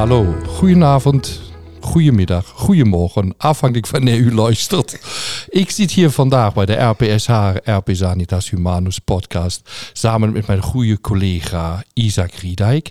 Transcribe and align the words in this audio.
Hallo, 0.00 0.36
goedenavond, 0.46 1.40
goedemiddag, 1.80 2.48
goedemorgen, 2.48 3.34
afhankelijk 3.36 3.88
wanneer 3.88 4.18
u 4.18 4.34
luistert. 4.34 5.00
Ik 5.48 5.70
zit 5.70 5.90
hier 5.90 6.10
vandaag 6.10 6.54
bij 6.54 6.66
de 6.66 6.72
RPSH, 6.72 7.54
RP 7.64 7.88
Sanitas 7.92 8.50
Humanus 8.50 8.98
podcast, 8.98 9.90
samen 9.92 10.32
met 10.32 10.46
mijn 10.46 10.62
goede 10.62 11.00
collega 11.00 11.84
Isaac 11.92 12.32
Riedijk. 12.32 12.90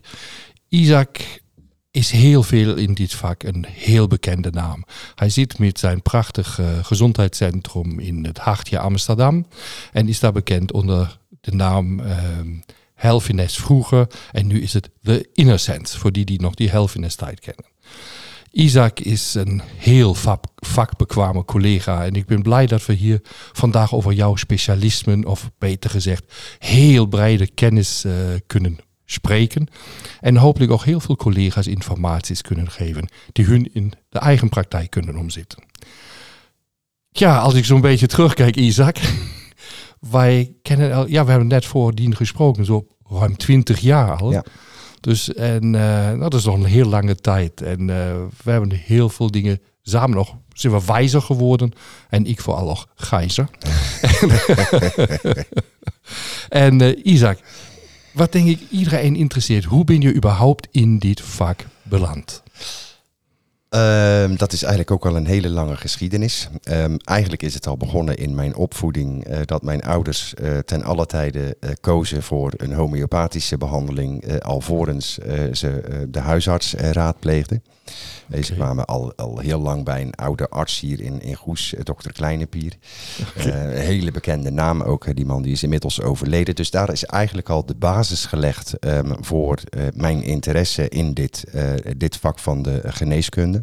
Isaac 0.67 1.41
is 1.91 2.11
heel 2.11 2.43
veel 2.43 2.75
in 2.75 2.93
dit 2.93 3.13
vak 3.13 3.43
een 3.43 3.65
heel 3.69 4.07
bekende 4.07 4.51
naam. 4.51 4.83
Hij 5.15 5.29
zit 5.29 5.59
met 5.59 5.79
zijn 5.79 6.01
prachtig 6.01 6.59
gezondheidscentrum 6.81 7.99
in 7.99 8.25
het 8.25 8.37
hartje 8.37 8.79
Amsterdam 8.79 9.47
en 9.91 10.07
is 10.07 10.19
daar 10.19 10.33
bekend 10.33 10.71
onder 10.71 11.19
de 11.41 11.51
naam 11.51 11.99
uh, 11.99 12.07
Helfines 12.99 13.57
vroeger 13.57 14.07
en 14.31 14.47
nu 14.47 14.61
is 14.61 14.73
het 14.73 14.89
The 15.03 15.29
Innocence, 15.33 15.97
voor 15.99 16.11
die 16.11 16.25
die 16.25 16.41
nog 16.41 16.53
die 16.53 16.69
Helfines 16.69 17.15
tijd 17.15 17.39
kennen. 17.39 17.65
Isaac 18.51 18.99
is 18.99 19.33
een 19.33 19.61
heel 19.77 20.15
vakbekwame 20.55 21.45
collega 21.45 22.05
en 22.05 22.13
ik 22.13 22.25
ben 22.25 22.41
blij 22.41 22.65
dat 22.65 22.85
we 22.85 22.93
hier 22.93 23.19
vandaag 23.51 23.93
over 23.93 24.13
jouw 24.13 24.35
specialismen, 24.35 25.25
of 25.25 25.51
beter 25.57 25.89
gezegd, 25.89 26.33
heel 26.59 27.05
brede 27.05 27.47
kennis 27.47 28.05
uh, 28.05 28.13
kunnen 28.47 28.77
spreken. 29.05 29.67
En 30.19 30.37
hopelijk 30.37 30.71
ook 30.71 30.83
heel 30.83 30.99
veel 30.99 31.15
collega's 31.15 31.67
informaties 31.67 32.41
kunnen 32.41 32.71
geven 32.71 33.09
die 33.31 33.45
hun 33.45 33.73
in 33.73 33.93
de 34.09 34.19
eigen 34.19 34.49
praktijk 34.49 34.89
kunnen 34.89 35.17
omzetten. 35.17 35.63
Ja, 37.11 37.37
als 37.37 37.53
ik 37.53 37.65
zo'n 37.65 37.81
beetje 37.81 38.07
terugkijk, 38.07 38.55
Isaac. 38.55 38.97
Wij 39.99 40.53
kennen, 40.61 40.93
al, 40.93 41.07
ja, 41.07 41.23
we 41.23 41.29
hebben 41.29 41.47
net 41.47 41.65
voordien 41.65 42.15
gesproken, 42.15 42.65
zo 42.65 42.87
ruim 43.09 43.37
20 43.37 43.79
jaar 43.79 44.17
al. 44.17 44.31
Ja. 44.31 44.43
Dus 44.99 45.33
en 45.33 45.73
uh, 45.73 46.19
dat 46.19 46.33
is 46.33 46.45
nog 46.45 46.55
een 46.55 46.65
heel 46.65 46.89
lange 46.89 47.15
tijd. 47.15 47.61
En 47.61 47.79
uh, 47.79 47.85
we 48.43 48.51
hebben 48.51 48.71
heel 48.71 49.09
veel 49.09 49.31
dingen 49.31 49.61
samen 49.81 50.15
nog 50.15 50.35
zijn 50.53 50.73
we 50.73 50.85
wijzer 50.85 51.21
geworden. 51.21 51.71
En 52.09 52.25
ik 52.25 52.41
vooral 52.41 52.65
nog 52.65 52.87
gijzer. 52.95 53.49
en 56.49 56.81
uh, 56.81 57.05
Isaac, 57.05 57.39
wat 58.13 58.31
denk 58.31 58.47
ik 58.47 58.59
iedereen 58.69 59.15
interesseert. 59.15 59.63
Hoe 59.63 59.83
ben 59.83 60.01
je 60.01 60.15
überhaupt 60.15 60.67
in 60.71 60.97
dit 60.97 61.21
vak 61.21 61.65
beland? 61.83 62.43
Um, 63.75 64.37
dat 64.37 64.53
is 64.53 64.63
eigenlijk 64.63 64.91
ook 64.91 65.05
al 65.05 65.15
een 65.15 65.25
hele 65.25 65.49
lange 65.49 65.75
geschiedenis. 65.75 66.49
Um, 66.71 66.97
eigenlijk 66.97 67.43
is 67.43 67.53
het 67.53 67.67
al 67.67 67.77
begonnen 67.77 68.17
in 68.17 68.35
mijn 68.35 68.55
opvoeding 68.55 69.27
uh, 69.27 69.37
dat 69.45 69.63
mijn 69.63 69.83
ouders 69.83 70.33
uh, 70.41 70.57
ten 70.57 70.83
alle 70.83 71.05
tijde 71.05 71.57
uh, 71.59 71.69
kozen 71.81 72.23
voor 72.23 72.53
een 72.57 72.73
homeopathische 72.73 73.57
behandeling 73.57 74.41
alvorens 74.41 75.17
ze 75.51 76.05
de 76.09 76.19
huisarts 76.19 76.73
raadpleegden. 76.73 77.63
Okay. 78.27 78.43
Ze 78.43 78.53
kwamen 78.53 78.85
al, 78.85 79.13
al 79.15 79.39
heel 79.39 79.59
lang 79.59 79.83
bij 79.83 80.01
een 80.01 80.15
oude 80.15 80.49
arts 80.49 80.79
hier 80.79 81.01
in, 81.01 81.21
in 81.21 81.35
Goes, 81.35 81.73
dokter 81.83 82.13
Kleinepier. 82.13 82.73
Okay. 83.37 83.65
een 83.65 83.77
hele 83.77 84.11
bekende 84.11 84.51
naam 84.51 84.81
ook, 84.81 85.15
die 85.15 85.25
man 85.25 85.41
die 85.41 85.51
is 85.51 85.63
inmiddels 85.63 86.01
overleden. 86.01 86.55
Dus 86.55 86.71
daar 86.71 86.91
is 86.91 87.05
eigenlijk 87.05 87.49
al 87.49 87.65
de 87.65 87.75
basis 87.75 88.25
gelegd 88.25 88.73
um, 88.79 89.15
voor 89.21 89.59
mijn 89.93 90.23
interesse 90.23 90.89
in 90.89 91.13
dit, 91.13 91.43
dit 91.97 92.17
vak 92.17 92.39
van 92.39 92.61
de 92.61 92.81
geneeskunde. 92.85 93.58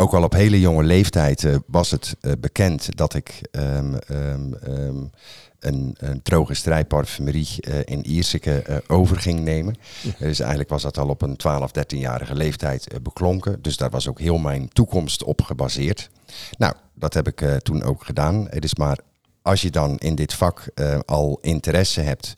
Ook 0.00 0.12
al 0.12 0.22
op 0.22 0.32
hele 0.32 0.60
jonge 0.60 0.82
leeftijd 0.82 1.42
uh, 1.42 1.56
was 1.66 1.90
het 1.90 2.16
uh, 2.20 2.32
bekend 2.40 2.96
dat 2.96 3.14
ik 3.14 3.40
um, 3.50 3.96
um, 4.10 4.54
um, 4.66 5.10
een, 5.58 5.94
een 5.98 6.22
droge 6.22 6.54
strijdparfumerie 6.54 7.48
uh, 7.60 7.78
in 7.84 8.06
Ierseke 8.06 8.82
over 8.86 9.16
ging 9.16 9.40
nemen. 9.40 9.76
Ja. 10.00 10.12
Dus 10.18 10.40
eigenlijk 10.40 10.70
was 10.70 10.82
dat 10.82 10.98
al 10.98 11.08
op 11.08 11.22
een 11.22 11.36
12, 11.36 11.70
13-jarige 11.78 12.34
leeftijd 12.34 12.88
beklonken. 13.02 13.62
Dus 13.62 13.76
daar 13.76 13.90
was 13.90 14.08
ook 14.08 14.20
heel 14.20 14.38
mijn 14.38 14.68
toekomst 14.68 15.24
op 15.24 15.42
gebaseerd. 15.42 16.10
Nou, 16.58 16.74
dat 16.94 17.14
heb 17.14 17.26
ik 17.28 17.60
toen 17.62 17.82
ook 17.82 18.04
gedaan. 18.04 18.46
Het 18.50 18.64
is 18.64 18.74
maar 18.74 18.98
als 19.48 19.62
je 19.62 19.70
dan 19.70 19.98
in 19.98 20.14
dit 20.14 20.34
vak 20.34 20.68
uh, 20.74 20.98
al 21.06 21.38
interesse 21.40 22.00
hebt 22.00 22.34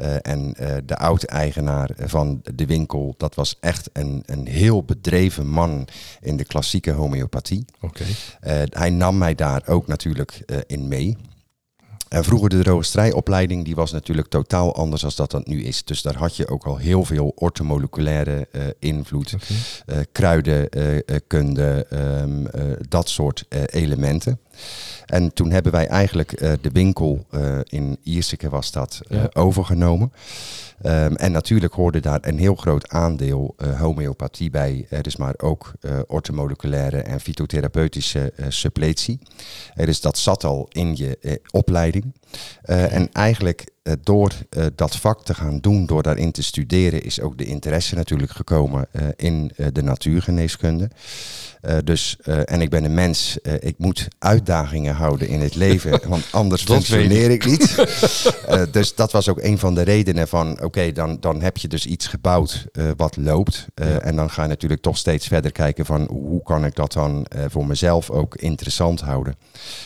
uh, 0.00 0.14
en 0.22 0.54
uh, 0.60 0.74
de 0.84 0.96
oud-eigenaar 0.96 1.90
van 1.96 2.40
de 2.54 2.66
winkel, 2.66 3.14
dat 3.16 3.34
was 3.34 3.56
echt 3.60 3.90
een, 3.92 4.22
een 4.26 4.46
heel 4.46 4.82
bedreven 4.82 5.46
man 5.46 5.88
in 6.20 6.36
de 6.36 6.44
klassieke 6.44 6.90
homeopathie. 6.90 7.64
Okay. 7.80 8.06
hij 8.70 8.90
nam 8.90 9.18
mij 9.18 9.34
daar 9.34 9.62
ook 9.66 9.86
natuurlijk 9.86 10.62
in 10.66 10.88
mee. 10.88 11.16
En 12.08 12.24
vroeger 12.24 12.48
de 12.48 12.62
drogisterijopleiding, 12.62 13.64
die 13.64 13.74
was 13.74 13.92
natuurlijk 13.92 14.28
totaal 14.28 14.74
anders 14.74 15.04
dan 15.04 15.12
dat 15.14 15.30
dat 15.30 15.46
nu 15.46 15.62
is. 15.62 15.84
Dus 15.84 16.02
daar 16.02 16.16
had 16.16 16.36
je 16.36 16.48
ook 16.48 16.64
al 16.64 16.76
heel 16.76 17.04
veel 17.04 17.32
ortomoleculaire 17.34 18.48
uh, 18.52 18.62
invloed, 18.78 19.34
okay. 19.34 19.98
uh, 19.98 20.04
kruidenkunde, 20.12 21.86
uh, 21.92 22.20
um, 22.20 22.46
dat 22.88 23.08
soort 23.08 23.44
elementen. 23.66 24.40
En 25.06 25.32
toen 25.32 25.50
hebben 25.50 25.72
wij 25.72 25.86
eigenlijk 25.86 26.38
de 26.38 26.70
winkel 26.72 27.26
in 27.64 27.98
Ierseke 28.02 28.48
was 28.48 28.72
dat 28.72 29.00
ja. 29.08 29.30
overgenomen. 29.32 30.12
Um, 30.82 31.16
en 31.16 31.32
natuurlijk 31.32 31.74
hoorde 31.74 32.00
daar 32.00 32.18
een 32.22 32.38
heel 32.38 32.54
groot 32.54 32.88
aandeel 32.88 33.54
homeopathie 33.76 34.50
bij. 34.50 34.86
Er 34.90 35.06
is 35.06 35.16
maar 35.16 35.34
ook 35.36 35.72
ortomoleculaire 36.06 36.98
en 36.98 37.20
fytotherapeutische 37.20 38.32
suppletie. 38.48 39.18
dus 39.74 40.00
dat 40.00 40.18
zat 40.18 40.44
al 40.44 40.66
in 40.68 40.96
je 40.96 41.40
opleiding. 41.50 41.97
Ding. 42.00 42.17
En 42.62 43.08
eigenlijk 43.12 43.66
door 44.02 44.32
dat 44.74 44.96
vak 44.96 45.24
te 45.24 45.34
gaan 45.34 45.58
doen, 45.58 45.86
door 45.86 46.02
daarin 46.02 46.32
te 46.32 46.42
studeren, 46.42 47.02
is 47.02 47.20
ook 47.20 47.38
de 47.38 47.44
interesse 47.44 47.94
natuurlijk 47.94 48.30
gekomen 48.30 48.88
in 49.16 49.52
de 49.72 49.82
natuurgeneeskunde. 49.82 50.90
Dus, 51.84 52.18
en 52.44 52.60
ik 52.60 52.70
ben 52.70 52.84
een 52.84 52.94
mens, 52.94 53.38
ik 53.60 53.78
moet 53.78 54.08
uitdagingen 54.18 54.94
houden 54.94 55.28
in 55.28 55.40
het 55.40 55.54
leven, 55.54 56.00
want 56.08 56.28
anders 56.30 56.62
functioneer 56.62 57.30
ik 57.30 57.46
niet. 57.46 57.86
dus 58.72 58.94
dat 58.94 59.12
was 59.12 59.28
ook 59.28 59.42
een 59.42 59.58
van 59.58 59.74
de 59.74 59.82
redenen 59.82 60.28
van, 60.28 60.52
oké, 60.52 60.64
okay, 60.64 60.92
dan, 60.92 61.16
dan 61.20 61.42
heb 61.42 61.56
je 61.56 61.68
dus 61.68 61.86
iets 61.86 62.06
gebouwd 62.06 62.66
wat 62.96 63.16
loopt. 63.16 63.66
Ja. 63.74 63.84
En 63.84 64.16
dan 64.16 64.30
ga 64.30 64.42
je 64.42 64.48
natuurlijk 64.48 64.82
toch 64.82 64.96
steeds 64.96 65.26
verder 65.26 65.52
kijken 65.52 65.86
van, 65.86 66.08
hoe 66.10 66.42
kan 66.42 66.64
ik 66.64 66.74
dat 66.74 66.92
dan 66.92 67.26
voor 67.48 67.66
mezelf 67.66 68.10
ook 68.10 68.36
interessant 68.36 69.00
houden. 69.00 69.36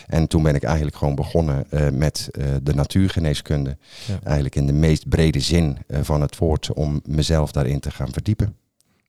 En 0.06 0.26
toen 0.26 0.42
ben 0.42 0.54
ik 0.54 0.62
eigenlijk 0.62 0.96
gewoon 0.96 1.14
begonnen 1.14 1.66
met 1.92 2.28
de 2.62 2.74
natuurgeneeskunde. 2.74 3.76
Ja. 4.06 4.18
Eigenlijk 4.22 4.54
in 4.54 4.66
de 4.66 4.72
meest 4.72 5.08
brede 5.08 5.40
zin 5.40 5.78
van 5.88 6.20
het 6.20 6.36
woord, 6.36 6.72
om 6.72 7.00
mezelf 7.04 7.52
daarin 7.52 7.80
te 7.80 7.90
gaan 7.90 8.12
verdiepen. 8.12 8.56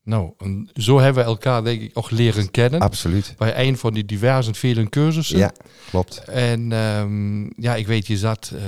Nou, 0.04 0.34
zo 0.74 1.00
hebben 1.00 1.24
we 1.24 1.30
elkaar 1.30 1.64
denk 1.64 1.82
ik 1.82 1.92
ook 1.94 2.12
leren 2.12 2.52
kennen. 2.52 2.80
Absoluut. 2.80 3.34
Bij 3.38 3.68
een 3.68 3.78
van 3.78 3.94
die 3.94 4.06
diverse 4.06 4.54
vele 4.54 4.90
cursussen. 4.90 5.38
Ja, 5.38 5.52
klopt. 5.90 6.18
En 6.24 6.72
um, 6.72 7.54
ja, 7.58 7.76
ik 7.76 7.88
weet, 7.88 8.08
je 8.08 8.18
zat 8.18 8.52
uh, 8.54 8.62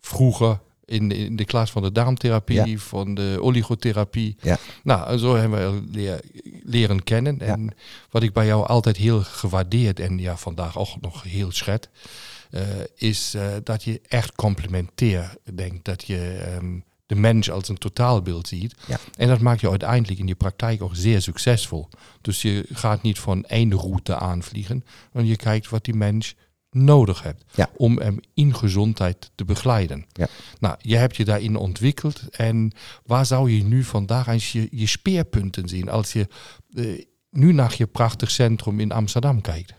vroeger 0.00 0.60
in, 0.84 1.10
in 1.10 1.36
de 1.36 1.44
klas 1.44 1.70
van 1.70 1.82
de 1.82 1.92
darmtherapie, 1.92 2.66
ja. 2.66 2.78
van 2.78 3.14
de 3.14 3.38
oligotherapie. 3.40 4.36
Ja. 4.40 4.58
Nou, 4.82 5.18
zo 5.18 5.36
hebben 5.36 5.74
we 5.74 5.90
leer, 5.92 6.20
leren 6.62 7.02
kennen. 7.02 7.40
En 7.40 7.62
ja. 7.62 7.72
wat 8.10 8.22
ik 8.22 8.32
bij 8.32 8.46
jou 8.46 8.66
altijd 8.66 8.96
heel 8.96 9.22
gewaardeerd 9.22 10.00
en 10.00 10.18
ja, 10.18 10.36
vandaag 10.36 10.78
ook 10.78 11.00
nog 11.00 11.22
heel 11.22 11.52
schet, 11.52 11.88
uh, 12.50 12.60
is 12.94 13.34
uh, 13.36 13.46
dat 13.62 13.84
je 13.84 14.00
echt 14.08 14.34
complementair 14.34 15.34
denkt. 15.54 15.84
Dat 15.84 16.04
je 16.06 16.52
um, 16.56 16.84
de 17.06 17.14
mens 17.14 17.50
als 17.50 17.68
een 17.68 17.78
totaalbeeld 17.78 18.48
ziet. 18.48 18.74
Ja. 18.86 18.98
En 19.16 19.28
dat 19.28 19.40
maakt 19.40 19.60
je 19.60 19.70
uiteindelijk 19.70 20.20
in 20.20 20.26
je 20.26 20.34
praktijk 20.34 20.82
ook 20.82 20.96
zeer 20.96 21.22
succesvol. 21.22 21.88
Dus 22.20 22.42
je 22.42 22.66
gaat 22.72 23.02
niet 23.02 23.18
van 23.18 23.44
één 23.44 23.74
route 23.74 24.16
aanvliegen, 24.16 24.84
maar 25.12 25.24
je 25.24 25.36
kijkt 25.36 25.68
wat 25.68 25.84
die 25.84 25.94
mens 25.94 26.34
nodig 26.70 27.22
hebt 27.22 27.44
ja. 27.54 27.70
om 27.76 27.98
hem 27.98 28.20
in 28.34 28.54
gezondheid 28.54 29.30
te 29.34 29.44
begeleiden. 29.44 30.06
Ja. 30.12 30.28
Nou, 30.58 30.76
je 30.78 30.96
hebt 30.96 31.16
je 31.16 31.24
daarin 31.24 31.56
ontwikkeld 31.56 32.22
en 32.30 32.72
waar 33.04 33.26
zou 33.26 33.50
je 33.50 33.64
nu 33.64 33.84
vandaag 33.84 34.26
eens 34.26 34.52
je, 34.52 34.68
je 34.70 34.86
speerpunten 34.86 35.68
zien 35.68 35.88
als 35.88 36.12
je 36.12 36.26
uh, 36.70 37.04
nu 37.30 37.52
naar 37.52 37.74
je 37.76 37.86
prachtig 37.86 38.30
centrum 38.30 38.80
in 38.80 38.92
Amsterdam 38.92 39.40
kijkt? 39.40 39.74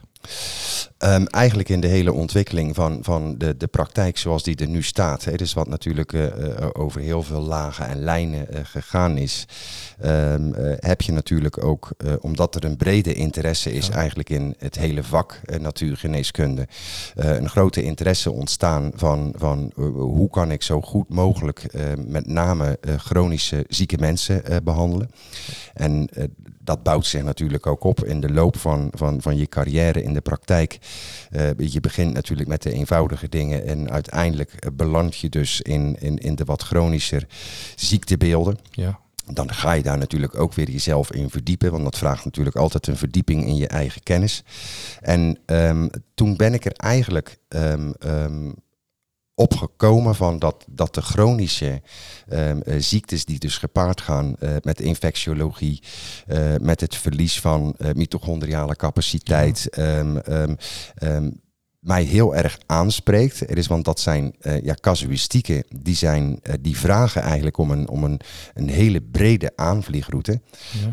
Um, 1.04 1.28
eigenlijk 1.28 1.70
in 1.70 1.80
de 1.80 1.88
hele 1.88 2.14
ontwikkeling 2.14 2.76
van, 2.76 3.00
van 3.02 3.38
de, 3.38 3.58
de 3.58 3.68
praktijk 3.68 4.18
zoals 4.18 4.44
die 4.44 4.56
er 4.56 4.68
nu 4.68 4.84
staat. 4.84 5.24
Hè, 5.24 5.36
dus 5.36 5.54
wat 5.54 5.68
natuurlijk 5.68 6.14
uh, 6.14 6.30
over 6.74 7.02
heel 7.02 7.24
veel 7.24 7.42
lagen 7.42 7.88
en 7.88 8.04
lijnen 8.04 8.48
uh, 8.54 8.60
gegaan 8.64 9.18
is. 9.18 9.46
Um, 10.06 10.54
heb 10.80 11.02
je 11.02 11.12
natuurlijk 11.12 11.64
ook, 11.64 11.90
omdat 12.22 12.56
er 12.56 12.64
een 12.64 12.78
brede 12.78 13.14
interesse 13.14 13.74
is 13.74 13.88
ja. 13.88 13.94
eigenlijk 13.94 14.30
in 14.30 14.56
het 14.58 14.76
hele 14.76 15.04
vak 15.04 15.42
natuurgeneeskunde. 15.60 16.68
een 17.16 17.50
grote 17.50 17.84
interesse 17.84 18.32
ontstaan 18.32 18.92
van, 18.96 19.34
van 19.38 19.72
hoe 19.96 20.30
kan 20.30 20.52
ik 20.52 20.64
zo 20.64 20.82
goed 20.82 21.10
mogelijk 21.10 21.66
met 22.08 22.28
name 22.28 22.80
chronische 22.98 23.66
zieke 23.68 23.98
mensen 24.00 24.64
behandelen. 24.64 25.10
En 25.74 26.10
dat 26.68 26.84
bouwt 26.84 27.06
zich 27.06 27.24
natuurlijk 27.24 27.68
ook 27.68 27.84
op 27.84 28.06
in 28.06 28.20
de 28.20 28.32
loop 28.32 28.58
van, 28.58 28.92
van, 28.94 29.22
van 29.22 29.38
je 29.38 29.48
carrière 29.48 30.04
in 30.04 30.14
de 30.14 30.22
praktijk. 30.22 30.80
Uh, 31.32 31.50
je 31.58 31.80
begint 31.80 32.14
natuurlijk 32.14 32.50
met 32.50 32.62
de 32.62 32.72
eenvoudige 32.72 33.30
dingen 33.30 33.66
en 33.66 33.92
uiteindelijk 33.92 34.76
beland 34.76 35.18
je 35.18 35.30
dus 35.30 35.62
in, 35.62 35.96
in, 36.00 36.18
in 36.18 36.36
de 36.36 36.44
wat 36.44 36.62
chronischer 36.62 37.28
ziektebeelden. 37.76 38.58
Ja. 38.72 39.00
dan 39.26 39.54
ga 39.54 39.72
je 39.72 39.84
daar 39.84 39.98
natuurlijk 39.98 40.40
ook 40.40 40.54
weer 40.54 40.70
jezelf 40.70 41.12
in 41.12 41.30
verdiepen. 41.30 41.72
Want 41.72 41.84
dat 41.84 41.98
vraagt 41.98 42.26
natuurlijk 42.26 42.56
altijd 42.56 42.88
een 42.88 42.98
verdieping 42.98 43.46
in 43.46 43.56
je 43.56 43.68
eigen 43.68 44.04
kennis. 44.04 44.44
En 45.02 45.38
ehm, 45.46 45.88
toen 46.14 46.36
ben 46.36 46.54
ik 46.54 46.66
er 46.66 46.72
eigenlijk 46.72 47.38
um, 47.50 47.94
um, 48.06 48.56
op 49.40 49.56
gekomen 49.56 50.16
van 50.16 50.40
dat, 50.40 50.66
dat 50.70 50.94
de 50.94 51.02
chronische 51.02 51.82
uh, 52.30 52.52
ziektes 52.78 53.26
die 53.26 53.40
dus 53.40 53.58
gepaard 53.58 54.02
gaan 54.02 54.36
uh, 54.40 54.50
met 54.62 54.82
infectiologie, 54.82 55.82
uh, 56.28 56.56
met 56.62 56.82
het 56.82 56.96
verlies 56.96 57.40
van 57.40 57.76
mitochondriale 57.94 58.76
capaciteit, 58.76 59.68
ja 59.72 60.56
mij 61.80 62.04
heel 62.04 62.36
erg 62.36 62.58
aanspreekt. 62.66 63.50
Er 63.50 63.58
is, 63.58 63.68
want 63.68 63.86
dat 63.86 64.00
zijn 64.00 64.36
ja, 64.64 64.76
casuïstieken, 64.82 65.64
die, 65.76 65.96
zijn, 65.96 66.40
die 66.62 66.78
vragen 66.78 67.22
eigenlijk 67.22 67.58
om 67.58 67.72
een, 67.72 67.90
om 67.90 68.04
een, 68.04 68.20
een 68.54 68.70
hele 68.70 69.02
brede 69.02 69.52
aanvliegroute. 69.56 70.42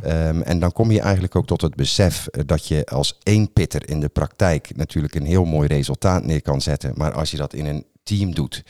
Ja. 0.03 0.33
En 0.43 0.59
dan 0.59 0.73
kom 0.73 0.91
je 0.91 1.01
eigenlijk 1.01 1.37
ook 1.37 1.47
tot 1.47 1.61
het 1.61 1.75
besef 1.75 2.27
dat 2.47 2.67
je 2.67 2.87
als 2.87 3.19
één 3.23 3.53
pitter 3.53 3.89
in 3.89 4.01
de 4.01 4.09
praktijk 4.09 4.77
natuurlijk 4.77 5.15
een 5.15 5.27
heel 5.27 5.45
mooi 5.45 5.69
resultaat 5.69 6.25
neer 6.25 6.43
kan 6.43 6.61
zetten. 6.61 6.93
Maar 6.95 7.13
als 7.13 7.31
je 7.31 7.37
dat 7.37 7.55
in 7.55 7.67
een 7.67 7.85
team 8.05 8.35
doet, 8.35 8.63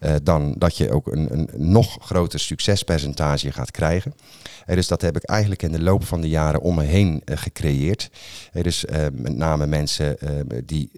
uh, 0.00 0.14
dan 0.22 0.54
dat 0.58 0.76
je 0.76 0.90
ook 0.90 1.06
een, 1.06 1.32
een 1.32 1.48
nog 1.56 1.98
groter 2.00 2.40
succespercentage 2.40 3.52
gaat 3.52 3.70
krijgen. 3.70 4.14
Uh, 4.66 4.74
dus 4.74 4.88
dat 4.88 5.00
heb 5.00 5.16
ik 5.16 5.24
eigenlijk 5.24 5.62
in 5.62 5.72
de 5.72 5.82
loop 5.82 6.04
van 6.04 6.20
de 6.20 6.28
jaren 6.28 6.60
om 6.60 6.74
me 6.74 6.82
heen 6.82 7.22
uh, 7.24 7.36
gecreëerd. 7.36 8.10
dus 8.52 8.84
met 9.12 9.36
name 9.36 9.66
mensen 9.66 10.16
die 10.64 10.90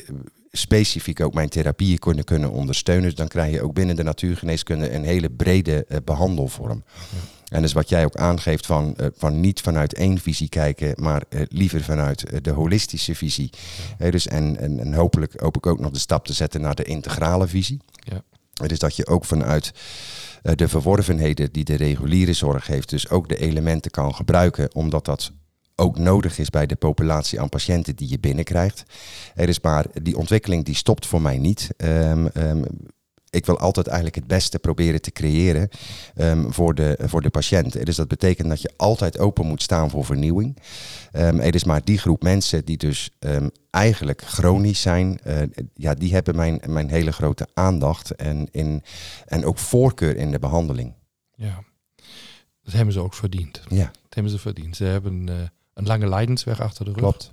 specifiek 0.57 1.21
ook 1.21 1.35
mijn 1.35 1.49
therapieën 1.49 1.99
kunnen, 1.99 2.25
kunnen 2.25 2.51
ondersteunen. 2.51 3.05
Dus 3.05 3.15
dan 3.15 3.29
krijg 3.29 3.53
je 3.53 3.63
ook 3.63 3.75
binnen 3.75 3.97
de 3.97 4.03
natuurgeneeskunde 4.03 4.93
een 4.93 5.05
hele 5.05 5.31
brede 5.31 5.87
uh, 5.89 5.97
behandelvorm. 6.05 6.85
Ja. 6.87 7.19
En 7.49 7.63
dus 7.63 7.73
wat 7.73 7.89
jij 7.89 8.05
ook 8.05 8.17
aangeeft 8.17 8.67
van, 8.67 8.95
uh, 9.01 9.07
van 9.17 9.41
niet 9.41 9.61
vanuit 9.61 9.95
één 9.95 10.19
visie 10.19 10.49
kijken, 10.49 10.95
maar 11.03 11.23
uh, 11.29 11.41
liever 11.49 11.83
vanuit 11.83 12.45
de 12.45 12.51
holistische 12.51 13.15
visie. 13.15 13.51
Ja. 13.99 14.11
dus 14.11 14.27
en, 14.27 14.57
en, 14.59 14.81
en, 14.81 14.95
hopelijk 14.95 15.41
hoop 15.41 15.57
ik 15.57 15.67
ook 15.67 15.81
nog 15.81 15.91
de 15.91 15.99
stap 15.99 16.27
te 16.27 16.33
zetten 16.33 16.61
naar 16.61 16.75
de 16.75 16.85
integrale 16.85 17.47
visie. 17.47 17.81
Ja. 17.99 18.23
Dus 18.67 18.79
dat 18.79 18.97
je 18.97 19.07
ook 19.07 19.25
vanuit 19.25 19.73
de 20.43 20.69
verworvenheden 20.69 21.53
die 21.53 21.65
de 21.65 21.75
reguliere 21.75 22.33
zorg 22.33 22.67
heeft, 22.67 22.89
dus 22.89 23.09
ook 23.09 23.29
de 23.29 23.37
elementen 23.37 23.91
kan 23.91 24.15
gebruiken, 24.15 24.75
omdat 24.75 25.05
dat 25.05 25.33
ook 25.77 25.99
nodig 25.99 26.39
is 26.39 26.51
bij 26.51 26.67
de 26.67 26.77
populatie 26.77 27.41
aan 27.41 27.49
patiënten 27.49 27.97
die 27.97 28.11
je 28.11 28.19
binnenkrijgt. 28.19 28.83
Er 29.35 29.49
is 29.49 29.61
maar 29.61 29.87
die 30.03 30.17
ontwikkeling 30.17 30.65
die 30.65 30.75
stopt 30.75 31.07
voor 31.07 31.23
mij 31.23 31.39
niet. 31.39 31.69
Um, 31.77 32.29
um, 32.35 32.65
ik 33.31 33.47
wil 33.47 33.59
altijd 33.59 33.87
eigenlijk 33.87 34.17
het 34.17 34.27
beste 34.27 34.59
proberen 34.59 35.03
te 35.03 35.11
creëren 35.11 35.69
um, 36.17 36.53
voor, 36.53 36.75
de, 36.75 36.99
voor 37.03 37.23
de 37.23 37.31
patiënt. 37.31 37.87
Dus 37.87 37.97
dat 37.97 38.09
betekent 38.09 38.49
dat 38.49 38.61
je 38.61 38.73
altijd 38.77 39.19
open 39.19 39.47
moet 39.47 39.63
staan 39.63 39.91
voor 39.91 40.05
vernieuwing. 40.05 40.57
Um, 41.13 41.41
er 41.41 41.55
is 41.55 41.65
maar 41.65 41.85
die 41.85 41.99
groep 41.99 42.23
mensen 42.23 42.65
die 42.65 42.77
dus 42.77 43.11
um, 43.19 43.51
eigenlijk 43.71 44.23
chronisch 44.23 44.81
zijn, 44.81 45.19
uh, 45.27 45.43
ja, 45.75 45.95
die 45.95 46.13
hebben 46.13 46.37
mijn, 46.37 46.61
mijn 46.67 46.91
hele 46.91 47.13
grote 47.13 47.49
aandacht 47.55 48.15
en, 48.15 48.49
in, 48.51 48.83
en 49.27 49.45
ook 49.45 49.59
voorkeur 49.59 50.17
in 50.17 50.31
de 50.31 50.39
behandeling. 50.39 50.95
Ja, 51.35 51.65
dat 52.63 52.73
hebben 52.73 52.95
ze 52.95 53.01
ook 53.01 53.15
verdiend. 53.15 53.63
Ja. 53.69 53.85
Dat 53.85 54.15
hebben 54.15 54.33
ze 54.33 54.39
verdiend. 54.39 54.77
Ze 54.77 54.85
hebben... 54.85 55.27
Uh 55.29 55.35
een 55.77 55.87
lange 55.87 56.09
Leidensweg 56.09 56.61
achter 56.61 56.85
de 56.85 56.91
rug. 56.91 57.01
Klopt. 57.01 57.33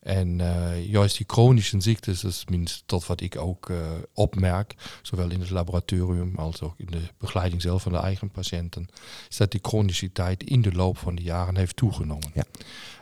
En 0.00 0.38
uh, 0.38 0.86
juist 0.86 1.16
die 1.16 1.26
chronische 1.28 1.80
ziektes, 1.80 2.20
dat 2.20 2.30
is 2.30 2.44
minst 2.50 2.82
tot 2.86 3.06
wat 3.06 3.20
ik 3.20 3.36
ook 3.36 3.68
uh, 3.68 3.78
opmerk, 4.12 4.74
zowel 5.02 5.30
in 5.30 5.40
het 5.40 5.50
laboratorium 5.50 6.32
als 6.36 6.60
ook 6.60 6.74
in 6.76 6.86
de 6.90 7.00
begeleiding 7.18 7.62
zelf 7.62 7.82
van 7.82 7.92
de 7.92 7.98
eigen 7.98 8.30
patiënten, 8.30 8.88
is 9.28 9.36
dat 9.36 9.50
die 9.50 9.60
chroniciteit 9.62 10.42
in 10.42 10.62
de 10.62 10.72
loop 10.72 10.98
van 10.98 11.14
de 11.14 11.22
jaren 11.22 11.56
heeft 11.56 11.76
toegenomen. 11.76 12.30
Ja. 12.34 12.44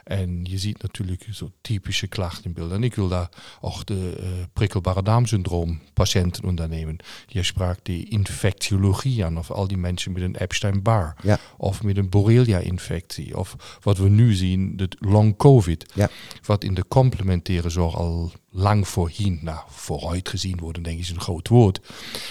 En 0.05 0.45
je 0.45 0.59
ziet 0.59 0.83
natuurlijk 0.83 1.27
zo 1.33 1.51
typische 1.61 2.07
klachten 2.07 2.45
in 2.45 2.53
beeld. 2.53 2.73
En 2.73 2.83
ik 2.83 2.95
wil 2.95 3.09
daar 3.09 3.29
ook 3.61 3.87
de 3.87 4.17
uh, 4.21 4.27
prikkelbare 4.53 5.03
darmsyndroom 5.03 5.81
patiënten 5.95 6.45
ondernemen. 6.45 6.97
Je 7.27 7.43
sprak 7.43 7.79
die 7.83 8.09
infectiologie 8.09 9.25
aan, 9.25 9.39
of 9.39 9.51
al 9.51 9.69
die 9.69 9.77
mensen 9.77 10.13
met 10.13 10.23
een 10.23 10.37
Epstein-Barr. 10.37 11.15
Ja. 11.23 11.39
Of 11.57 11.83
met 11.83 11.97
een 11.97 12.09
Borrelia-infectie. 12.09 13.39
Of 13.39 13.79
wat 13.81 13.99
we 13.99 14.09
nu 14.09 14.35
zien, 14.35 14.73
het 14.77 14.97
long 14.99 15.37
COVID. 15.37 15.93
Ja. 15.95 16.09
Wat 16.43 16.65
in 16.65 16.75
de 16.75 16.85
complementaire 16.89 17.69
zorg 17.71 17.97
al 17.97 18.33
lang 18.51 18.89
voorheen, 18.89 19.39
nou, 19.43 19.61
vooruit 19.69 20.29
gezien 20.29 20.59
worden, 20.59 20.83
denk 20.83 20.97
ik 20.97 21.03
is 21.03 21.11
een 21.11 21.21
groot 21.21 21.49
woord. 21.49 21.81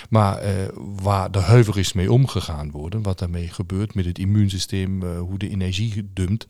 Maar 0.09 0.45
uh, 0.45 0.49
waar 0.75 1.31
de 1.31 1.39
huiver 1.39 1.77
is 1.77 1.93
mee 1.93 2.11
omgegaan 2.11 2.71
worden, 2.71 3.01
wat 3.01 3.19
daarmee 3.19 3.47
gebeurt 3.47 3.93
met 3.93 4.05
het 4.05 4.19
immuunsysteem, 4.19 5.03
uh, 5.03 5.19
hoe 5.19 5.37
de 5.37 5.49
energie 5.49 6.09
dumpt. 6.13 6.47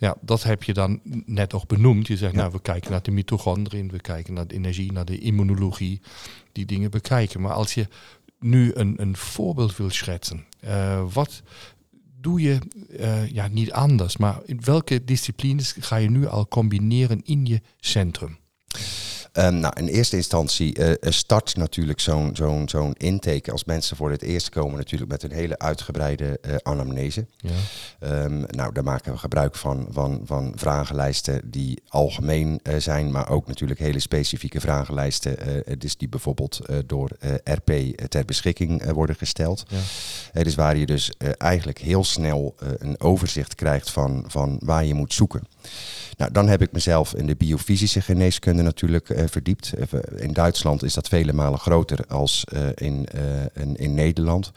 Ja, 0.00 0.16
dat 0.20 0.42
heb 0.42 0.62
je 0.62 0.72
dan 0.72 1.00
net 1.26 1.54
ook 1.54 1.66
benoemd. 1.66 2.06
Je 2.06 2.16
zegt, 2.16 2.32
ja. 2.32 2.38
nou, 2.38 2.52
we 2.52 2.60
kijken 2.60 2.90
naar 2.90 3.02
de 3.02 3.10
mitochondriën, 3.10 3.90
we 3.90 4.00
kijken 4.00 4.34
naar 4.34 4.46
de 4.46 4.54
energie, 4.54 4.92
naar 4.92 5.04
de 5.04 5.18
immunologie, 5.18 6.00
die 6.52 6.66
dingen 6.66 6.90
bekijken. 6.90 7.40
Maar 7.40 7.52
als 7.52 7.74
je 7.74 7.86
nu 8.38 8.74
een, 8.74 9.00
een 9.00 9.16
voorbeeld 9.16 9.76
wil 9.76 9.90
schetsen, 9.90 10.44
uh, 10.64 11.02
wat 11.12 11.42
doe 12.20 12.40
je 12.40 12.58
uh, 13.00 13.30
ja, 13.30 13.48
niet 13.48 13.72
anders, 13.72 14.16
maar 14.16 14.40
in 14.44 14.60
welke 14.64 15.04
disciplines 15.04 15.74
ga 15.80 15.96
je 15.96 16.10
nu 16.10 16.26
al 16.26 16.48
combineren 16.48 17.20
in 17.24 17.46
je 17.46 17.60
centrum? 17.80 18.38
Um, 19.32 19.58
nou, 19.58 19.72
in 19.76 19.86
eerste 19.86 20.16
instantie 20.16 20.78
uh, 20.78 20.92
start 21.00 21.56
natuurlijk 21.56 22.00
zo'n 22.00 22.30
zo'n 22.36 22.68
zo'n 22.68 22.92
intake 22.92 23.52
als 23.52 23.64
mensen 23.64 23.96
voor 23.96 24.10
het 24.10 24.22
eerst 24.22 24.48
komen 24.48 24.76
natuurlijk 24.76 25.10
met 25.10 25.22
een 25.22 25.32
hele 25.32 25.58
uitgebreide 25.58 26.38
uh, 26.46 26.54
anamnese. 26.62 27.26
Ja. 27.36 28.24
Um, 28.24 28.44
nou, 28.46 28.72
daar 28.72 28.84
maken 28.84 29.12
we 29.12 29.18
gebruik 29.18 29.56
van, 29.56 29.86
van, 29.90 30.20
van 30.24 30.52
vragenlijsten 30.56 31.40
die 31.44 31.82
algemeen 31.88 32.60
uh, 32.62 32.74
zijn, 32.78 33.10
maar 33.10 33.28
ook 33.28 33.46
natuurlijk 33.46 33.80
hele 33.80 33.98
specifieke 33.98 34.60
vragenlijsten, 34.60 35.36
dus 35.78 35.96
die 35.96 36.08
bijvoorbeeld 36.08 36.60
door 36.86 37.10
RP 37.44 37.72
ter 38.08 38.24
beschikking 38.24 38.92
worden 38.92 39.16
gesteld. 39.16 39.62
Ja. 40.32 40.42
dus 40.42 40.54
waar 40.54 40.76
je 40.76 40.86
dus 40.86 41.12
eigenlijk 41.36 41.78
heel 41.78 42.04
snel 42.04 42.54
een 42.78 43.00
overzicht 43.00 43.54
krijgt 43.54 43.90
van, 43.90 44.24
van 44.26 44.58
waar 44.62 44.84
je 44.84 44.94
moet 44.94 45.14
zoeken. 45.14 45.42
Nou, 46.20 46.32
dan 46.32 46.48
heb 46.48 46.62
ik 46.62 46.72
mezelf 46.72 47.14
in 47.14 47.26
de 47.26 47.36
biofysische 47.36 48.00
geneeskunde 48.00 48.62
natuurlijk 48.62 49.08
uh, 49.08 49.24
verdiept. 49.26 49.72
In 50.16 50.32
Duitsland 50.32 50.82
is 50.82 50.94
dat 50.94 51.08
vele 51.08 51.32
malen 51.32 51.58
groter 51.58 52.04
als 52.08 52.44
uh, 52.54 52.68
in, 52.74 53.06
uh, 53.14 53.22
in, 53.54 53.76
in, 53.76 53.94
Nederland. 53.94 54.52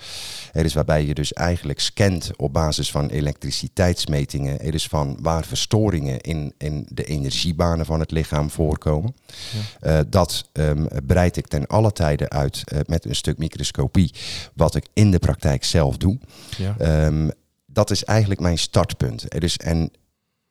Er 0.51 0.65
is 0.65 0.73
waarbij 0.73 1.05
je 1.05 1.13
dus 1.13 1.33
eigenlijk 1.33 1.79
scant 1.79 2.31
op 2.35 2.53
basis 2.53 2.91
van 2.91 3.09
elektriciteitsmetingen. 3.09 4.59
Er 4.59 4.73
is 4.73 4.87
van 4.87 5.17
waar 5.21 5.45
verstoringen 5.45 6.21
in, 6.21 6.53
in 6.57 6.85
de 6.89 7.03
energiebanen 7.03 7.85
van 7.85 7.99
het 7.99 8.11
lichaam 8.11 8.49
voorkomen. 8.49 9.15
Ja. 9.81 10.03
dat 10.03 10.49
um, 10.53 10.87
breid 11.07 11.37
ik 11.37 11.47
ten 11.47 11.67
alle 11.67 11.91
tijden 11.91 12.29
uit 12.29 12.63
met 12.85 13.05
een 13.05 13.15
stuk 13.15 13.37
microscopie, 13.37 14.13
wat 14.53 14.75
ik 14.75 14.85
in 14.93 15.11
de 15.11 15.19
praktijk 15.19 15.63
zelf 15.63 15.97
doe. 15.97 16.17
Ja. 16.57 17.05
Um, 17.05 17.31
dat 17.65 17.91
is 17.91 18.03
eigenlijk 18.03 18.39
mijn 18.39 18.57
startpunt. 18.57 19.33
Er 19.33 19.43
is, 19.43 19.57
en 19.57 19.91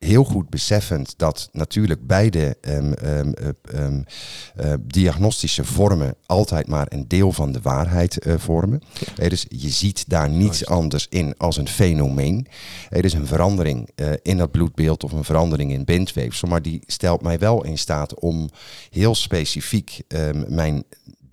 heel 0.03 0.23
goed 0.23 0.49
beseffend 0.49 1.13
dat 1.17 1.49
natuurlijk 1.51 2.07
beide 2.07 2.57
um, 2.61 2.93
um, 3.03 3.33
um, 3.75 4.05
uh, 4.61 4.73
diagnostische 4.81 5.65
vormen 5.65 6.15
altijd 6.25 6.67
maar 6.67 6.85
een 6.89 7.07
deel 7.07 7.31
van 7.31 7.51
de 7.51 7.61
waarheid 7.61 8.25
uh, 8.25 8.33
vormen. 8.37 8.81
Ja. 9.15 9.29
dus 9.29 9.45
je 9.49 9.69
ziet 9.69 10.09
daar 10.09 10.29
niets 10.29 10.65
anders 10.65 11.07
in 11.09 11.37
als 11.37 11.57
een 11.57 11.67
fenomeen. 11.67 12.47
Er 12.89 13.05
is 13.05 13.13
een 13.13 13.27
verandering 13.27 13.89
uh, 13.95 14.11
in 14.21 14.37
dat 14.37 14.51
bloedbeeld 14.51 15.03
of 15.03 15.11
een 15.11 15.23
verandering 15.23 15.71
in 15.71 15.85
bindweefsel, 15.85 16.47
maar 16.47 16.61
die 16.61 16.81
stelt 16.85 17.21
mij 17.21 17.39
wel 17.39 17.63
in 17.63 17.77
staat 17.77 18.19
om 18.19 18.49
heel 18.89 19.15
specifiek 19.15 20.01
mijn 20.47 20.83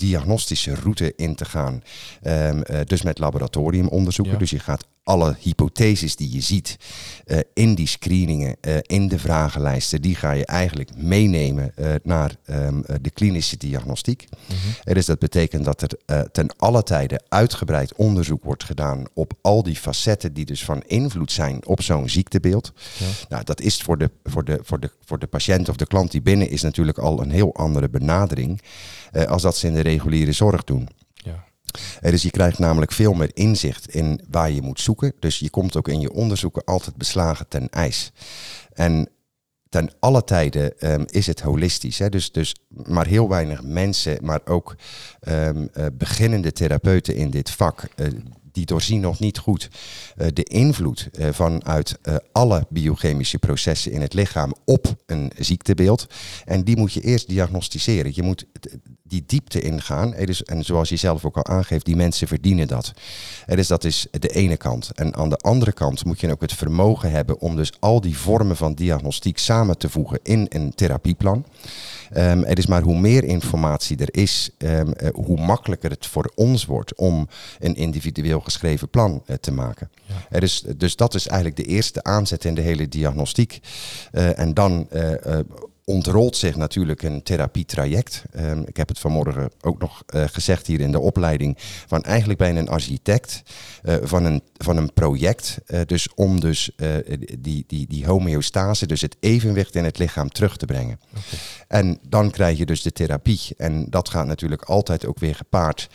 diagnostische 0.01 0.75
route 0.75 1.13
in 1.17 1.35
te 1.35 1.45
gaan. 1.45 1.83
Um, 2.23 2.63
uh, 2.71 2.81
dus 2.85 3.03
met 3.03 3.19
laboratoriumonderzoeken. 3.19 4.33
Ja. 4.33 4.39
Dus 4.39 4.51
je 4.51 4.59
gaat 4.59 4.87
alle 5.03 5.37
hypotheses 5.41 6.17
die 6.17 6.33
je 6.33 6.41
ziet 6.41 6.77
uh, 7.27 7.39
in 7.55 7.75
die 7.75 7.87
screeningen, 7.87 8.57
uh, 8.61 8.77
in 8.83 9.09
de 9.09 9.19
vragenlijsten, 9.19 10.03
die 10.03 10.15
ga 10.15 10.33
je 10.33 10.47
eigenlijk 10.47 10.91
meenemen 10.97 11.73
uh, 11.79 11.95
naar 12.03 12.37
um, 12.47 12.85
de 13.01 13.11
klinische 13.11 13.57
diagnostiek. 13.57 14.27
Mm 14.31 14.37
-hmm. 14.47 14.95
dus 14.95 15.07
dat 15.07 15.19
betekent 15.19 15.65
dat 15.65 15.83
er 15.83 16.29
ten 16.33 16.51
alle 16.57 16.83
tijde 16.83 17.21
uitgebreid 17.29 17.95
onderzoek 17.95 18.45
wordt 18.45 18.65
gedaan 18.65 19.05
op 19.15 19.33
al 19.41 19.63
die 19.63 19.77
facetten 19.77 20.33
die 20.33 20.45
dus 20.45 20.65
van 20.65 20.83
invloed 20.87 21.33
zijn 21.33 21.67
op 21.67 21.83
zo'n 21.83 22.09
ziektebeeld. 22.09 22.73
Ja. 22.99 23.07
Nou, 23.29 23.45
dat 23.45 23.61
is 23.61 23.77
voor 23.77 23.99
de, 23.99 24.11
voor, 24.25 24.45
de, 24.45 24.61
voor, 24.63 24.81
de, 24.81 24.91
voor 25.05 25.19
de 25.19 25.27
patiënt 25.27 25.69
of 25.69 25.77
de 25.77 25.87
klant 25.87 26.11
die 26.11 26.23
binnen 26.23 26.51
is 26.51 26.63
natuurlijk 26.63 26.99
al 26.99 27.21
een 27.21 27.31
heel 27.31 27.55
andere 27.55 27.89
benadering 27.89 28.61
als 29.29 29.43
dat 29.43 29.57
ze 29.57 29.67
in 29.67 29.75
de 29.75 29.81
reguliere 29.81 30.33
zorg 30.33 30.65
doen. 30.65 30.89
Uh, 32.03 32.11
dus 32.11 32.23
je 32.23 32.31
krijgt 32.31 32.59
namelijk 32.59 32.93
veel 32.93 33.13
meer 33.13 33.31
inzicht 33.35 33.95
in 33.95 34.21
waar 34.31 34.51
je 34.51 34.63
moet 34.63 34.81
zoeken. 34.81 35.13
Dus 35.19 35.39
je 35.39 35.51
komt 35.51 35.77
ook 35.77 35.89
in 35.89 36.01
je 36.01 36.13
onderzoeken 36.13 36.65
altijd 36.65 36.97
beslagen 36.97 37.49
ten 37.49 37.69
ijs. 37.69 38.13
En 38.73 39.09
ten 39.69 39.91
alle 40.01 40.25
tijden 40.25 40.73
um, 40.93 41.05
is 41.11 41.27
het 41.27 41.41
holistisch. 41.41 41.99
Hè? 41.99 42.09
Dus, 42.09 42.33
dus 42.33 42.55
maar 42.69 43.07
heel 43.07 43.29
weinig 43.29 43.63
mensen, 43.63 44.19
maar 44.23 44.41
ook 44.45 44.77
um, 45.29 45.69
uh, 45.75 45.87
beginnende 45.93 46.53
therapeuten 46.53 47.15
in 47.15 47.31
dit 47.31 47.51
vak, 47.51 47.89
uh, 47.97 48.07
die 48.53 48.67
doorzien 48.67 49.01
nog 49.01 49.19
niet 49.19 49.39
goed 49.39 49.69
uh, 50.17 50.27
de 50.33 50.43
invloed 50.43 51.09
vanuit 51.31 51.99
alle 52.33 52.67
biochemische 52.69 53.39
processen 53.39 53.93
in 53.93 54.01
het 54.01 54.15
lichaam 54.15 54.55
op 54.65 54.97
een 55.07 55.33
ziektebeeld. 55.39 56.07
En 56.45 56.65
die 56.65 56.77
moet 56.77 56.93
je 56.93 57.01
eerst 57.01 57.29
diagnosticeren. 57.29 58.13
Je 58.15 58.23
moet 58.23 58.47
die 59.11 59.23
diepte 59.27 59.61
ingaan. 59.61 60.15
Dus, 60.25 60.43
en 60.43 60.65
zoals 60.65 60.89
je 60.89 60.97
zelf 60.97 61.25
ook 61.25 61.37
al 61.37 61.47
aangeeft, 61.47 61.85
die 61.85 61.97
mensen 61.97 62.29
verdienen 62.29 62.69
dat. 62.69 62.93
Dus 63.47 63.69
dat 63.69 63.85
is 63.85 64.07
de 64.11 64.29
ene 64.29 64.57
kant. 64.57 64.91
En 64.95 65.15
aan 65.17 65.29
de 65.29 65.37
andere 65.37 65.73
kant 65.73 66.05
moet 66.05 66.21
je 66.21 66.31
ook 66.31 66.41
het 66.41 66.53
vermogen 66.53 67.11
hebben 67.11 67.41
om 67.41 67.57
dus 67.57 67.73
al 67.79 68.01
die 68.01 68.19
vormen 68.19 68.57
van 68.57 68.75
diagnostiek 68.75 69.39
samen 69.39 69.79
te 69.79 69.89
voegen 69.89 70.19
in 70.23 70.47
een 70.49 70.75
therapieplan. 70.75 71.45
Um, 72.17 72.45
het 72.45 72.59
is 72.59 72.67
maar 72.67 72.83
hoe 72.83 72.99
meer 72.99 73.25
informatie 73.25 73.97
er 73.97 74.09
is, 74.23 74.51
um, 74.59 74.93
uh, 75.03 75.09
hoe 75.13 75.41
makkelijker 75.41 75.91
het 75.91 76.07
voor 76.07 76.33
ons 76.35 76.65
wordt 76.65 76.95
om 76.95 77.29
een 77.59 77.75
individueel 77.75 78.41
geschreven 78.41 78.89
plan 78.89 79.23
uh, 79.27 79.37
te 79.37 79.53
maken. 79.53 79.91
Ja. 80.07 80.15
Er 80.31 80.43
is, 80.43 80.65
dus 80.77 80.97
dat 80.97 81.15
is 81.15 81.27
eigenlijk 81.27 81.57
de 81.57 81.73
eerste 81.75 82.03
aanzet 82.03 82.45
in 82.45 82.55
de 82.55 82.61
hele 82.61 82.89
diagnostiek. 82.89 83.61
Uh, 84.13 84.39
en 84.39 84.55
dan 84.55 84.89
ontrolt 85.91 86.37
zich 86.37 86.57
natuurlijk 86.57 87.03
een 87.03 87.23
therapietraject. 87.23 88.23
Um, 88.37 88.63
ik 88.67 88.77
heb 88.77 88.89
het 88.89 88.99
vanmorgen 88.99 89.51
ook 89.61 89.81
nog 89.81 90.03
uh, 90.15 90.25
gezegd 90.27 90.67
hier 90.67 90.81
in 90.81 90.93
de 90.93 91.01
opleiding. 91.01 91.57
Van 91.87 92.03
eigenlijk 92.03 92.39
ben 92.39 92.53
je 92.53 92.59
een 92.59 92.69
architect 92.69 93.43
uh, 93.83 93.95
van, 94.03 94.25
een, 94.25 94.43
van 94.57 94.77
een 94.77 94.93
project. 94.93 95.59
Uh, 95.67 95.81
dus 95.87 96.15
om 96.15 96.41
dus 96.41 96.71
die, 97.39 97.65
die, 97.67 97.87
die 97.89 98.07
homeostase, 98.07 98.87
dus 98.87 99.01
het 99.01 99.17
evenwicht 99.21 99.75
in 99.75 99.85
het 99.85 99.99
lichaam 99.99 100.29
terug 100.29 100.57
te 100.57 100.67
brengen. 100.67 101.01
Okay. 101.11 101.39
En 101.69 101.99
dan 102.09 102.31
krijg 102.31 102.59
je 102.59 102.67
dus 102.67 102.83
de 102.83 102.93
therapie. 102.93 103.41
En 103.57 103.87
dat 103.89 104.09
gaat 104.09 104.27
natuurlijk 104.27 104.63
altijd 104.63 105.07
ook 105.07 105.19
weer 105.19 105.35
gepaard 105.35 105.89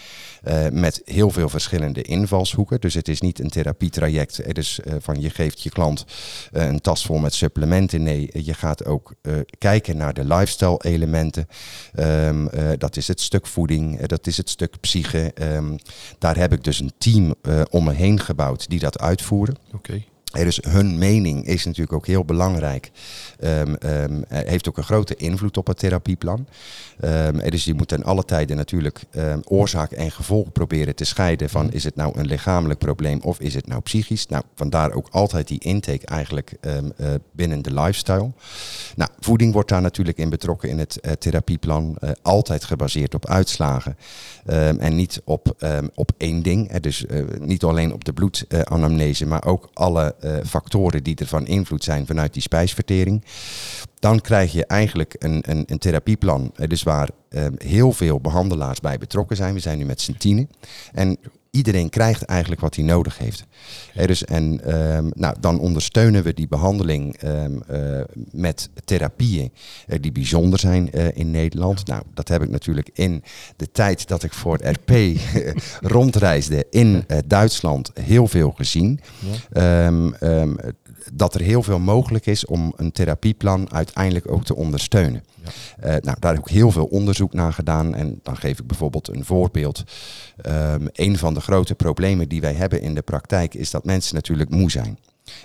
met 0.72 1.02
heel 1.06 1.30
veel 1.30 1.50
verschillende 1.50 2.02
invalshoeken. 2.02 2.82
Dus 2.82 2.94
het 2.94 3.08
is 3.08 3.22
niet 3.22 3.40
een 3.40 3.50
therapietraject. 3.50 4.38
Het 4.38 4.58
is 4.58 4.80
van 5.00 5.22
je 5.22 5.30
geeft 5.30 5.62
je 5.62 5.70
klant 5.70 6.06
een 6.52 6.82
tas 6.82 7.06
vol 7.06 7.18
met 7.18 7.34
supplementen. 7.34 8.04
Nee, 8.04 8.30
je 8.34 8.54
gaat 8.54 8.86
ook 8.86 9.14
kijken 9.58 9.98
naar 9.98 10.14
de 10.14 10.25
lifestyle 10.25 10.82
elementen. 10.84 11.48
Uh, 12.00 12.46
dat 12.78 12.98
is 12.98 13.08
het 13.08 13.22
stuk 13.22 13.48
voeding, 13.48 14.06
dat 14.06 14.28
is 14.28 14.38
het 14.38 14.50
stuk 14.50 14.80
psyche. 14.80 15.32
Um, 15.42 15.75
daar 16.20 16.38
heb 16.38 16.54
ik 16.54 16.64
dus 16.64 16.80
een 16.80 16.94
team 16.98 17.36
om 17.70 17.84
me 17.84 17.94
heen 17.94 18.20
gebouwd 18.20 18.70
die 18.70 18.80
dat 18.80 19.00
uitvoeren. 19.00 19.56
Oké. 19.74 20.04
Dus 20.44 20.60
hun 20.62 20.98
mening 20.98 21.46
is 21.46 21.65
natuurlijk 21.65 21.94
ook 21.94 22.08
heel 22.08 22.25
belangrijk. 22.25 22.92
Um, 23.39 23.75
um, 23.86 24.24
heeft 24.27 24.70
ook 24.70 24.77
een 24.77 24.84
grote 24.84 25.15
invloed 25.15 25.58
op 25.58 25.68
het 25.68 25.77
therapieplan. 25.77 26.48
Um, 27.04 27.50
dus 27.50 27.65
je 27.65 27.74
moet 27.74 27.88
ten 27.88 28.04
alle 28.04 28.25
tijden 28.25 28.58
natuurlijk 28.58 29.01
oorzaak 29.44 29.92
en 29.92 30.12
gevolg 30.12 30.51
proberen 30.51 30.96
te 30.96 31.06
scheiden 31.06 31.50
van 31.50 31.72
is 31.72 31.84
het 31.84 31.96
nou 31.96 32.20
een 32.20 32.25
lichamelijk 32.25 32.80
probleem 32.80 33.20
of 33.22 33.39
is 33.39 33.54
het 33.54 33.68
nou 33.68 33.82
psychisch. 33.82 34.27
Nou, 34.27 34.44
vandaar 34.56 34.94
ook 34.94 35.08
altijd 35.12 35.48
die 35.48 35.60
intake 35.60 36.06
eigenlijk 36.06 36.54
uh, 36.62 36.74
binnen 37.32 37.62
de 37.62 37.74
lifestyle. 37.74 38.32
Nou, 38.96 39.10
voeding 39.20 39.54
wordt 39.54 39.70
daar 39.70 39.82
natuurlijk 39.82 40.18
in 40.18 40.30
betrokken 40.30 40.70
in 40.70 40.80
het 40.80 41.00
uh, 41.01 41.12
therapieplan. 41.12 41.98
Uh, 42.00 42.10
altijd 42.22 42.63
gebaseerd 42.63 43.13
op 43.13 43.27
uitslagen 43.27 43.98
en 44.46 44.96
niet 44.96 45.22
op, 45.24 45.65
op 45.96 46.12
één 46.18 46.44
ding. 46.44 46.72
Hè. 46.72 46.80
Dus 46.80 47.06
niet 47.39 47.63
alleen 47.63 47.94
op 47.94 48.06
de 48.06 48.13
bloedanamnese, 48.13 49.25
maar 49.25 49.46
ook 49.46 49.70
alle 49.74 50.15
uh, 50.25 50.38
factoren 50.46 51.03
die 51.03 51.15
er 51.15 51.27
van 51.27 51.48
invloed 51.48 51.84
zijn 51.84 52.05
vanuit 52.05 52.34
die 52.34 52.41
spijsvertering. 52.41 53.24
Dan 54.00 54.22
krijg 54.22 54.51
je 54.51 54.65
eigenlijk 54.65 55.15
een, 55.20 55.44
een, 55.50 55.63
een 55.67 55.77
therapieplan, 55.77 56.51
dus 56.67 56.84
waar 56.84 57.10
uh, 57.29 57.46
heel 57.58 57.91
veel 57.91 58.20
behandelaars 58.20 58.79
bij 58.79 58.98
betrokken 58.98 59.36
zijn. 59.36 59.53
We 59.53 59.60
zijn 59.60 59.77
nu 59.77 59.86
met 59.86 60.01
z'n 60.01 60.15
tienen. 60.17 60.50
En 60.91 61.17
iedereen 61.56 61.90
krijgt 61.90 62.22
eigenlijk 62.22 62.62
wat 62.62 62.76
hij 62.76 62.84
nodig 62.84 63.18
heeft. 63.18 63.46
He, 63.94 64.08
dus, 64.08 64.26
en 64.26 64.74
um, 64.76 65.12
nou, 65.16 65.36
dan 65.40 65.60
ondersteunen 65.60 66.24
we 66.24 66.34
die 66.34 66.48
behandeling 66.48 67.24
um, 67.24 67.62
uh, 67.72 68.02
met 68.32 68.70
therapieën 68.86 69.52
uh, 69.88 69.98
die 70.02 70.12
bijzonder 70.12 70.60
zijn 70.60 70.90
uh, 70.94 71.08
in 71.14 71.32
Nederland. 71.32 71.88
Nou, 71.88 72.04
dat 72.14 72.28
heb 72.28 72.42
ik 72.42 72.50
natuurlijk 72.50 72.90
in 72.94 73.24
de 73.56 73.72
tijd 73.72 74.08
dat 74.08 74.24
ik 74.24 74.34
voor 74.34 74.60
RP 74.64 74.92
rondreisde 75.96 76.66
in 76.70 77.06
Duitsland 77.26 77.92
heel 77.94 78.28
veel 78.28 78.52
gezien. 78.52 79.00
Ja. 79.54 79.86
Um, 79.88 80.16
dat 81.14 81.36
er 81.36 81.42
heel 81.42 81.64
veel 81.64 81.80
mogelijk 81.80 82.26
is 82.26 82.46
om 82.46 82.74
een 82.76 82.92
therapieplan 82.92 83.74
uiteindelijk 83.74 84.32
ook 84.32 84.46
te 84.46 84.56
ondersteunen. 84.56 85.24
Ja. 85.44 85.50
Uh, 85.96 86.02
nou, 86.02 86.18
daar 86.20 86.34
heb 86.34 86.48
ik 86.48 86.54
heel 86.54 86.72
veel 86.72 86.86
onderzoek 86.86 87.34
naar 87.34 87.54
gedaan. 87.54 87.96
En 87.96 88.20
dan 88.24 88.38
geef 88.38 88.60
ik 88.60 88.68
bijvoorbeeld 88.68 89.08
een 89.08 89.26
voorbeeld. 89.26 89.84
Um, 90.46 90.90
een 90.92 91.18
van 91.18 91.34
de 91.34 91.42
grote 91.42 91.76
problemen 91.76 92.30
die 92.30 92.42
wij 92.42 92.54
hebben 92.54 92.82
in 92.82 92.96
de 92.96 93.02
praktijk 93.02 93.54
is 93.54 93.72
dat 93.72 93.86
mensen 93.86 94.16
natuurlijk 94.16 94.50
moe 94.50 94.72
zijn. 94.72 95.00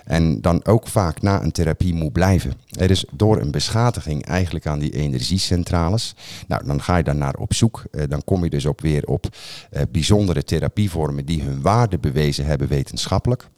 En 0.05 0.41
dan 0.41 0.65
ook 0.65 0.87
vaak 0.87 1.23
na 1.23 1.43
een 1.43 1.53
therapie 1.53 1.95
moet 1.95 2.13
blijven. 2.13 2.53
Er 2.69 2.91
is 2.91 3.05
door 3.13 3.41
een 3.41 3.51
beschadiging 3.51 4.27
eigenlijk 4.27 4.67
aan 4.67 4.79
die 4.79 4.93
energiecentrales. 4.93 6.15
Nou, 6.49 6.67
dan 6.67 6.83
ga 6.83 6.97
je 6.97 7.03
daar 7.03 7.17
naar 7.17 7.35
op 7.35 7.55
zoek. 7.55 7.83
Uh, 7.91 8.03
dan 8.09 8.25
kom 8.25 8.45
je 8.45 8.51
dus 8.51 8.67
op 8.67 8.81
weer 8.81 9.07
op 9.07 9.27
uh, 9.73 9.83
bijzondere 9.91 10.45
therapievormen 10.45 11.25
die 11.25 11.43
hun 11.43 11.63
waarde 11.63 11.99
bewezen 11.99 12.45
hebben 12.45 12.69
wetenschappelijk. 12.69 13.49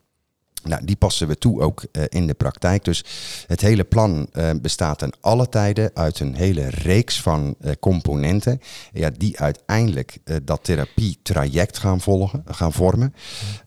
Nou, 0.62 0.85
die 0.85 0.97
passen 0.97 1.28
we 1.28 1.37
toe 1.37 1.61
ook 1.61 1.85
uh, 1.92 2.04
in 2.09 2.26
de 2.26 2.35
praktijk. 2.35 2.85
Dus 2.85 3.04
het 3.47 3.61
hele 3.61 3.85
plan 3.85 4.28
uh, 4.33 4.50
bestaat 4.62 4.99
ten 4.99 5.12
alle 5.21 5.49
tijden 5.49 5.90
uit 5.95 6.21
een 6.21 6.35
hele 6.35 6.69
reeks 6.69 7.21
van 7.21 7.54
uh, 7.61 7.73
componenten. 7.81 8.61
Ja, 8.92 9.11
die 9.16 9.40
uiteindelijk 9.40 10.19
dat 10.42 10.64
therapietraject 10.64 11.78
gaan 11.78 12.00
volgen, 12.00 12.42
gaan 12.47 12.73
vormen. 12.73 13.14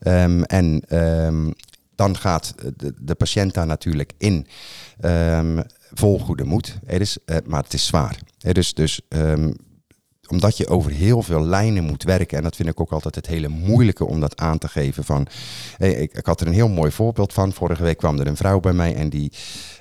Um, 0.02 0.44
en 0.44 0.82
um, 0.88 1.54
dan 1.94 2.16
gaat 2.16 2.54
de, 2.76 2.94
de, 3.00 3.14
patiënt 3.14 3.54
daar 3.54 3.66
natuurlijk 3.66 4.12
in 4.18 4.46
um, 5.00 5.62
vol 5.92 6.18
goede 6.18 6.44
moed. 6.44 6.78
Het 6.86 7.00
is, 7.00 7.18
maar 7.44 7.62
het 7.62 7.74
is 7.74 7.86
zwaar. 7.86 8.18
dus 8.38 8.74
dus 8.74 9.00
omdat 10.28 10.56
je 10.56 10.66
over 10.66 10.90
heel 10.90 11.22
veel 11.22 11.44
lijnen 11.44 11.84
moet 11.84 12.02
werken. 12.02 12.36
En 12.36 12.42
dat 12.42 12.56
vind 12.56 12.68
ik 12.68 12.80
ook 12.80 12.92
altijd 12.92 13.14
het 13.14 13.26
hele 13.26 13.48
moeilijke 13.48 14.04
om 14.06 14.20
dat 14.20 14.40
aan 14.40 14.58
te 14.58 14.68
geven. 14.68 15.04
Van, 15.04 15.26
ik, 15.78 16.12
ik 16.12 16.26
had 16.26 16.40
er 16.40 16.46
een 16.46 16.52
heel 16.52 16.68
mooi 16.68 16.90
voorbeeld 16.90 17.32
van. 17.32 17.52
Vorige 17.52 17.82
week 17.82 17.96
kwam 17.96 18.18
er 18.18 18.26
een 18.26 18.36
vrouw 18.36 18.60
bij 18.60 18.72
mij 18.72 18.94
en 18.94 19.08
die 19.08 19.32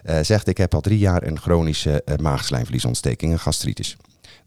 uh, 0.06 0.20
zegt: 0.22 0.48
Ik 0.48 0.58
heb 0.58 0.74
al 0.74 0.82
drie 0.82 1.00
jaar 1.00 1.24
een 1.24 1.40
chronische 1.40 2.04
uh, 2.06 2.16
een 3.20 3.40
gastritis. 3.40 3.98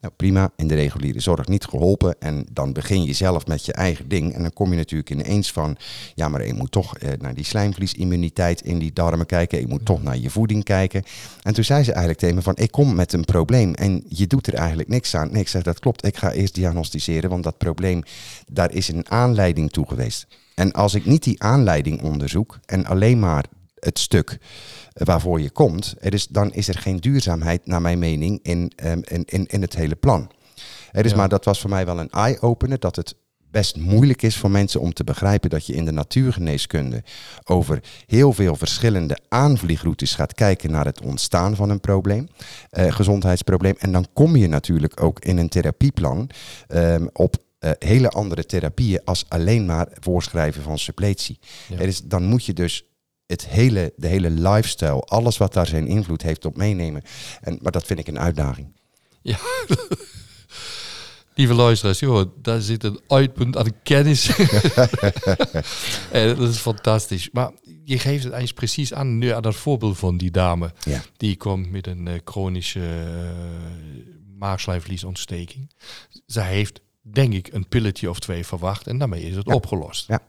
Nou 0.01 0.15
prima, 0.17 0.51
in 0.57 0.69
de 0.69 0.75
reguliere 0.75 1.21
zorg 1.21 1.49
niet 1.49 1.65
geholpen. 1.65 2.17
En 2.19 2.47
dan 2.53 2.73
begin 2.73 3.05
je 3.05 3.13
zelf 3.13 3.47
met 3.47 3.65
je 3.65 3.73
eigen 3.73 4.09
ding. 4.09 4.33
En 4.33 4.43
dan 4.43 4.53
kom 4.53 4.71
je 4.71 4.77
natuurlijk 4.77 5.11
ineens 5.11 5.53
van, 5.53 5.77
ja 6.15 6.29
maar 6.29 6.47
je 6.47 6.55
moet 6.55 6.71
toch 6.71 6.99
eh, 6.99 7.11
naar 7.19 7.35
die 7.35 7.45
slijmvliesimmuniteit 7.45 8.61
in 8.61 8.79
die 8.79 8.93
darmen 8.93 9.27
kijken. 9.27 9.61
Je 9.61 9.67
moet 9.67 9.85
toch 9.85 10.03
naar 10.03 10.19
je 10.19 10.31
voeding 10.31 10.65
kijken. 10.65 11.03
En 11.43 11.55
toen 11.55 11.65
zei 11.65 11.83
ze 11.83 11.91
eigenlijk 11.91 12.21
tegen 12.21 12.35
me 12.35 12.43
van, 12.43 12.57
ik 12.57 12.71
kom 12.71 12.95
met 12.95 13.13
een 13.13 13.25
probleem 13.25 13.75
en 13.75 14.05
je 14.09 14.27
doet 14.27 14.47
er 14.47 14.55
eigenlijk 14.55 14.89
niks 14.89 15.15
aan. 15.15 15.33
Nee, 15.33 15.41
ik 15.41 15.49
zeg, 15.49 15.63
dat 15.63 15.79
klopt, 15.79 16.07
ik 16.07 16.17
ga 16.17 16.33
eerst 16.33 16.55
diagnosticeren, 16.55 17.31
want 17.31 17.45
dat 17.45 17.59
probleem, 17.59 18.03
daar 18.53 18.73
is 18.73 18.89
een 18.89 19.11
aanleiding 19.11 19.71
toe 19.71 19.89
geweest. 19.89 20.27
En 20.55 20.73
als 20.73 20.95
ik 20.95 21.05
niet 21.05 21.23
die 21.23 21.43
aanleiding 21.43 22.03
onderzoek 22.03 22.59
en 22.67 22.87
alleen 22.87 23.19
maar 23.19 23.45
het 23.81 23.99
stuk 23.99 24.39
waarvoor 24.93 25.41
je 25.41 25.51
komt, 25.51 25.95
er 25.99 26.15
is, 26.15 26.27
dan 26.27 26.53
is 26.53 26.69
er 26.69 26.79
geen 26.79 26.97
duurzaamheid, 26.97 27.67
naar 27.67 27.81
mijn 27.81 27.99
mening, 27.99 28.41
in, 28.43 28.73
um, 28.85 29.03
in, 29.05 29.25
in, 29.25 29.47
in 29.47 29.61
het 29.61 29.75
hele 29.75 29.97
plan. 29.97 30.31
Er 30.93 31.05
is 31.05 31.11
ja. 31.11 31.17
maar 31.17 31.29
dat 31.29 31.45
was 31.45 31.61
voor 31.61 31.71
mij 31.71 31.87
wel 31.87 31.99
een 31.99 32.11
eye-opener 32.11 32.79
dat 32.79 32.97
het 32.97 33.15
best 33.51 33.77
moeilijk 33.77 34.23
is 34.23 34.37
voor 34.37 34.51
mensen 34.51 34.81
om 34.81 34.93
te 34.93 35.05
begrijpen 35.05 35.51
dat 35.51 35.67
je 35.67 35.75
in 35.75 35.85
de 35.85 35.91
natuurgeneeskunde 35.91 37.03
over 37.45 37.83
heel 38.07 38.33
veel 38.33 38.57
verschillende 38.57 39.19
aanvliegroutes 39.29 40.15
gaat 40.15 40.35
kijken 40.35 40.71
naar 40.71 40.85
het 40.85 41.01
ontstaan 41.01 41.57
van 41.57 41.71
een 41.71 41.81
probleem, 41.81 42.29
uh, 42.73 42.93
gezondheidsprobleem. 42.93 43.75
En 43.79 43.93
dan 43.93 44.07
kom 44.13 44.37
je 44.37 44.49
natuurlijk 44.49 45.03
ook 45.03 45.21
in 45.21 45.39
een 45.39 45.49
therapieplan 45.49 46.31
um, 46.69 47.09
op 47.13 47.37
uh, 47.61 47.71
hele 47.79 48.09
andere 48.09 48.47
therapieën 48.47 49.01
als 49.05 49.25
alleen 49.29 49.67
maar 49.67 49.89
voorschrijven 50.01 50.63
van 50.63 50.79
suppletie. 50.79 51.39
Ja. 51.69 51.79
Is, 51.79 52.03
dan 52.03 52.25
moet 52.25 52.45
je 52.45 52.53
dus 52.53 52.85
het 53.29 53.49
hele, 53.49 53.93
de 53.97 54.07
hele 54.07 54.31
lifestyle, 54.31 55.01
alles 55.01 55.37
wat 55.37 55.53
daar 55.53 55.67
zijn 55.67 55.87
invloed 55.87 56.23
heeft 56.23 56.45
op 56.45 56.57
meenemen. 56.57 57.03
En, 57.41 57.59
maar 57.63 57.73
dat 57.73 57.85
vind 57.85 57.99
ik 57.99 58.07
een 58.07 58.19
uitdaging. 58.19 58.73
Ja. 59.23 59.39
Lieve 61.35 61.55
luisteraars, 61.55 61.99
joh, 61.99 62.31
daar 62.43 62.61
zit 62.61 62.85
een 62.85 63.01
uitpunt 63.07 63.57
aan 63.57 63.83
kennis. 63.83 64.29
en 66.11 66.37
dat 66.37 66.49
is 66.49 66.59
fantastisch. 66.59 67.31
Maar 67.33 67.51
je 67.85 67.99
geeft 67.99 68.25
het 68.25 68.33
eigenlijk 68.33 68.55
precies 68.55 68.95
aan, 68.95 69.19
nu 69.19 69.29
aan 69.29 69.43
dat 69.43 69.55
voorbeeld 69.55 69.99
van 69.99 70.17
die 70.17 70.31
dame. 70.31 70.73
Ja. 70.85 71.03
Die 71.17 71.37
komt 71.37 71.71
met 71.71 71.87
een 71.87 72.07
uh, 72.07 72.15
chronische 72.25 72.81
uh. 74.41 74.65
Zij 76.27 76.47
heeft, 76.47 76.81
denk 77.03 77.33
ik, 77.33 77.53
een 77.53 77.69
pilletje 77.69 78.11
of 78.11 78.19
twee 78.19 78.47
verwacht 78.47 78.87
en 78.87 78.99
daarmee 78.99 79.23
is 79.23 79.37
het 79.37 79.47
ja. 79.47 79.55
opgelost. 79.55 80.09
Ja. 80.09 80.23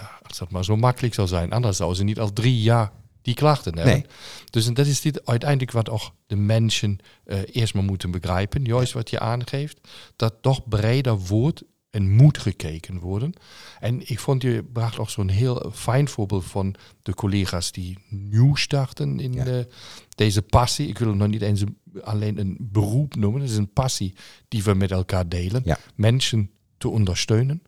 Ja, 0.00 0.18
als 0.22 0.38
dat 0.38 0.50
maar 0.50 0.64
zo 0.64 0.76
makkelijk 0.76 1.14
zou 1.14 1.28
zijn. 1.28 1.52
Anders 1.52 1.76
zou 1.76 1.94
ze 1.94 2.04
niet 2.04 2.20
al 2.20 2.32
drie 2.32 2.60
jaar 2.60 2.92
die 3.22 3.34
klachten 3.34 3.74
hebben. 3.76 3.92
Nee. 3.94 4.04
Dus 4.50 4.66
dat 4.66 4.86
is 4.86 5.00
dit 5.00 5.26
uiteindelijk 5.26 5.70
wat 5.70 5.90
ook 5.90 6.10
de 6.26 6.36
mensen 6.36 6.98
uh, 7.26 7.38
eerst 7.52 7.74
maar 7.74 7.82
moeten 7.84 8.10
begrijpen. 8.10 8.64
Juist 8.64 8.92
wat 8.92 9.10
je 9.10 9.18
aangeeft. 9.20 9.80
Dat 10.16 10.34
toch 10.40 10.68
breder 10.68 11.18
wordt 11.18 11.62
en 11.90 12.10
moet 12.10 12.38
gekeken 12.38 12.98
worden. 12.98 13.32
En 13.80 14.10
ik 14.10 14.18
vond 14.20 14.42
je 14.42 14.64
bracht 14.72 14.98
ook 14.98 15.10
zo'n 15.10 15.28
heel 15.28 15.70
fijn 15.74 16.08
voorbeeld 16.08 16.44
van 16.44 16.74
de 17.02 17.14
collega's 17.14 17.72
die 17.72 17.98
nieuw 18.08 18.54
starten 18.54 19.20
in 19.20 19.32
Ja. 19.32 19.44
de, 19.44 19.68
deze 20.14 20.42
passie. 20.42 20.88
Ik 20.88 20.98
wil 20.98 21.08
het 21.08 21.16
nog 21.16 21.28
niet 21.28 21.42
eens 21.42 21.60
een- 21.60 21.78
alleen 22.02 22.38
een 22.38 22.56
beroep 22.60 23.14
noemen. 23.16 23.40
Het 23.40 23.50
is 23.50 23.56
een 23.56 23.72
passie 23.72 24.14
die 24.48 24.62
we 24.62 24.74
met 24.74 24.90
elkaar 24.90 25.28
delen. 25.28 25.62
Ja. 25.64 25.78
Mensen 25.94 26.50
te 26.78 26.88
ondersteunen. 26.88 27.62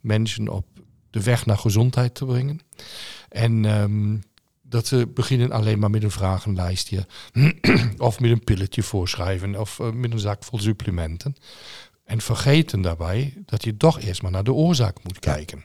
Mensen 0.00 0.48
op 0.48 0.66
de 1.12 1.22
weg 1.22 1.46
naar 1.46 1.58
gezondheid 1.58 2.14
te 2.14 2.24
brengen. 2.24 2.60
En 3.28 3.64
ehm, 3.64 4.16
dat 4.62 4.86
ze 4.86 5.06
beginnen 5.06 5.52
alleen 5.52 5.78
maar 5.78 5.90
met 5.90 6.02
een 6.02 6.10
vragenlijstje. 6.10 7.06
of 7.98 8.20
met 8.20 8.30
een 8.30 8.44
pilletje 8.44 8.82
voorschrijven. 8.82 9.60
Of 9.60 9.78
eh, 9.78 9.90
met 9.90 10.12
een 10.12 10.18
zak 10.18 10.44
vol 10.44 10.58
supplementen. 10.58 11.36
En 12.04 12.20
vergeten 12.20 12.80
daarbij 12.80 13.34
dat 13.46 13.64
je 13.64 13.76
toch 13.76 14.00
eerst 14.00 14.22
maar 14.22 14.30
naar 14.30 14.44
de 14.44 14.52
oorzaak 14.52 15.04
moet 15.04 15.18
kijken. 15.18 15.64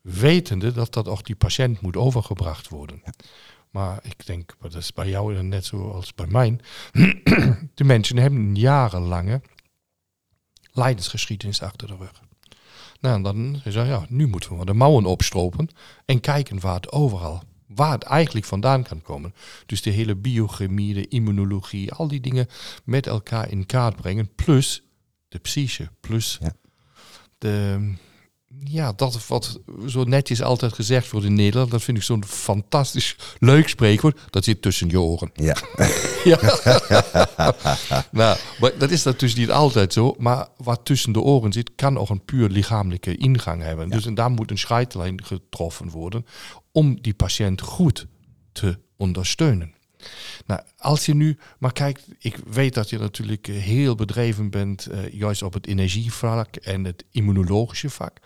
Wetende 0.00 0.72
dat 0.72 0.92
dat 0.92 1.08
ook 1.08 1.24
die 1.24 1.36
patiënt 1.36 1.80
moet 1.80 1.96
overgebracht 1.96 2.68
worden. 2.68 3.02
Maar 3.70 3.98
ik 4.02 4.26
denk, 4.26 4.54
dat 4.60 4.74
is 4.74 4.92
bij 4.92 5.08
jou 5.08 5.42
net 5.42 5.64
zoals 5.64 6.14
bij 6.14 6.26
mij. 6.26 6.58
de 7.74 7.84
mensen 7.84 8.16
hebben 8.16 8.40
een 8.40 8.56
jarenlange 8.56 9.40
lijdensgeschiedenis 10.72 11.62
achter 11.62 11.88
de 11.88 11.96
rug. 11.96 12.22
Nou, 13.06 13.22
dan 13.22 13.60
is 13.64 13.74
ja, 13.74 14.06
nu 14.08 14.26
moeten 14.26 14.58
we 14.58 14.64
de 14.64 14.72
mouwen 14.72 15.04
opstropen 15.04 15.68
en 16.04 16.20
kijken 16.20 16.60
waar 16.60 16.74
het 16.74 16.92
overal, 16.92 17.42
waar 17.66 17.92
het 17.92 18.02
eigenlijk 18.02 18.46
vandaan 18.46 18.82
kan 18.82 19.02
komen. 19.02 19.34
Dus 19.66 19.82
de 19.82 19.90
hele 19.90 20.14
biochemie, 20.16 20.94
de 20.94 21.08
immunologie, 21.08 21.92
al 21.92 22.08
die 22.08 22.20
dingen 22.20 22.48
met 22.84 23.06
elkaar 23.06 23.50
in 23.50 23.66
kaart 23.66 23.96
brengen, 23.96 24.34
plus 24.34 24.82
de 25.28 25.38
psyche, 25.38 25.88
plus 26.00 26.38
Ja. 26.40 26.52
de, 27.38 27.92
ja, 28.64 28.92
dat 28.92 29.26
wat 29.26 29.60
zo 29.86 30.04
netjes 30.04 30.42
altijd 30.42 30.72
gezegd 30.72 31.10
wordt 31.10 31.26
in 31.26 31.34
Nederland, 31.34 31.70
dat 31.70 31.82
vind 31.82 31.96
ik 31.96 32.02
zo'n 32.02 32.24
fantastisch 32.24 33.16
leuk 33.38 33.68
spreekwoord. 33.68 34.20
Dat 34.30 34.44
zit 34.44 34.62
tussen 34.62 34.88
je 34.88 35.00
oren. 35.00 35.30
Ja, 35.34 35.56
Ja. 36.24 36.38
nou, 38.10 38.38
maar 38.60 38.78
dat 38.78 38.90
is 38.90 39.02
natuurlijk 39.02 39.40
niet 39.40 39.50
altijd 39.50 39.92
zo. 39.92 40.14
Maar 40.18 40.48
wat 40.56 40.80
tussen 40.84 41.12
de 41.12 41.20
oren 41.20 41.52
zit, 41.52 41.74
kan 41.74 41.98
ook 41.98 42.08
een 42.08 42.24
puur 42.24 42.48
lichamelijke 42.48 43.16
ingang 43.16 43.62
hebben. 43.62 43.88
Dus 43.88 44.06
en 44.06 44.14
daar 44.14 44.30
moet 44.30 44.50
een 44.50 44.58
scheidlijn 44.58 45.24
getroffen 45.24 45.88
worden 45.88 46.26
om 46.72 47.00
die 47.00 47.14
patiënt 47.14 47.60
goed 47.60 48.06
te 48.52 48.78
ondersteunen. 48.96 49.75
Nou, 50.46 50.60
als 50.78 51.06
je 51.06 51.14
nu, 51.14 51.38
maar 51.58 51.72
kijk, 51.72 52.00
ik 52.18 52.36
weet 52.46 52.74
dat 52.74 52.90
je 52.90 52.98
natuurlijk 52.98 53.48
eh, 53.48 53.56
heel 53.56 53.94
bedreven 53.94 54.50
bent, 54.50 54.86
eh, 54.86 55.12
juist 55.12 55.42
op 55.42 55.52
het 55.52 55.66
energievlak 55.66 56.56
en 56.56 56.84
het 56.84 57.04
immunologische 57.10 57.90
vlak. 57.90 58.18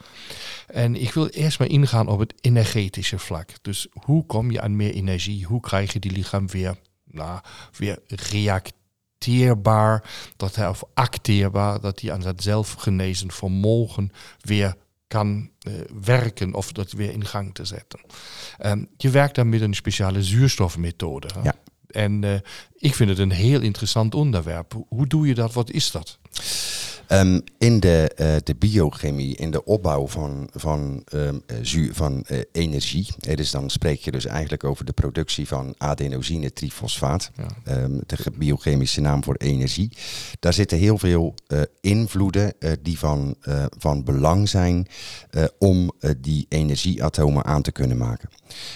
En 0.67 0.97
ik 0.97 1.13
wil 1.13 1.27
eerst 1.27 1.59
maar 1.59 1.69
ingaan 1.69 2.09
op 2.09 2.19
het 2.19 2.35
energetische 2.41 3.19
vlak. 3.19 3.51
Dus 3.63 3.87
hoe 3.93 4.27
kom 4.27 4.51
je 4.51 4.61
aan 4.61 4.77
meer 4.77 4.95
energie? 4.95 5.45
Hoe 5.45 5.61
krijg 5.61 5.93
je 5.93 5.99
die 5.99 6.13
lichaam 6.13 6.49
weer, 6.49 6.77
nou, 7.05 7.41
weer 7.77 7.99
reacteerbaar, 8.07 10.11
dat 10.37 10.57
hij, 10.57 10.69
of 10.69 10.83
acteerbaar, 10.95 11.81
dat 11.81 12.01
hij 12.01 12.13
aan 12.13 12.21
dat 12.21 12.43
zelfgenezen 12.43 13.31
vermogen 13.31 14.13
weer 14.41 14.75
kan 15.11 15.51
eh, 15.59 15.73
werken 16.03 16.55
of 16.55 16.73
dat 16.73 16.93
weer 16.93 17.13
in 17.13 17.25
gang 17.25 17.55
te 17.55 17.65
zetten. 17.65 18.01
Ehm, 18.59 18.85
je 18.97 19.11
werkt 19.11 19.35
dan 19.35 19.49
met 19.49 19.61
een 19.61 19.75
speciale 19.75 20.23
zuurstofmethode. 20.23 21.29
hè? 21.35 21.43
Ja. 21.43 21.55
En 21.91 22.25
eh, 22.25 22.35
ik 22.77 22.95
vind 22.95 23.11
het 23.11 23.19
een 23.19 23.31
heel 23.31 23.61
interessant 23.61 24.15
onderwerp. 24.15 24.75
Hoe- 24.89 25.07
doe 25.07 25.27
je 25.27 25.35
dat? 25.35 25.53
Wat 25.53 25.71
is 25.71 25.91
dat? 25.91 26.19
Ehm, 27.07 27.41
in 27.59 27.81
de, 27.81 28.11
eh, 28.17 28.37
de 28.45 28.55
biochemie, 28.55 29.37
in 29.37 29.51
de 29.51 29.65
opbouw 29.65 30.07
van, 30.09 30.49
van, 30.55 31.05
zuur, 31.63 31.95
van 31.95 32.25
eh, 32.27 32.39
energie, 32.53 33.07
dus 33.35 33.51
dan 33.51 33.71
spreek 33.71 34.01
je 34.01 34.11
dus 34.11 34.27
eigenlijk 34.27 34.65
over 34.65 34.85
de 34.85 34.93
productie 34.93 35.47
van 35.49 35.75
adenosine 35.79 36.53
trifosfaat, 36.53 37.31
Ja. 37.37 37.47
ehm, 37.65 37.99
de 38.07 38.17
biochemische 38.39 39.01
naam 39.01 39.25
voor 39.25 39.35
energie. 39.37 39.91
Daar 40.41 40.53
zitten 40.53 40.79
heel 40.79 40.99
veel 40.99 41.35
invloeden 41.81 42.55
die 42.83 42.99
van, 42.99 43.35
van 43.79 44.05
belang 44.05 44.49
zijn 44.49 44.87
om 45.59 45.93
die 46.21 46.47
energieatomen 46.49 47.45
aan 47.45 47.63
te 47.63 47.73
kunnen 47.73 47.97
maken. 47.97 48.29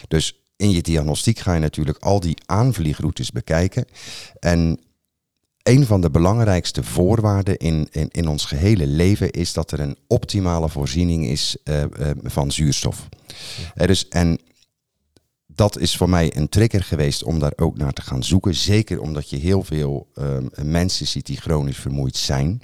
Dus 0.08 0.38
in 0.56 0.70
je 0.70 0.82
diagnostiek 0.82 1.38
ga 1.38 1.54
je 1.54 1.60
natuurlijk 1.60 1.98
al 1.98 2.20
die 2.20 2.36
aanvliegroutes 2.46 3.30
bekijken. 3.30 3.84
En 4.40 4.80
een 5.62 5.86
van 5.86 6.00
de 6.00 6.10
belangrijkste 6.10 6.82
voorwaarden 6.82 7.56
in, 7.56 7.88
in, 7.90 8.08
in 8.10 8.28
ons 8.28 8.44
gehele 8.44 8.86
leven 8.86 9.30
is 9.30 9.52
dat 9.52 9.70
er 9.70 9.80
een 9.80 9.96
optimale 10.06 10.68
voorziening 10.68 11.26
is 11.26 11.56
eh, 11.64 11.82
eh, 11.82 11.88
van 12.22 12.52
zuurstof. 12.52 13.08
Dus, 13.74 14.08
en 14.08 14.38
dat 15.54 15.78
is 15.78 15.96
voor 15.96 16.08
mij 16.08 16.36
een 16.36 16.48
trigger 16.48 16.82
geweest 16.82 17.22
om 17.22 17.38
daar 17.38 17.52
ook 17.56 17.76
naar 17.76 17.92
te 17.92 18.02
gaan 18.02 18.24
zoeken. 18.24 18.54
Zeker 18.54 19.00
omdat 19.00 19.30
je 19.30 19.36
heel 19.36 19.62
veel 19.62 20.06
ehm, 20.14 20.70
mensen 20.70 21.06
ziet 21.06 21.26
die 21.26 21.40
chronisch 21.40 21.78
vermoeid 21.78 22.16
zijn. 22.16 22.62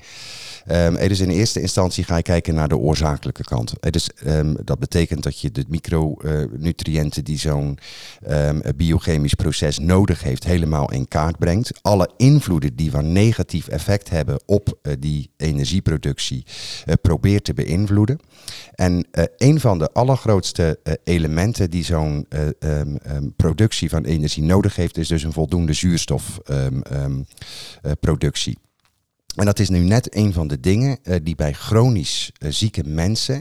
Dus 0.98 1.20
in 1.20 1.30
eerste 1.30 1.60
instantie 1.60 2.04
ga 2.04 2.16
je 2.16 2.22
kijken 2.22 2.54
naar 2.54 2.68
de 2.68 2.78
oorzakelijke 2.78 3.44
kant. 3.44 3.72
Dus, 3.90 4.10
dat 4.64 4.78
betekent 4.78 5.22
dat 5.22 5.40
je 5.40 5.50
de 5.50 5.64
micronutriënten 5.68 7.24
die 7.24 7.38
zo'n 7.38 7.78
biochemisch 8.76 9.34
proces 9.34 9.78
nodig 9.78 10.22
heeft, 10.22 10.44
helemaal 10.44 10.92
in 10.92 11.08
kaart 11.08 11.38
brengt. 11.38 11.72
Alle 11.82 12.10
invloeden 12.16 12.76
die 12.76 12.90
van 12.90 13.12
negatief 13.12 13.68
effect 13.68 14.10
hebben 14.10 14.40
op 14.46 14.78
eh, 14.82 14.92
die 14.98 15.30
energieproductie, 15.36 16.44
eh, 16.84 16.94
probeert 17.02 17.44
te 17.44 17.54
beïnvloeden. 17.54 18.18
En 18.74 19.06
eh, 19.10 19.24
een 19.36 19.60
van 19.60 19.78
de 19.78 19.92
allergrootste 19.92 20.78
elementen 21.04 21.70
die 21.70 21.84
zo'n 21.84 22.26
eh, 22.80 22.86
ehm, 22.86 22.96
ehm, 22.96 23.28
productie 23.36 23.88
van 23.88 24.04
energie 24.04 24.42
nodig 24.42 24.76
heeft, 24.76 24.96
is 24.96 25.08
dus 25.08 25.22
een 25.22 25.32
voldoende 25.32 25.72
zuurstofproductie. 25.72 28.58
en 29.36 29.44
dat 29.44 29.58
is 29.58 29.68
nu 29.68 29.78
net 29.78 30.16
een 30.16 30.32
van 30.32 30.48
de 30.48 30.60
dingen 30.60 30.98
eh, 31.02 31.16
die 31.22 31.34
bij 31.34 31.52
chronisch 31.52 32.32
eh, 32.38 32.50
zieke 32.50 32.84
mensen 32.84 33.40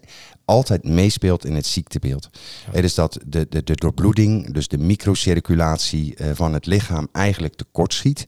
altijd 0.49 0.83
meespeelt 0.83 1.45
in 1.45 1.55
het 1.55 1.65
ziektebeeld. 1.65 2.29
Het 2.71 2.83
is 2.83 2.93
dat 2.93 3.19
de, 3.25 3.45
de, 3.49 3.63
de 3.63 3.75
doorbloeding, 3.75 4.53
dus 4.53 4.67
de 4.67 4.77
microcirculatie 4.77 6.15
eh, 6.15 6.27
van 6.33 6.53
het 6.53 6.65
lichaam 6.65 7.07
eigenlijk 7.11 7.55
tekortschiet. 7.55 8.25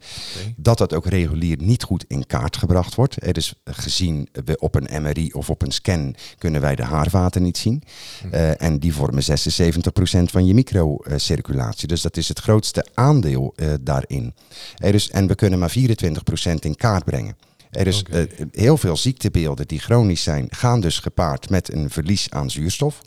Dat 0.56 0.78
dat 0.78 0.94
ook 0.94 1.06
regulier 1.06 1.58
niet 1.60 1.84
goed 1.84 2.06
in 2.08 2.26
kaart 2.26 2.58
gebracht 2.58 2.96
wordt. 2.96 3.16
Het 3.20 3.38
is 3.38 3.54
gezien 3.64 4.28
we 4.46 4.60
op 4.60 4.76
een 4.76 5.02
MRI 5.02 5.32
of 5.32 5.50
op 5.50 5.62
een 5.62 5.72
scan 5.72 6.16
kunnen 6.38 6.62
wij 6.62 6.76
de 6.76 6.84
haarvaten 6.84 7.44
niet 7.44 7.58
zien. 7.58 7.84
Eh, 8.32 8.62
en 8.62 8.80
die 8.80 8.94
vormen 8.94 9.24
76% 9.24 10.32
van 10.32 10.46
je 10.46 10.54
microcirculatie. 10.54 11.88
Dus 11.88 12.02
dat 12.02 12.18
is 12.18 12.28
het 12.28 12.40
grootste 12.40 12.86
aandeel 12.94 13.54
eh, 13.56 13.68
daarin. 13.82 14.34
Eh, 14.76 14.92
dus, 14.92 15.10
en 15.10 15.28
we 15.28 15.36
kunnen 15.36 15.60
maar 15.60 15.72
24% 15.72 16.66
in 16.66 16.76
kaart 16.76 17.06
brengen. 17.06 17.36
Er 17.72 17.88
is 17.88 18.04
eh, 18.04 18.24
heel 18.52 18.78
veel 18.78 18.98
ziektebeelden 18.98 19.68
die 19.68 19.80
chronisch 19.80 20.24
zijn, 20.24 20.48
gaan 20.50 20.82
dus 20.82 21.00
gepaard 21.00 21.50
met 21.50 21.74
een 21.74 21.90
verlies 21.90 22.30
aan 22.30 22.50
zuurstof. 22.50 23.02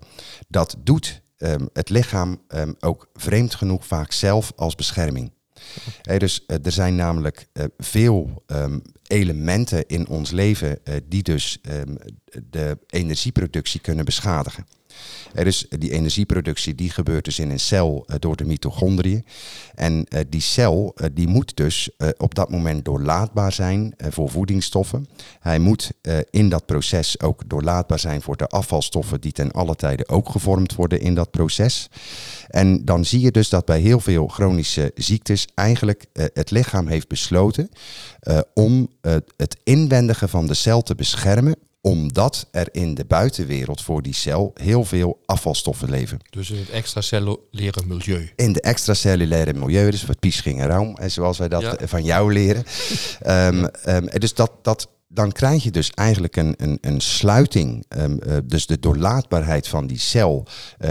Dat 0.48 0.76
doet 0.78 1.22
ehm, 1.36 1.66
het 1.72 1.88
lichaam 1.88 2.40
ehm, 2.48 2.72
ook 2.80 3.08
vreemd 3.14 3.54
genoeg 3.54 3.86
vaak 3.86 4.12
zelf 4.12 4.52
als 4.56 4.74
bescherming. 4.74 5.32
Dus 6.02 6.46
eh, 6.46 6.56
er 6.62 6.72
zijn 6.72 6.96
namelijk 6.96 7.46
eh, 7.52 7.64
veel 7.78 8.42
ehm, 8.46 8.78
elementen 9.06 9.86
in 9.86 10.08
ons 10.08 10.30
leven 10.30 10.78
die 11.08 11.22
dus 11.22 11.60
de 12.50 12.78
energieproductie 12.86 13.80
kunnen 13.80 14.04
beschadigen. 14.04 14.66
Dus 15.42 15.66
die 15.68 15.90
energieproductie 15.90 16.74
die 16.74 16.90
gebeurt 16.90 17.24
dus 17.24 17.38
in 17.38 17.50
een 17.50 17.60
cel 17.60 18.04
eh, 18.06 18.16
door 18.18 18.36
de 18.36 18.44
mitochondriën. 18.44 19.24
En 19.74 20.04
eh, 20.08 20.20
die 20.28 20.40
cel 20.40 20.94
die 21.12 21.28
moet 21.28 21.56
dus 21.56 21.90
op 22.16 22.34
dat 22.34 22.50
moment 22.50 22.84
doorlaatbaar 22.84 23.52
zijn 23.52 23.94
voor 23.98 24.30
voedingsstoffen. 24.30 25.08
Hij 25.40 25.58
moet 25.58 25.92
in 26.30 26.48
dat 26.48 26.66
proces 26.66 27.20
ook 27.20 27.42
doorlaatbaar 27.46 27.98
zijn 27.98 28.22
voor 28.22 28.36
de 28.36 28.46
afvalstoffen 28.46 29.20
die 29.20 29.32
ten 29.32 29.50
alle 29.50 29.76
tijde 29.76 30.08
ook 30.08 30.28
gevormd 30.28 30.74
worden 30.74 31.00
in 31.00 31.14
dat 31.14 31.30
proces. 31.30 31.88
En 32.48 32.84
dan 32.84 33.04
zie 33.04 33.20
je 33.20 33.30
dus 33.30 33.48
dat 33.48 33.64
bij 33.64 33.80
heel 33.80 34.00
veel 34.00 34.26
chronische 34.26 34.92
ziektes 34.94 35.46
eigenlijk 35.54 36.06
het 36.12 36.50
lichaam 36.50 36.86
heeft 36.86 37.08
besloten 37.08 37.68
om 38.54 38.88
het 39.36 39.56
inwendige 39.64 40.28
van 40.28 40.46
de 40.46 40.54
cel 40.54 40.82
te 40.82 40.94
beschermen 40.94 41.56
omdat 41.86 42.46
er 42.50 42.68
in 42.72 42.94
de 42.94 43.04
buitenwereld 43.04 43.82
voor 43.82 44.02
die 44.02 44.14
cel 44.14 44.50
heel 44.54 44.84
veel 44.84 45.18
afvalstoffen 45.26 45.90
leven. 45.90 46.18
Dus 46.30 46.50
in 46.50 46.58
het 46.58 46.70
extracellulaire 46.70 47.82
milieu. 47.86 48.30
In 48.36 48.52
de 48.52 48.60
extracellulaire 48.60 49.52
milieu, 49.54 49.90
dus 49.90 50.04
wat 50.06 50.18
Pisching 50.18 50.60
en 50.60 50.66
Raum, 50.66 50.96
eh, 50.96 51.08
zoals 51.08 51.38
wij 51.38 51.48
dat 51.48 51.62
Ja. 51.62 51.76
eh, 51.76 51.88
van 51.88 52.04
jou 52.04 52.32
leren. 52.32 52.64
Ehm, 53.20 53.66
dus 54.18 54.34
dat, 54.34 54.50
dat, 54.62 54.88
dan 55.08 55.32
krijg 55.32 55.62
je 55.62 55.70
dus 55.70 55.90
eigenlijk 55.90 56.36
een, 56.36 56.54
een, 56.56 56.78
een 56.80 57.00
sluiting. 57.00 57.84
ehm, 57.88 58.18
eh, 58.18 58.36
dus 58.44 58.66
de 58.66 58.78
doorlaatbaarheid 58.78 59.68
van 59.68 59.86
die 59.86 59.98
cel, 59.98 60.46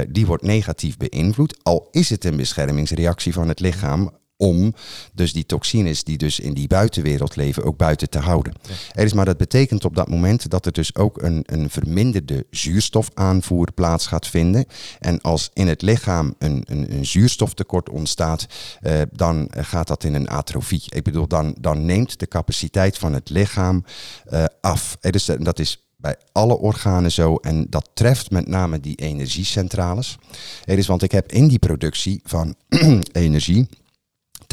die 0.09 0.25
wordt 0.25 0.43
negatief 0.43 0.97
beïnvloed. 0.97 1.57
Al 1.63 1.87
is 1.91 2.09
het 2.09 2.25
een 2.25 2.35
beschermingsreactie 2.37 3.33
van 3.33 3.47
het 3.47 3.59
lichaam 3.59 4.11
om 4.37 4.73
dus 5.13 5.33
die 5.33 5.45
toxines 5.45 6.03
die 6.03 6.17
dus 6.17 6.39
in 6.39 6.53
die 6.53 6.67
buitenwereld 6.67 7.35
leven 7.35 7.63
ook 7.63 7.77
buiten 7.77 8.09
te 8.09 8.19
houden. 8.19 8.53
Er 8.91 9.05
is, 9.05 9.13
maar 9.13 9.25
dat 9.25 9.37
betekent 9.37 9.85
op 9.85 9.95
dat 9.95 10.09
moment 10.09 10.49
dat 10.49 10.65
er 10.65 10.71
dus 10.71 10.95
ook 10.95 11.21
een, 11.21 11.43
een 11.45 11.69
verminderde 11.69 12.45
zuurstofaanvoer 12.49 13.71
plaats 13.71 14.07
gaat 14.07 14.27
vinden. 14.27 14.65
En 14.99 15.21
als 15.21 15.49
in 15.53 15.67
het 15.67 15.81
lichaam 15.81 16.35
een, 16.37 16.63
een, 16.65 16.93
een 16.93 17.05
zuurstoftekort 17.05 17.89
ontstaat, 17.89 18.45
eh, 18.81 19.01
dan 19.11 19.47
gaat 19.51 19.87
dat 19.87 20.03
in 20.03 20.13
een 20.13 20.29
atrofie. 20.29 20.83
Ik 20.89 21.03
bedoel, 21.03 21.27
dan, 21.27 21.55
dan 21.59 21.85
neemt 21.85 22.19
de 22.19 22.27
capaciteit 22.27 22.97
van 22.97 23.13
het 23.13 23.29
lichaam 23.29 23.85
eh, 24.25 24.45
af. 24.61 24.97
Er 25.01 25.15
is, 25.15 25.25
dat 25.25 25.59
is 25.59 25.83
bij 25.97 26.15
alle 26.31 26.57
organen 26.57 27.11
zo. 27.11 27.35
En 27.35 27.65
dat 27.69 27.89
treft 27.93 28.31
met 28.31 28.47
name 28.47 28.79
die 28.79 28.95
energiecentrales. 28.95 30.17
Er 30.65 30.77
is, 30.77 30.87
want 30.87 31.01
ik 31.01 31.11
heb 31.11 31.31
in 31.31 31.47
die 31.47 31.59
productie 31.59 32.21
van 32.23 32.55
energie 33.11 33.67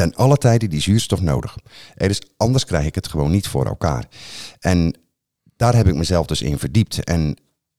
ten 0.00 0.14
alle 0.14 0.36
tijden 0.36 0.70
die 0.70 0.80
zuurstof 0.80 1.20
nodig. 1.20 1.56
Er 1.94 2.10
is, 2.10 2.22
anders 2.36 2.64
krijg 2.64 2.86
ik 2.86 2.94
het 2.94 3.08
gewoon 3.08 3.30
niet 3.30 3.48
voor 3.48 3.66
elkaar. 3.66 4.08
En 4.58 4.94
daar 5.56 5.74
heb 5.74 5.86
ik 5.86 5.94
mezelf 5.94 6.26
dus 6.26 6.42
in 6.42 6.58
verdiept. 6.58 7.04
En 7.04 7.36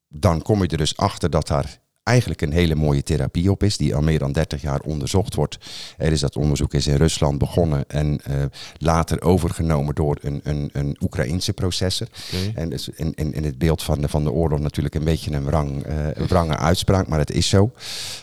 dan 0.07 0.41
kom 0.41 0.61
je 0.61 0.67
er 0.67 0.77
dus 0.77 0.97
achter 0.97 1.29
dat 1.29 1.47
daar 1.47 1.80
eigenlijk 2.03 2.41
een 2.41 2.51
hele 2.51 2.75
mooie 2.75 3.03
therapie 3.03 3.51
op 3.51 3.63
is, 3.63 3.77
die 3.77 3.95
al 3.95 4.01
meer 4.01 4.19
dan 4.19 4.31
30 4.31 4.61
jaar 4.61 4.79
onderzocht 4.79 5.35
wordt. 5.35 5.57
Er 5.97 6.11
is 6.11 6.19
dat 6.19 6.35
onderzoek 6.35 6.73
is 6.73 6.87
in 6.87 6.95
Rusland 6.95 7.37
begonnen 7.37 7.83
en 7.87 8.19
uh, 8.29 8.43
later 8.77 9.21
overgenomen 9.21 9.95
door 9.95 10.17
een, 10.21 10.39
een, 10.43 10.69
een 10.73 10.97
Oekraïnse 11.01 11.53
processor. 11.53 12.07
Okay. 12.33 12.51
En 12.55 12.69
dus 12.69 12.89
in, 12.89 13.13
in, 13.13 13.33
in 13.33 13.43
het 13.43 13.57
beeld 13.57 13.83
van 13.83 14.01
de, 14.01 14.07
van 14.07 14.23
de 14.23 14.31
oorlog 14.31 14.59
natuurlijk 14.59 14.95
een 14.95 15.03
beetje 15.03 15.31
een, 15.31 15.43
wrang, 15.43 15.87
uh, 15.87 16.05
een 16.13 16.27
wrange 16.27 16.57
uitspraak, 16.57 17.07
maar 17.07 17.19
het 17.19 17.31
is 17.31 17.49
zo. 17.49 17.71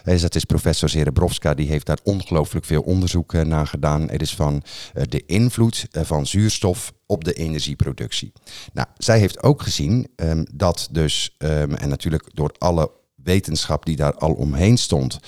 Dus 0.04 0.20
dat 0.20 0.34
is 0.34 0.44
professor 0.44 0.88
Zerebrovska, 0.88 1.54
die 1.54 1.68
heeft 1.68 1.86
daar 1.86 1.98
ongelooflijk 2.02 2.64
veel 2.66 2.82
onderzoek 2.82 3.32
uh, 3.32 3.42
naar 3.42 3.66
gedaan. 3.66 4.10
Het 4.10 4.22
is 4.22 4.34
van 4.34 4.62
de 5.08 5.22
invloed 5.26 5.86
van 5.90 6.26
zuurstof 6.26 6.92
op 7.06 7.24
de 7.24 7.32
energieproductie. 7.32 8.32
Nou, 8.72 8.88
zij 8.96 9.18
heeft 9.18 9.42
ook 9.42 9.62
gezien 9.62 10.08
um, 10.16 10.46
dat 10.52 10.88
dus, 10.90 11.34
um, 11.38 11.74
en 11.74 11.88
natuurlijk 11.88 12.30
door 12.34 12.54
alle 12.58 12.90
wetenschap 13.22 13.84
die 13.84 13.96
daar 13.96 14.14
al 14.14 14.32
omheen 14.32 14.76
stond, 14.76 15.18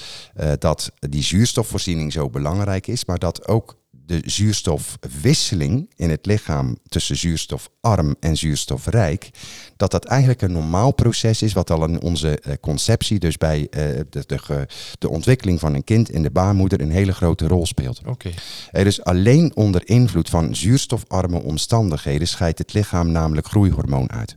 uh, 0.40 0.52
dat 0.58 0.92
die 0.98 1.22
zuurstofvoorziening 1.22 2.12
zo 2.12 2.30
belangrijk 2.30 2.86
is, 2.86 3.04
maar 3.04 3.18
dat 3.18 3.48
ook 3.48 3.78
de 4.10 4.22
zuurstofwisseling 4.24 5.90
in 5.96 6.10
het 6.10 6.26
lichaam 6.26 6.76
tussen 6.88 7.16
zuurstofarm 7.16 8.16
en 8.20 8.36
zuurstofrijk, 8.36 9.30
dat 9.76 9.90
dat 9.90 10.04
eigenlijk 10.04 10.42
een 10.42 10.52
normaal 10.52 10.92
proces 10.92 11.42
is, 11.42 11.52
wat 11.52 11.70
al 11.70 11.84
in 11.88 12.02
onze 12.02 12.42
uh, 12.46 12.54
conceptie, 12.60 13.18
dus 13.18 13.36
bij 13.36 13.60
uh, 13.60 13.68
de, 14.10 14.24
de, 14.26 14.66
de, 14.98 15.08
ontwikkeling 15.08 15.60
van 15.60 15.74
een 15.74 15.84
kind 15.84 16.10
in 16.10 16.22
de 16.22 16.30
baarmoeder, 16.30 16.80
een 16.80 16.90
hele 16.90 17.12
grote 17.12 17.46
rol 17.46 17.66
speelt. 17.66 18.00
Okay. 18.06 18.34
Er 18.70 18.86
is 18.86 19.04
alleen 19.04 19.56
onder 19.56 19.88
invloed 19.88 20.28
van 20.28 20.56
zuurstofarme 20.56 21.42
omstandigheden 21.42 22.28
scheidt 22.28 22.58
het 22.58 22.72
lichaam 22.72 23.10
namelijk 23.10 23.46
groeihormoon 23.46 24.10
uit. 24.10 24.34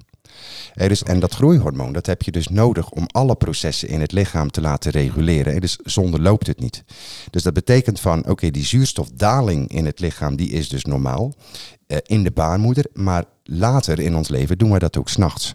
En 1.04 1.20
dat 1.20 1.34
groeihormoon, 1.34 1.94
dat 1.94 2.06
heb 2.06 2.22
je 2.22 2.32
dus 2.32 2.48
nodig 2.48 2.90
om 2.90 3.06
alle 3.12 3.36
processen 3.36 3.88
in 3.88 4.02
het 4.02 4.12
lichaam 4.12 4.52
te 4.52 4.62
laten 4.62 4.92
reguleren. 4.92 5.62
Dus 5.62 5.78
zonder 5.84 6.22
loopt 6.22 6.48
het 6.48 6.60
niet. 6.60 6.84
Dus 7.30 7.44
dat 7.44 7.54
betekent 7.54 8.00
van, 8.00 8.30
oké, 8.30 8.52
die 8.52 8.66
zuurstofdaling 8.66 9.72
in 9.72 9.86
het 9.86 10.00
lichaam, 10.00 10.36
die 10.36 10.50
is 10.50 10.70
dus 10.70 10.86
normaal 10.86 11.34
uh, 11.88 11.98
in 12.04 12.24
de 12.24 12.32
baarmoeder. 12.32 12.86
Maar 12.94 13.24
later 13.44 14.00
in 14.00 14.16
ons 14.16 14.30
leven 14.30 14.58
doen 14.58 14.72
we 14.72 14.80
dat 14.80 14.98
ook 14.98 15.10
s'nachts. 15.10 15.54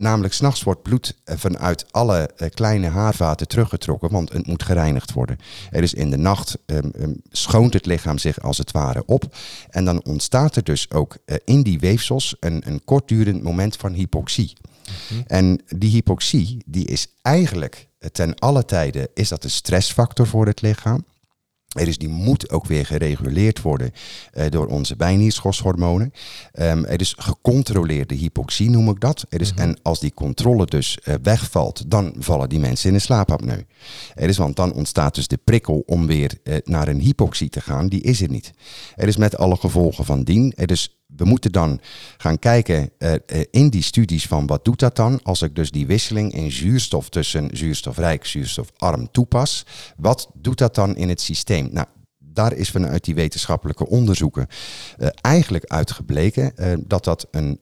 Namelijk, 0.00 0.34
s'nachts 0.34 0.62
wordt 0.62 0.82
bloed 0.82 1.16
eh, 1.24 1.36
vanuit 1.36 1.86
alle 1.90 2.30
uh, 2.36 2.48
kleine 2.48 2.88
haarvaten 2.88 3.48
teruggetrokken, 3.48 4.10
want 4.10 4.32
het 4.32 4.46
moet 4.46 4.62
gereinigd 4.62 5.12
worden. 5.12 5.38
Er 5.70 5.82
is 5.82 5.94
in 5.94 6.10
de 6.10 6.16
nacht 6.16 6.58
um, 6.66 6.90
um, 6.98 7.20
schoont 7.30 7.74
het 7.74 7.86
lichaam 7.86 8.18
zich 8.18 8.40
als 8.40 8.58
het 8.58 8.70
ware 8.70 9.02
op. 9.06 9.36
En 9.70 9.84
dan 9.84 10.04
ontstaat 10.04 10.56
er 10.56 10.64
dus 10.64 10.90
ook 10.90 11.16
uh, 11.26 11.36
in 11.44 11.62
die 11.62 11.78
weefsels 11.78 12.36
een, 12.40 12.62
een 12.66 12.84
kortdurend 12.84 13.42
moment 13.42 13.76
van 13.76 13.92
hypoxie. 13.92 14.52
Mm-hmm. 15.10 15.24
En 15.26 15.60
die 15.68 15.90
hypoxie, 15.90 16.62
die 16.66 16.86
is 16.86 17.06
eigenlijk 17.22 17.88
ten 18.12 18.34
alle 18.34 18.64
tijden 18.64 19.08
is 19.14 19.28
dat 19.28 19.44
een 19.44 19.50
stressfactor 19.50 20.26
voor 20.26 20.46
het 20.46 20.60
lichaam. 20.60 21.04
Er 21.70 21.88
is 21.88 21.98
die 21.98 22.08
moet 22.08 22.50
ook 22.50 22.66
weer 22.66 22.86
gereguleerd 22.86 23.60
worden 23.62 23.90
uh, 24.34 24.44
door 24.48 24.66
onze 24.66 24.96
bijnierschorshormonen. 24.96 26.12
Um, 26.52 26.84
er 26.84 27.00
is 27.00 27.14
gecontroleerde 27.18 28.14
hypoxie, 28.14 28.70
noem 28.70 28.88
ik 28.88 29.00
dat. 29.00 29.24
Er 29.28 29.40
is, 29.40 29.52
mm-hmm. 29.52 29.68
En 29.68 29.78
als 29.82 30.00
die 30.00 30.14
controle 30.14 30.64
dus 30.66 30.98
uh, 31.04 31.14
wegvalt, 31.22 31.90
dan 31.90 32.14
vallen 32.18 32.48
die 32.48 32.58
mensen 32.58 32.88
in 32.88 32.94
een 32.94 33.00
slaapapneu. 33.00 33.62
Er 34.14 34.28
is, 34.28 34.36
want 34.36 34.56
dan 34.56 34.72
ontstaat 34.72 35.14
dus 35.14 35.28
de 35.28 35.38
prikkel 35.44 35.82
om 35.86 36.06
weer 36.06 36.38
uh, 36.44 36.56
naar 36.64 36.88
een 36.88 37.00
hypoxie 37.00 37.48
te 37.48 37.60
gaan, 37.60 37.88
die 37.88 38.00
is 38.00 38.22
er 38.22 38.30
niet. 38.30 38.52
Er 38.96 39.08
is 39.08 39.16
met 39.16 39.36
alle 39.36 39.56
gevolgen 39.56 40.04
van 40.04 40.22
dien. 40.22 40.52
Er 40.56 40.70
is 40.70 40.99
we 41.16 41.24
moeten 41.24 41.52
dan 41.52 41.80
gaan 42.16 42.38
kijken 42.38 42.90
uh, 42.98 43.12
in 43.50 43.70
die 43.70 43.82
studies 43.82 44.26
van 44.26 44.46
wat 44.46 44.64
doet 44.64 44.78
dat 44.78 44.96
dan 44.96 45.22
als 45.22 45.42
ik 45.42 45.54
dus 45.54 45.70
die 45.70 45.86
wisseling 45.86 46.32
in 46.32 46.50
zuurstof 46.50 47.08
tussen 47.08 47.56
zuurstofrijk, 47.56 48.26
zuurstofarm 48.26 49.10
toepas. 49.10 49.66
Wat 49.96 50.30
doet 50.34 50.58
dat 50.58 50.74
dan 50.74 50.96
in 50.96 51.08
het 51.08 51.20
systeem? 51.20 51.68
Nou, 51.72 51.86
daar 52.18 52.52
is 52.52 52.70
vanuit 52.70 53.04
die 53.04 53.14
wetenschappelijke 53.14 53.88
onderzoeken 53.88 54.46
uh, 54.98 55.08
eigenlijk 55.20 55.64
uitgebleken 55.64 56.52
uh, 56.56 56.72
dat 56.86 57.04
dat 57.04 57.26
een 57.30 57.60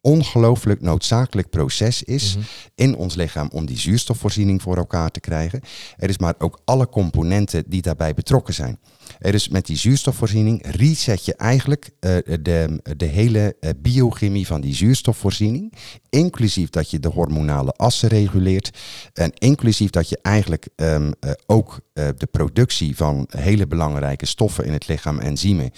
ongelooflijk 0.00 0.80
noodzakelijk 0.80 1.50
proces 1.50 2.02
is 2.02 2.34
mm 2.34 2.42
-hmm. 2.42 2.50
in 2.74 2.96
ons 2.96 3.14
lichaam 3.14 3.48
om 3.52 3.66
die 3.66 3.78
zuurstofvoorziening 3.78 4.62
voor 4.62 4.76
elkaar 4.76 5.10
te 5.10 5.20
krijgen. 5.20 5.60
Er 5.96 6.08
is 6.08 6.18
maar 6.18 6.34
ook 6.38 6.60
alle 6.64 6.88
componenten 6.88 7.64
die 7.66 7.82
daarbij 7.82 8.14
betrokken 8.14 8.54
zijn. 8.54 8.78
Is 9.20 9.48
met 9.48 9.66
die 9.66 9.76
zuurstofvoorziening 9.76 10.66
reset 10.70 11.24
je 11.24 11.34
eigenlijk 11.34 11.90
uh, 12.00 12.16
de, 12.42 12.80
de 12.96 13.04
hele 13.04 13.56
uh, 13.60 13.70
biochemie 13.76 14.46
van 14.46 14.60
die 14.60 14.74
zuurstofvoorziening. 14.74 15.72
Inclusief 16.10 16.70
dat 16.70 16.90
je 16.90 17.00
de 17.00 17.08
hormonale 17.08 17.72
assen 17.72 18.08
reguleert. 18.08 18.70
En 19.12 19.32
inclusief 19.34 19.90
dat 19.90 20.08
je 20.08 20.18
eigenlijk 20.22 20.68
um, 20.76 21.12
uh, 21.20 21.30
ook 21.46 21.80
de 21.92 22.28
productie 22.30 22.96
van 22.96 23.28
hele 23.36 23.66
belangrijke 23.66 24.26
stoffen 24.26 24.64
in 24.64 24.72
het 24.72 24.88
lichaam, 24.88 25.18
enzymen, 25.18 25.70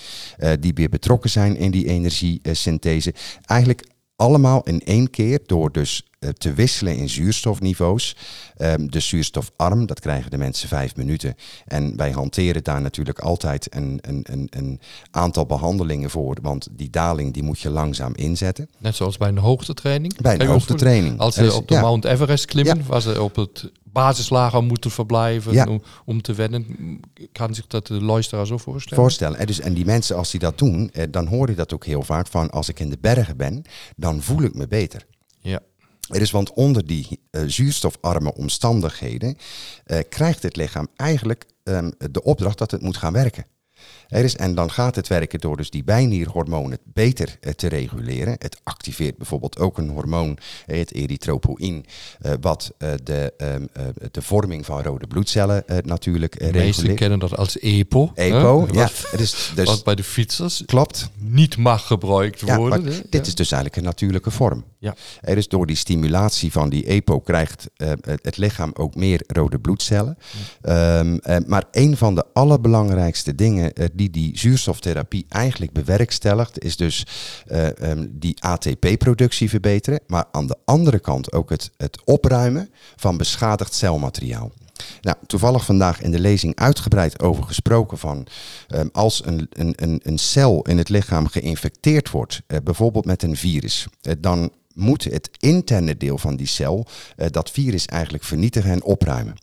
die 0.61 0.73
weer 0.75 0.89
betrokken 0.89 1.31
zijn 1.31 1.57
in 1.57 1.71
die 1.71 1.87
energiesynthese. 1.87 3.15
Eigenlijk 3.45 3.85
allemaal 4.21 4.63
in 4.63 4.81
één 4.85 5.11
keer 5.11 5.41
door 5.47 5.73
dus 5.73 6.03
uh, 6.19 6.31
te 6.31 6.53
wisselen 6.53 6.97
in 6.97 7.09
zuurstofniveaus. 7.09 8.17
Um, 8.59 8.91
de 8.91 9.01
zuurstofarm, 9.01 9.87
dat 9.87 10.01
krijgen 10.01 10.31
de 10.31 10.37
mensen 10.37 10.69
vijf 10.69 10.97
minuten. 10.97 11.35
En 11.67 11.97
wij 11.97 12.11
hanteren 12.11 12.65
daar 12.65 12.81
natuurlijk 12.81 13.19
altijd 13.19 13.75
een, 13.75 13.99
een, 14.01 14.27
een, 14.31 14.47
een, 14.51 14.81
aantal 15.11 15.47
behandelingen 15.47 16.11
voor. 16.11 16.37
Want 16.43 16.69
die 16.71 16.91
daling 16.91 17.33
die 17.33 17.43
moet 17.43 17.61
je 17.61 17.71
langzaam 17.71 18.15
inzetten. 18.15 18.69
Net 18.79 18.95
zoals 18.95 19.17
bij 19.17 19.29
een 19.29 19.39
hoogtetraining? 19.39 20.21
Bij 20.21 20.41
een 20.41 20.47
hoogtetraining. 20.47 21.19
Als 21.19 21.35
ze 21.35 21.53
op 21.53 21.69
de 21.69 21.75
ja. 21.75 21.81
Mount 21.81 22.05
Everest 22.05 22.45
klimmen, 22.45 22.77
ja. 22.77 22.85
waar 22.85 23.03
ze 23.03 23.23
op 23.23 23.37
het 23.37 23.71
basislager 23.93 24.63
moeten 24.63 24.91
verblijven 24.91 25.53
ja. 25.53 25.67
om, 25.67 25.83
om, 26.05 26.23
te 26.23 26.35
wennen. 26.35 26.67
Kan 27.33 27.55
zich 27.55 27.67
dat 27.67 27.87
de 27.87 28.03
luisteraar 28.03 28.47
zo 28.47 28.59
voorstellen? 28.59 29.05
Voorstellen. 29.05 29.39
En, 29.39 29.47
dus, 29.47 29.61
en 29.61 29.75
die 29.75 29.85
mensen, 29.85 30.17
als 30.17 30.31
die 30.31 30.41
dat 30.41 30.59
doen, 30.59 30.91
eh, 30.91 31.05
dan 31.11 31.27
hoor 31.27 31.49
je 31.49 31.55
dat 31.55 31.75
ook 31.75 31.85
heel 31.85 32.03
vaak 32.03 32.27
van 32.27 32.51
als 32.51 32.69
ik 32.69 32.81
in 32.81 32.91
de 32.91 32.99
bergen 33.01 33.37
ben, 33.37 33.63
dan 33.97 34.23
voel 34.23 34.43
ik 34.43 34.55
me 34.55 34.69
beter. 34.69 35.07
Ja. 35.41 35.61
Er 36.09 36.21
is, 36.21 36.31
want 36.31 36.53
onder 36.53 36.87
die 36.87 37.21
uh, 37.31 37.43
zuurstofarme 37.47 38.35
omstandigheden 38.35 39.37
uh, 39.87 39.99
krijgt 40.09 40.43
het 40.43 40.57
lichaam 40.57 40.89
eigenlijk 40.97 41.47
um, 41.65 41.93
de 42.11 42.23
opdracht 42.23 42.59
dat 42.59 42.71
het 42.71 42.83
moet 42.83 42.97
gaan 42.97 43.13
werken. 43.13 43.45
Er 44.11 44.25
is, 44.25 44.37
en 44.37 44.55
dan 44.55 44.71
gaat 44.71 44.97
het 44.97 45.09
werken 45.09 45.41
door 45.41 45.57
dus 45.57 45.71
die 45.71 45.85
bijnierhormonen 45.85 46.79
beter 46.85 47.39
uh, 47.41 47.53
te 47.53 47.69
reguleren. 47.69 48.37
Het 48.39 48.61
activeert 48.63 49.17
bijvoorbeeld 49.17 49.59
ook 49.59 49.79
een 49.79 49.89
hormoon, 49.89 50.39
uh, 50.67 50.79
het 50.79 50.95
erythropoïn, 50.95 51.87
uh, 52.23 52.33
wat 52.41 52.75
de, 53.03 53.33
um, 53.39 53.69
de 54.11 54.23
vorming 54.23 54.67
van 54.67 54.83
rode 54.83 55.07
bloedcellen 55.07 55.65
natuurlijk 55.85 56.35
reguleert. 56.35 56.55
De 56.55 56.65
meesten 56.65 56.95
kennen 56.95 57.19
dat 57.19 57.37
als 57.37 57.59
EPO. 57.59 58.11
EPO, 58.15 58.67
hè? 58.67 58.73
ja. 58.73 58.81
Wat, 58.81 59.11
het 59.11 59.21
is 59.21 59.53
dus, 59.55 59.67
wat 59.67 59.85
bij 59.85 59.95
de 59.95 60.05
fietsers 60.05 60.63
klopt. 60.67 61.11
niet 61.17 61.57
mag 61.57 61.87
gebruikt 61.87 62.41
worden. 62.41 62.93
Ja, 62.93 63.01
dit 63.11 63.27
is 63.27 63.35
dus 63.35 63.53
eigenlijk 63.53 63.77
een 63.77 63.89
natuurlijke 63.89 64.31
vorm. 64.31 64.65
Ja. 64.79 64.95
Er 65.21 65.37
is 65.37 65.49
door 65.49 65.67
die 65.67 65.77
stimulatie 65.77 66.53
van 66.53 66.69
die 66.69 66.85
EPO 66.85 67.21
krijgt 67.21 67.71
het, 67.77 68.21
het, 68.23 68.37
lichaam 68.37 68.71
ook 68.75 68.95
meer 68.95 69.23
rode 69.27 69.59
bloedcellen. 69.59 70.19
Um, 70.63 71.19
maar 71.47 71.65
een 71.71 71.97
van 71.97 72.15
de 72.15 72.25
allerbelangrijkste 72.33 73.35
dingen 73.35 73.73
die 74.01 74.11
die 74.11 74.39
zuurstoftherapie 74.39 75.27
eigenlijk 75.29 75.73
bewerkstelligt, 75.73 76.65
is 76.65 76.77
dus 76.77 77.07
uh, 77.51 77.69
die 78.09 78.43
ATP-productie 78.43 79.49
verbeteren, 79.49 80.01
maar 80.07 80.25
aan 80.33 80.47
de 80.47 80.57
andere 80.65 80.99
kant 80.99 81.33
ook 81.33 81.51
het, 81.51 81.71
het 81.77 82.01
opruimen 82.05 82.71
van 82.97 83.17
beschadigd 83.17 83.75
celmateriaal. 83.75 84.53
Nou, 85.01 85.17
toevallig 85.27 85.65
vandaag 85.65 86.01
in 86.01 86.11
de 86.11 86.19
lezing 86.19 86.57
uitgebreid 86.57 87.23
over 87.23 87.45
gesproken 87.45 87.99
van 87.99 88.27
um, 88.69 88.89
als 88.93 89.25
een, 89.25 89.49
een, 89.51 90.01
een, 90.03 90.19
cel 90.19 90.63
in 90.63 90.79
het 90.79 90.89
lichaam 90.89 91.27
geïnfecteerd 91.27 92.11
wordt, 92.11 92.43
uh, 92.47 92.59
bijvoorbeeld 92.65 93.05
met 93.05 93.23
een 93.23 93.37
virus, 93.37 93.87
uh, 94.03 94.15
dan 94.19 94.51
moet 94.81 95.05
het 95.05 95.31
interne 95.39 95.97
deel 95.97 96.19
van 96.19 96.37
die 96.37 96.47
cel 96.47 96.87
uh, 97.17 97.27
dat 97.31 97.51
virus 97.51 97.87
eigenlijk 97.87 98.25
vernietigen 98.25 98.71
en 98.71 98.83
opruimen. 98.83 99.35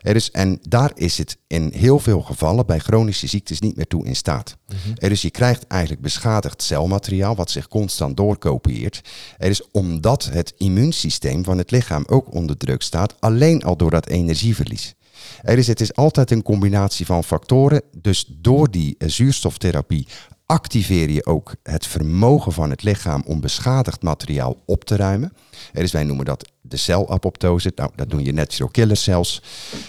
Er 0.00 0.16
is, 0.16 0.30
en 0.30 0.58
daar 0.68 0.90
is 0.94 1.18
het 1.18 1.38
in 1.46 1.70
heel 1.74 1.98
veel 1.98 2.20
gevallen 2.20 2.66
bij 2.66 2.78
chronische 2.78 3.26
ziektes 3.26 3.60
niet 3.60 3.76
meer 3.76 3.86
toe 3.86 4.06
in 4.06 4.16
staat. 4.16 4.56
Mm 4.66 4.76
Er 4.94 5.10
is, 5.10 5.22
je 5.22 5.30
krijgt 5.30 5.66
eigenlijk 5.66 6.02
beschadigd 6.02 6.62
celmateriaal 6.62 7.36
wat 7.36 7.50
zich 7.50 7.68
constant 7.68 8.16
doorkopieert. 8.16 9.00
Er 9.38 9.50
is 9.50 9.70
omdat 9.70 10.24
het 10.24 10.54
immuunsysteem 10.56 11.44
van 11.44 11.58
het 11.58 11.70
lichaam 11.70 12.04
ook 12.06 12.34
onder 12.34 12.56
druk 12.56 12.82
staat, 12.82 13.14
alleen 13.20 13.62
al 13.62 13.76
door 13.76 13.90
dat 13.90 14.06
energieverlies. 14.06 14.94
Er 15.42 15.58
is, 15.58 15.66
het 15.66 15.80
is 15.80 15.94
altijd 15.94 16.30
een 16.30 16.42
combinatie 16.42 17.06
van 17.06 17.24
factoren. 17.24 17.82
Dus 17.92 18.24
door 18.28 18.70
die 18.70 18.94
uh, 18.98 19.08
zuurstoftherapie 19.08 20.06
activeer 20.50 21.10
je 21.10 21.26
ook 21.26 21.54
het 21.62 21.86
vermogen 21.86 22.52
van 22.52 22.70
het 22.70 22.82
lichaam 22.82 23.22
om 23.26 23.40
beschadigd 23.40 24.02
materiaal 24.02 24.56
op 24.66 24.84
te 24.84 24.96
ruimen. 24.96 25.32
Dus 25.72 25.92
wij 25.92 26.04
noemen 26.04 26.24
dat 26.24 26.52
de 26.60 26.76
celapoptose. 26.76 27.72
Nou, 27.74 27.90
dat 27.94 28.10
doen 28.10 28.24
je 28.24 28.32
natural 28.32 28.68
killer 28.68 28.96
cells. 28.96 29.42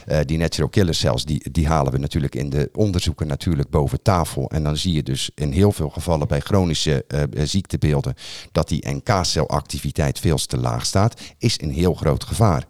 Uh, 0.07 0.19
die 0.25 0.37
natural 0.37 0.69
killer 0.69 0.95
cells 0.95 1.25
die, 1.25 1.51
die 1.51 1.67
halen 1.67 1.91
we 1.91 1.97
natuurlijk 1.97 2.35
in 2.35 2.49
de 2.49 2.69
onderzoeken 2.73 3.27
natuurlijk 3.27 3.69
boven 3.69 4.01
tafel. 4.01 4.49
En 4.49 4.63
dan 4.63 4.77
zie 4.77 4.93
je 4.93 5.03
dus 5.03 5.31
in 5.35 5.51
heel 5.51 5.71
veel 5.71 5.89
gevallen 5.89 6.27
bij 6.27 6.39
chronische 6.39 7.05
uh, 7.07 7.23
ziektebeelden 7.45 8.15
dat 8.51 8.67
die 8.67 8.89
NK-celactiviteit 8.89 10.19
veel 10.19 10.37
te 10.37 10.57
laag 10.57 10.85
staat. 10.85 11.21
Is 11.37 11.61
een 11.61 11.71
heel 11.71 11.93
groot 11.93 12.23
gevaar. 12.23 12.65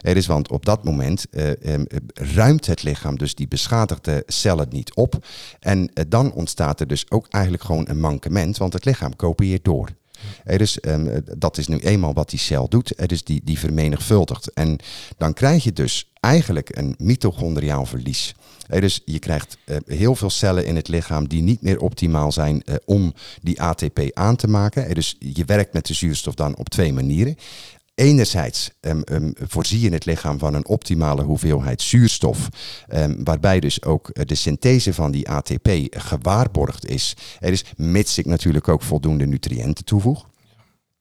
Er 0.00 0.16
is, 0.16 0.26
want 0.26 0.50
op 0.50 0.64
dat 0.64 0.84
moment 0.84 1.26
uh, 1.30 1.48
um, 1.48 1.86
ruimt 2.14 2.66
het 2.66 2.82
lichaam 2.82 3.18
dus 3.18 3.34
die 3.34 3.48
beschadigde 3.48 4.22
cellen 4.26 4.66
niet 4.70 4.94
op. 4.94 5.26
En 5.60 5.78
uh, 5.78 6.04
dan 6.08 6.32
ontstaat 6.32 6.80
er 6.80 6.86
dus 6.86 7.10
ook 7.10 7.26
eigenlijk 7.28 7.64
gewoon 7.64 7.88
een 7.88 8.00
mankement, 8.00 8.56
want 8.56 8.72
het 8.72 8.84
lichaam 8.84 9.16
kopieert 9.16 9.64
door. 9.64 9.88
Er 10.44 10.60
is, 10.60 10.78
um, 10.82 11.24
dat 11.38 11.58
is 11.58 11.66
nu 11.66 11.78
eenmaal 11.78 12.12
wat 12.12 12.30
die 12.30 12.38
cel 12.38 12.68
doet, 12.68 13.00
er 13.00 13.12
is 13.12 13.24
die, 13.24 13.40
die 13.44 13.58
vermenigvuldigt. 13.58 14.52
En 14.52 14.78
dan 15.16 15.32
krijg 15.32 15.64
je 15.64 15.72
dus 15.72 16.10
eigenlijk 16.20 16.76
een 16.76 16.94
mitochondriaal 16.98 17.86
verlies. 17.86 18.34
Dus 18.68 19.00
je 19.04 19.18
krijgt 19.18 19.56
heel 19.86 20.14
veel 20.14 20.30
cellen 20.30 20.66
in 20.66 20.76
het 20.76 20.88
lichaam 20.88 21.28
die 21.28 21.42
niet 21.42 21.62
meer 21.62 21.80
optimaal 21.80 22.32
zijn 22.32 22.62
om 22.84 23.14
die 23.40 23.62
ATP 23.62 24.00
aan 24.12 24.36
te 24.36 24.48
maken. 24.48 24.94
Dus 24.94 25.16
je 25.18 25.44
werkt 25.44 25.72
met 25.72 25.86
de 25.86 25.94
zuurstof 25.94 26.34
dan 26.34 26.56
op 26.56 26.68
twee 26.68 26.92
manieren. 26.92 27.36
Enerzijds 27.94 28.70
um, 28.80 29.02
um, 29.12 29.32
voorzie 29.36 29.80
je 29.80 29.90
het 29.90 30.04
lichaam 30.04 30.38
van 30.38 30.54
een 30.54 30.66
optimale 30.66 31.22
hoeveelheid 31.22 31.82
zuurstof, 31.82 32.48
um, 32.94 33.24
waarbij 33.24 33.60
dus 33.60 33.82
ook 33.82 34.26
de 34.26 34.34
synthese 34.34 34.94
van 34.94 35.10
die 35.10 35.28
ATP 35.28 35.68
gewaarborgd 35.90 36.86
is. 36.86 37.16
Er 37.40 37.52
is, 37.52 37.64
mits 37.76 38.18
ik 38.18 38.26
natuurlijk 38.26 38.68
ook 38.68 38.82
voldoende 38.82 39.26
nutriënten 39.26 39.84
toevoeg. 39.84 40.26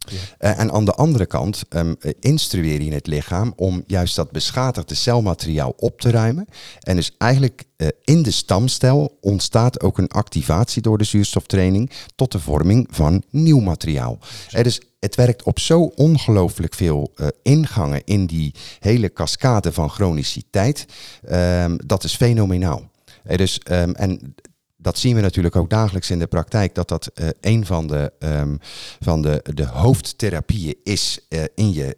Ja. 0.08 0.51
Uh, 0.51 0.60
en 0.60 0.71
aan 0.71 0.86
de 0.86 0.93
andere 0.93 1.25
kant 1.25 1.63
um, 1.69 1.95
instrueer 2.19 2.82
je 2.82 2.93
het 2.93 3.08
lichaam 3.08 3.54
om 3.56 3.84
juist 3.88 4.15
dat 4.15 4.32
beschadigde 4.32 4.95
celmateriaal 4.95 5.73
op 5.77 6.01
te 6.01 6.10
ruimen. 6.10 6.45
En 6.80 6.95
dus 6.95 7.12
eigenlijk 7.17 7.63
uh, 7.77 7.88
in 8.04 8.23
de 8.23 8.32
stamcel 8.32 9.17
ontstaat 9.21 9.82
ook 9.82 9.97
een 9.97 10.08
activatie 10.08 10.82
door 10.82 10.97
de 10.97 11.04
zuurstoftraining 11.04 11.91
tot 12.15 12.32
de 12.32 12.39
vorming 12.39 12.88
van 12.89 13.23
nieuw 13.30 13.60
materiaal. 13.60 14.19
Er 14.49 14.65
is 14.65 14.82
het 15.01 15.15
werkt 15.15 15.43
op 15.43 15.59
zo 15.59 15.81
ongelooflijk 15.81 16.73
veel 16.73 17.11
uh, 17.15 17.27
ingangen 17.43 18.01
in 18.05 18.25
die 18.25 18.53
hele 18.79 19.13
cascade 19.13 19.71
van 19.71 19.89
chroniciteit. 19.89 20.85
Um, 21.31 21.77
dat 21.85 22.03
is 22.03 22.15
fenomenaal. 22.15 22.89
Er 23.23 23.39
is, 23.39 23.61
um, 23.71 23.95
en 23.95 24.35
dat 24.77 24.97
zien 24.97 25.15
we 25.15 25.21
natuurlijk 25.21 25.55
ook 25.55 25.69
dagelijks 25.69 26.09
in 26.09 26.19
de 26.19 26.27
praktijk, 26.27 26.75
dat 26.75 26.87
dat 26.87 27.11
uh, 27.15 27.29
een 27.41 27.65
van 27.65 27.87
de, 27.87 28.13
um, 28.19 28.57
van 28.99 29.21
de, 29.21 29.43
de 29.53 29.65
hoofdtherapieën 29.65 30.75
is 30.83 31.27
in 31.55 31.73
je 31.73 31.97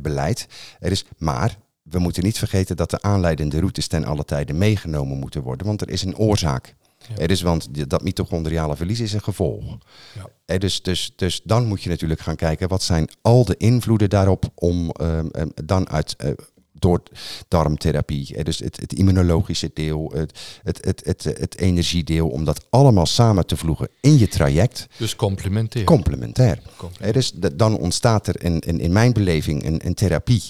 beleid. 0.00 0.46
Er 0.78 0.90
is, 0.90 1.04
maar 1.18 1.58
we 1.82 1.98
moeten 1.98 2.22
niet 2.22 2.38
vergeten 2.38 2.76
dat 2.76 2.90
de 2.90 3.02
aanleidende 3.02 3.58
routes 3.58 3.86
ten 3.86 4.04
alle 4.04 4.24
tijde 4.24 4.52
meegenomen 4.52 5.18
moeten 5.18 5.42
worden, 5.42 5.66
want 5.66 5.80
er 5.80 5.90
is 5.90 6.02
een 6.02 6.16
oorzaak. 6.16 6.75
Ja. 7.16 7.26
Is, 7.26 7.42
want 7.42 7.90
dat 7.90 8.02
mitochondriale 8.02 8.76
verlies 8.76 9.00
is 9.00 9.12
een 9.12 9.22
gevolg. 9.22 9.78
Ja. 10.46 10.58
Dus, 10.58 10.82
dus, 10.82 11.12
dus 11.16 11.40
dan 11.44 11.66
moet 11.66 11.82
je 11.82 11.88
natuurlijk 11.88 12.20
gaan 12.20 12.36
kijken 12.36 12.68
wat 12.68 12.82
zijn 12.82 13.08
al 13.22 13.44
de 13.44 13.56
invloeden 13.56 14.10
daarop 14.10 14.44
om 14.54 14.90
um, 15.00 15.30
dan 15.64 15.88
uit 15.88 16.16
uh, 16.24 16.30
door 16.78 17.02
darmtherapie, 17.48 18.42
dus 18.44 18.58
het, 18.58 18.80
het 18.80 18.92
immunologische 18.92 19.70
deel, 19.74 20.12
het, 20.14 20.38
het, 20.62 20.84
het, 20.84 21.02
het, 21.04 21.24
het 21.24 21.58
energiedeel, 21.58 22.28
om 22.28 22.44
dat 22.44 22.66
allemaal 22.70 23.06
samen 23.06 23.46
te 23.46 23.56
vloegen 23.56 23.88
in 24.00 24.18
je 24.18 24.28
traject. 24.28 24.86
Dus 24.96 25.16
complementair. 25.16 25.84
Complementair. 25.84 26.60
complementair. 26.76 27.12
Dus 27.12 27.32
dan 27.54 27.78
ontstaat 27.78 28.26
er 28.26 28.42
in, 28.42 28.60
in, 28.60 28.80
in 28.80 28.92
mijn 28.92 29.12
beleving 29.12 29.64
een, 29.64 29.86
een 29.86 29.94
therapie. 29.94 30.42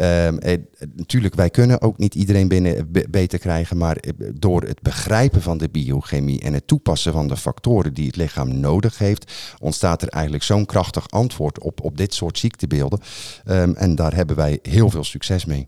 Um, 0.00 0.38
eh, 0.38 0.58
natuurlijk, 0.94 1.34
wij 1.34 1.50
kunnen 1.50 1.80
ook 1.80 1.98
niet 1.98 2.14
iedereen 2.14 2.48
binnen 2.48 2.92
beter 3.10 3.38
krijgen, 3.38 3.76
maar 3.76 3.96
door 4.34 4.62
het 4.62 4.82
begrijpen 4.82 5.42
van 5.42 5.58
de 5.58 5.68
biochemie 5.68 6.40
en 6.40 6.52
het 6.52 6.66
toepassen 6.66 7.12
van 7.12 7.28
de 7.28 7.36
factoren 7.36 7.94
die 7.94 8.06
het 8.06 8.16
lichaam 8.16 8.60
nodig 8.60 8.98
heeft, 8.98 9.32
ontstaat 9.60 10.02
er 10.02 10.08
eigenlijk 10.08 10.44
zo'n 10.44 10.66
krachtig 10.66 11.10
antwoord 11.10 11.58
op, 11.58 11.82
op 11.82 11.96
dit 11.96 12.14
soort 12.14 12.38
ziektebeelden. 12.38 13.00
Um, 13.46 13.74
en 13.74 13.94
daar 13.94 14.14
hebben 14.14 14.36
wij 14.36 14.58
heel 14.62 14.90
veel 14.90 15.04
succes 15.04 15.44
mee. 15.44 15.66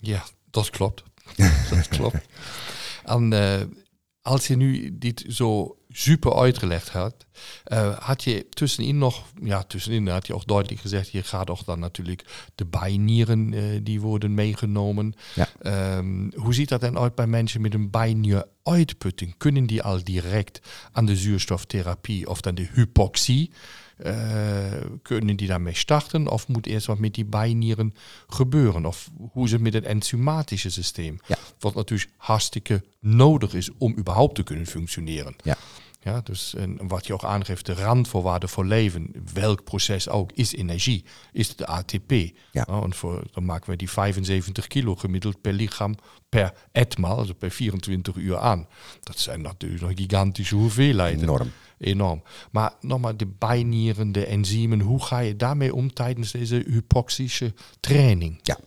Ja, 0.00 0.24
dat 0.50 0.70
klopt. 0.70 1.02
dat 1.70 1.88
klopt. 1.88 2.26
En 3.04 3.32
uh, 3.32 3.60
als 4.22 4.46
je 4.46 4.56
nu 4.56 4.98
dit 4.98 5.24
zo 5.28 5.76
super 5.88 6.34
uitgelegd 6.34 6.92
hebt, 6.92 7.26
uh, 7.72 7.98
had 7.98 8.24
je 8.24 8.46
tussenin 8.48 8.98
nog, 8.98 9.24
ja, 9.42 9.62
tussenin 9.62 10.08
had 10.08 10.26
je 10.26 10.34
ook 10.34 10.46
duidelijk 10.46 10.80
gezegd, 10.80 11.10
je 11.10 11.22
gaat 11.22 11.50
ook 11.50 11.64
dan 11.64 11.78
natuurlijk 11.78 12.50
de 12.54 12.66
bijnieren, 12.66 13.52
uh, 13.52 13.80
die 13.82 14.00
worden 14.00 14.34
meegenomen. 14.34 15.14
Ja. 15.34 15.96
Um, 15.96 16.32
hoe 16.34 16.54
ziet 16.54 16.68
dat 16.68 16.80
dan 16.80 16.98
uit 16.98 17.14
bij 17.14 17.26
mensen 17.26 17.60
met 17.60 17.74
een 17.74 17.90
bijnieruitputting? 17.90 19.34
Kunnen 19.36 19.66
die 19.66 19.82
al 19.82 20.04
direct 20.04 20.60
aan 20.92 21.06
de 21.06 21.16
zuurstoftherapie 21.16 22.28
of 22.28 22.40
dan 22.40 22.54
de 22.54 22.68
hypoxie? 22.72 23.50
Uh, 24.06 24.14
kunnen 25.02 25.36
die 25.36 25.48
daarmee 25.48 25.74
starten 25.74 26.28
of 26.28 26.48
moet 26.48 26.66
eerst 26.66 26.86
wat 26.86 26.98
met 26.98 27.14
die 27.14 27.24
bijnieren 27.24 27.94
gebeuren? 28.26 28.86
Of 28.86 29.10
hoe 29.32 29.44
is 29.44 29.52
het 29.52 29.60
met 29.60 29.72
het 29.72 29.84
enzymatische 29.84 30.70
systeem? 30.70 31.18
Ja. 31.26 31.36
Wat 31.58 31.74
natuurlijk 31.74 32.10
hartstikke 32.16 32.84
nodig 33.00 33.54
is 33.54 33.70
om 33.78 33.96
überhaupt 33.98 34.34
te 34.34 34.42
kunnen 34.42 34.66
functioneren. 34.66 35.36
Ja. 35.42 35.56
Ja, 36.02 36.20
dus 36.20 36.54
en 36.54 36.88
wat 36.88 37.06
je 37.06 37.12
ook 37.12 37.24
aangeeft, 37.24 37.66
de 37.66 37.74
randvoorwaarde 37.74 38.48
voor 38.48 38.64
leven, 38.64 39.12
welk 39.32 39.64
proces 39.64 40.08
ook, 40.08 40.32
is 40.32 40.54
energie, 40.54 41.04
is 41.32 41.56
de 41.56 41.66
ATP. 41.66 42.10
Ja. 42.50 42.64
Nou, 42.66 42.84
en 42.84 42.94
voor, 42.94 43.22
dan 43.32 43.44
maken 43.44 43.70
we 43.70 43.76
die 43.76 43.90
75 43.90 44.66
kilo 44.66 44.96
gemiddeld 44.96 45.40
per 45.40 45.52
lichaam 45.52 45.94
per 46.28 46.52
etmaal, 46.72 47.18
also 47.18 47.32
per 47.32 47.50
24 47.50 48.16
uur 48.16 48.38
aan. 48.38 48.68
Dat 49.00 49.18
zijn 49.18 49.40
natuurlijk 49.40 49.80
nog 49.80 49.92
gigantische 49.94 50.54
hoeveelheden. 50.54 51.22
Enorm 51.22 51.50
enorm. 51.80 52.22
Maar 52.50 52.72
nogmaals, 52.80 53.16
de 53.16 53.26
bijnieren, 53.38 54.12
de 54.12 54.26
enzymen, 54.26 54.80
hoe 54.80 55.02
ga 55.02 55.18
je 55.18 55.36
daarmee 55.36 55.74
om 55.74 55.92
tijdens 55.92 56.32
deze 56.32 56.64
hypoxische 56.68 57.54
training? 57.80 58.40
Ja, 58.42 58.58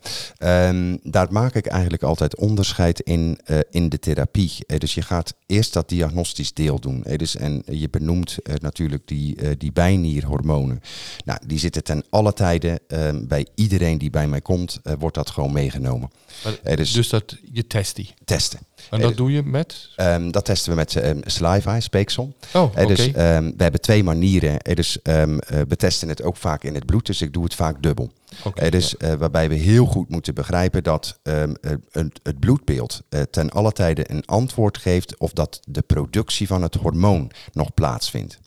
um, 0.69 0.99
daar 1.03 1.31
maak 1.31 1.55
ik 1.55 1.65
eigenlijk 1.65 2.03
altijd 2.03 2.35
onderscheid 2.35 2.99
in, 2.99 3.39
uh, 3.45 3.59
in 3.69 3.89
de 3.89 3.99
therapie. 3.99 4.51
Uh, 4.67 4.77
dus 4.77 4.93
je 4.93 5.01
gaat 5.01 5.33
eerst 5.45 5.73
dat 5.73 5.89
diagnostisch 5.89 6.53
deel 6.53 6.79
doen. 6.79 7.03
Uh, 7.07 7.17
dus, 7.17 7.35
en 7.35 7.63
je 7.65 7.89
benoemt 7.89 8.37
natuurlijk 8.61 9.07
die, 9.07 9.57
die 9.57 9.71
bijnierhormonen. 9.71 10.81
Nou, 11.25 11.39
die 11.47 11.59
zitten 11.59 11.83
ten 11.83 12.03
alle 12.09 12.33
tijden 12.33 12.79
ehm, 12.87 13.27
bij 13.27 13.47
iedereen 13.55 13.97
die 13.97 14.09
bij 14.09 14.27
mij 14.27 14.41
komt, 14.41 14.79
wordt 14.99 15.15
dat 15.15 15.29
gewoon 15.29 15.53
meegenomen. 15.53 16.09
Maar, 16.43 16.75
dus, 16.75 16.91
dus 16.91 17.09
dat 17.09 17.37
je 17.51 17.67
test 17.67 17.95
die? 17.95 18.13
Testen. 18.25 18.59
En 18.89 19.01
dat 19.01 19.17
doe 19.17 19.31
je 19.31 19.43
met? 19.43 19.89
Um, 19.97 20.31
dat 20.31 20.45
testen 20.45 20.71
we 20.71 20.75
met 20.75 20.95
um, 20.95 21.21
saliva, 21.25 21.79
speeksel. 21.79 22.33
Oh, 22.53 22.63
okay. 22.63 22.85
Dus 22.85 23.07
um, 23.07 23.13
we 23.57 23.63
hebben 23.63 23.81
twee 23.81 24.03
manieren. 24.03 24.75
Dus 24.75 24.97
um, 25.03 25.33
uh, 25.33 25.39
we 25.67 25.75
testen 25.75 26.09
het 26.09 26.23
ook 26.23 26.37
vaak 26.37 26.63
in 26.63 26.73
het 26.75 26.85
bloed, 26.85 27.05
dus 27.05 27.21
ik 27.21 27.33
doe 27.33 27.43
het 27.43 27.55
vaak 27.55 27.83
dubbel. 27.83 28.11
Okay, 28.43 28.69
dus 28.69 28.95
ja. 28.97 29.11
uh, 29.11 29.13
waarbij 29.13 29.49
we 29.49 29.55
heel 29.55 29.85
goed 29.85 30.09
moeten 30.09 30.33
begrijpen 30.33 30.83
dat 30.83 31.19
het, 31.21 32.19
het 32.23 32.39
bloedbeeld 32.39 33.01
uh, 33.09 33.21
ten 33.21 33.49
alle 33.49 33.71
tijde 33.71 34.11
een 34.11 34.25
antwoord 34.25 34.77
geeft 34.77 35.17
of 35.17 35.33
dat 35.33 35.59
de 35.67 35.81
productie 35.81 36.47
van 36.47 36.61
het 36.61 36.75
hormoon 36.75 37.31
nog 37.51 37.73
plaatsvindt. 37.73 38.39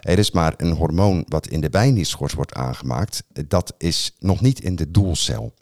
Er 0.00 0.18
is 0.18 0.30
maar 0.30 0.54
een 0.56 0.72
hormoon 0.72 1.24
wat 1.28 1.46
in 1.46 1.60
de 1.60 1.70
bijnierschors 1.70 2.32
wordt 2.32 2.54
aangemaakt, 2.54 3.22
dat 3.46 3.74
is 3.78 4.12
nog 4.18 4.40
niet 4.40 4.60
in 4.60 4.76
de 4.76 4.90
doelcel. 4.90 5.52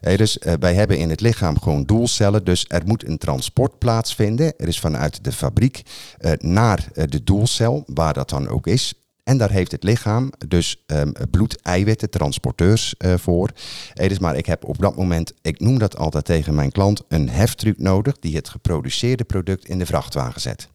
Dus 0.00 0.38
uh, 0.38 0.52
wij 0.58 0.74
hebben 0.74 0.98
in 0.98 1.10
het 1.10 1.20
lichaam 1.20 1.60
gewoon 1.60 1.84
doelcellen, 1.84 2.44
dus 2.44 2.64
er 2.68 2.82
moet 2.84 3.08
een 3.08 3.18
transport 3.18 3.78
plaatsvinden. 3.78 4.54
Er 4.56 4.68
is 4.68 4.80
vanuit 4.80 5.24
de 5.24 5.32
fabriek 5.32 5.82
uh, 6.20 6.32
naar 6.38 6.88
uh, 6.94 7.04
de 7.08 7.24
doelcel, 7.24 7.84
waar 7.86 8.14
dat 8.14 8.28
dan 8.28 8.48
ook 8.48 8.66
is. 8.66 8.94
En 9.24 9.38
daar 9.38 9.50
heeft 9.50 9.72
het 9.72 9.82
lichaam 9.82 10.32
dus 10.48 10.82
um, 10.86 11.12
bloed-eiwitten, 11.30 12.10
transporteurs 12.10 12.94
uh, 12.98 13.14
voor. 13.16 13.50
Hey, 13.94 14.08
dus 14.08 14.18
maar 14.18 14.36
ik 14.36 14.46
heb 14.46 14.64
op 14.64 14.78
dat 14.78 14.96
moment, 14.96 15.32
ik 15.42 15.60
noem 15.60 15.78
dat 15.78 15.96
altijd 15.96 16.24
tegen 16.24 16.54
mijn 16.54 16.72
klant, 16.72 17.02
een 17.08 17.28
heftruck 17.28 17.78
nodig 17.78 18.18
die 18.18 18.36
het 18.36 18.48
geproduceerde 18.48 19.24
product 19.24 19.68
in 19.68 19.78
de 19.78 19.86
vrachtwagen 19.86 20.40
zet. 20.40 20.68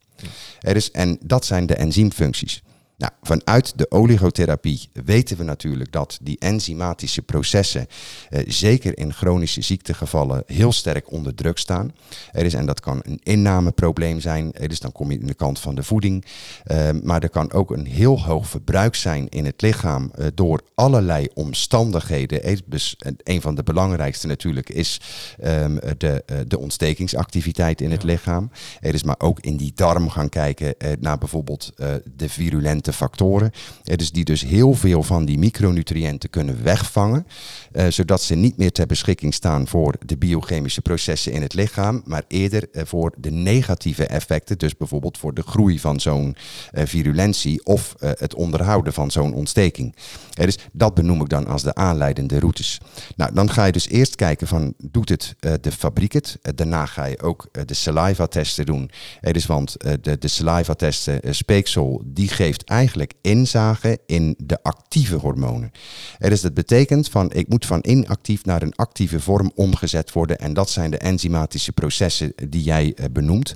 Is, 0.60 0.92
en 0.92 1.18
dat 1.22 1.46
zijn 1.46 1.66
de 1.66 1.76
enzymfuncties. 1.76 2.64
Nou, 2.98 3.12
vanuit 3.22 3.78
de 3.78 3.92
oligotherapie 3.92 4.90
weten 4.94 5.38
we 5.38 5.44
natuurlijk 5.44 5.92
dat 5.92 6.18
die 6.22 6.40
enzymatische 6.40 7.22
processen, 7.22 7.88
eh, 8.30 8.44
zeker 8.48 8.98
in 8.98 9.14
chronische 9.14 9.62
ziektegevallen, 9.62 10.44
heel 10.46 10.72
sterk 10.72 11.12
onder 11.12 11.36
druk 11.36 11.58
staan. 11.58 11.92
Er 12.32 12.46
is, 12.46 12.54
en 12.54 12.66
dat 12.66 12.80
kan 12.80 13.00
een 13.04 13.20
innameprobleem 13.24 14.20
zijn, 14.20 14.52
dus 14.68 14.80
dan 14.80 14.92
kom 14.92 15.12
je 15.12 15.20
in 15.20 15.26
de 15.26 15.34
kant 15.34 15.60
van 15.60 15.76
de 15.76 15.84
voeding. 15.84 16.26
Eh, 16.64 16.90
maar 17.04 17.24
er 17.24 17.30
kan 17.30 17.52
ook 17.52 17.72
een 17.72 17.86
heel 17.86 18.22
hoog 18.22 18.48
verbruik 18.48 18.96
zijn 18.96 19.30
in 19.30 19.46
het 19.46 19.62
lichaam 19.62 20.12
eh, 20.16 20.28
door 20.34 20.62
allerlei 20.76 21.28
omstandigheden. 21.34 22.62
Dus 22.66 22.96
een 23.24 23.42
van 23.42 23.56
de 23.56 23.64
belangrijkste 23.64 24.28
natuurlijk 24.28 24.70
is 24.70 25.02
ehm, 25.40 25.76
de, 25.98 26.24
eh, 26.26 26.38
de 26.48 26.60
ontstekingsactiviteit 26.60 27.82
in 27.82 27.92
het 27.92 28.04
lichaam. 28.04 28.52
Er 28.80 28.94
is 28.94 29.04
maar 29.04 29.20
ook 29.20 29.40
in 29.40 29.58
die 29.58 29.72
darm 29.76 30.10
gaan 30.10 30.30
kijken 30.30 30.78
eh, 30.78 30.92
naar 31.00 31.18
bijvoorbeeld 31.18 31.72
eh, 31.76 31.94
de 32.16 32.30
virulente 32.30 32.87
factoren. 32.94 33.52
dus 33.84 34.12
die 34.12 34.26
dus 34.26 34.42
heel 34.42 34.74
veel 34.74 35.04
van 35.04 35.26
die 35.26 35.38
micronutriënten 35.38 36.30
kunnen 36.30 36.64
wegvangen, 36.64 37.28
uh, 37.72 37.88
zodat 37.88 38.22
ze 38.22 38.36
niet 38.36 38.58
meer 38.58 38.72
ter 38.72 38.86
beschikking 38.86 39.34
staan 39.34 39.68
voor 39.68 39.96
de 40.06 40.18
biochemische 40.18 40.82
processen 40.82 41.32
in 41.32 41.42
het 41.42 41.54
lichaam, 41.54 42.02
maar 42.06 42.24
eerder 42.28 42.68
uh, 42.72 42.82
voor 42.86 43.14
de 43.18 43.32
negatieve 43.32 44.06
effecten, 44.06 44.58
dus 44.58 44.78
bijvoorbeeld 44.78 45.18
voor 45.18 45.34
de 45.34 45.42
groei 45.42 45.80
van 45.80 46.00
zo'n 46.00 46.36
uh, 46.74 46.84
virulentie 46.86 47.66
of 47.66 47.96
het 48.00 48.36
onderhouden 48.36 48.94
van 48.94 49.12
zo'n 49.12 49.34
ontsteking. 49.34 49.96
dus 50.34 50.58
dat 50.74 50.94
benoem 50.94 51.22
ik 51.22 51.30
dan 51.30 51.48
als 51.48 51.64
de 51.64 51.76
aanleidende 51.76 52.40
routes. 52.40 52.80
Nou, 53.16 53.34
dan 53.34 53.50
ga 53.50 53.66
je 53.66 53.72
dus 53.72 53.90
eerst 53.90 54.16
kijken 54.16 54.48
van, 54.48 54.74
doet 54.78 55.10
het 55.10 55.36
de 55.62 55.72
fabriek 55.72 56.14
het? 56.14 56.38
daarna 56.56 56.86
ga 56.86 57.06
je 57.06 57.22
ook 57.22 57.50
de 57.66 57.74
saliva-testen 57.74 58.66
doen. 58.66 58.90
dus 59.22 59.46
want 59.46 59.76
de, 60.02 60.18
de 60.18 60.28
saliva-testen, 60.28 61.36
speeksel, 61.36 62.02
die 62.06 62.28
geeft 62.28 62.64
eigenlijk 62.64 62.77
inzage 63.22 64.00
in 64.06 64.36
de 64.38 64.64
actieve 64.64 65.16
hormonen. 65.16 65.72
Er 66.18 66.32
is 66.32 66.42
dat 66.42 66.54
betekent 66.54 67.10
van 67.10 67.32
ik 67.34 67.48
moet 67.48 67.66
van 67.66 67.80
inactief 67.82 68.46
naar 68.46 68.62
een 68.62 68.76
actieve 68.76 69.20
vorm 69.20 69.52
omgezet 69.56 70.14
worden. 70.14 70.38
En 70.38 70.54
dat 70.54 70.70
zijn 70.70 70.92
de 70.92 70.98
enzymatische 70.98 71.72
processen 71.72 72.34
die 72.50 72.64
jij 72.64 72.86
uh, 72.96 73.06
benoemt. 73.12 73.56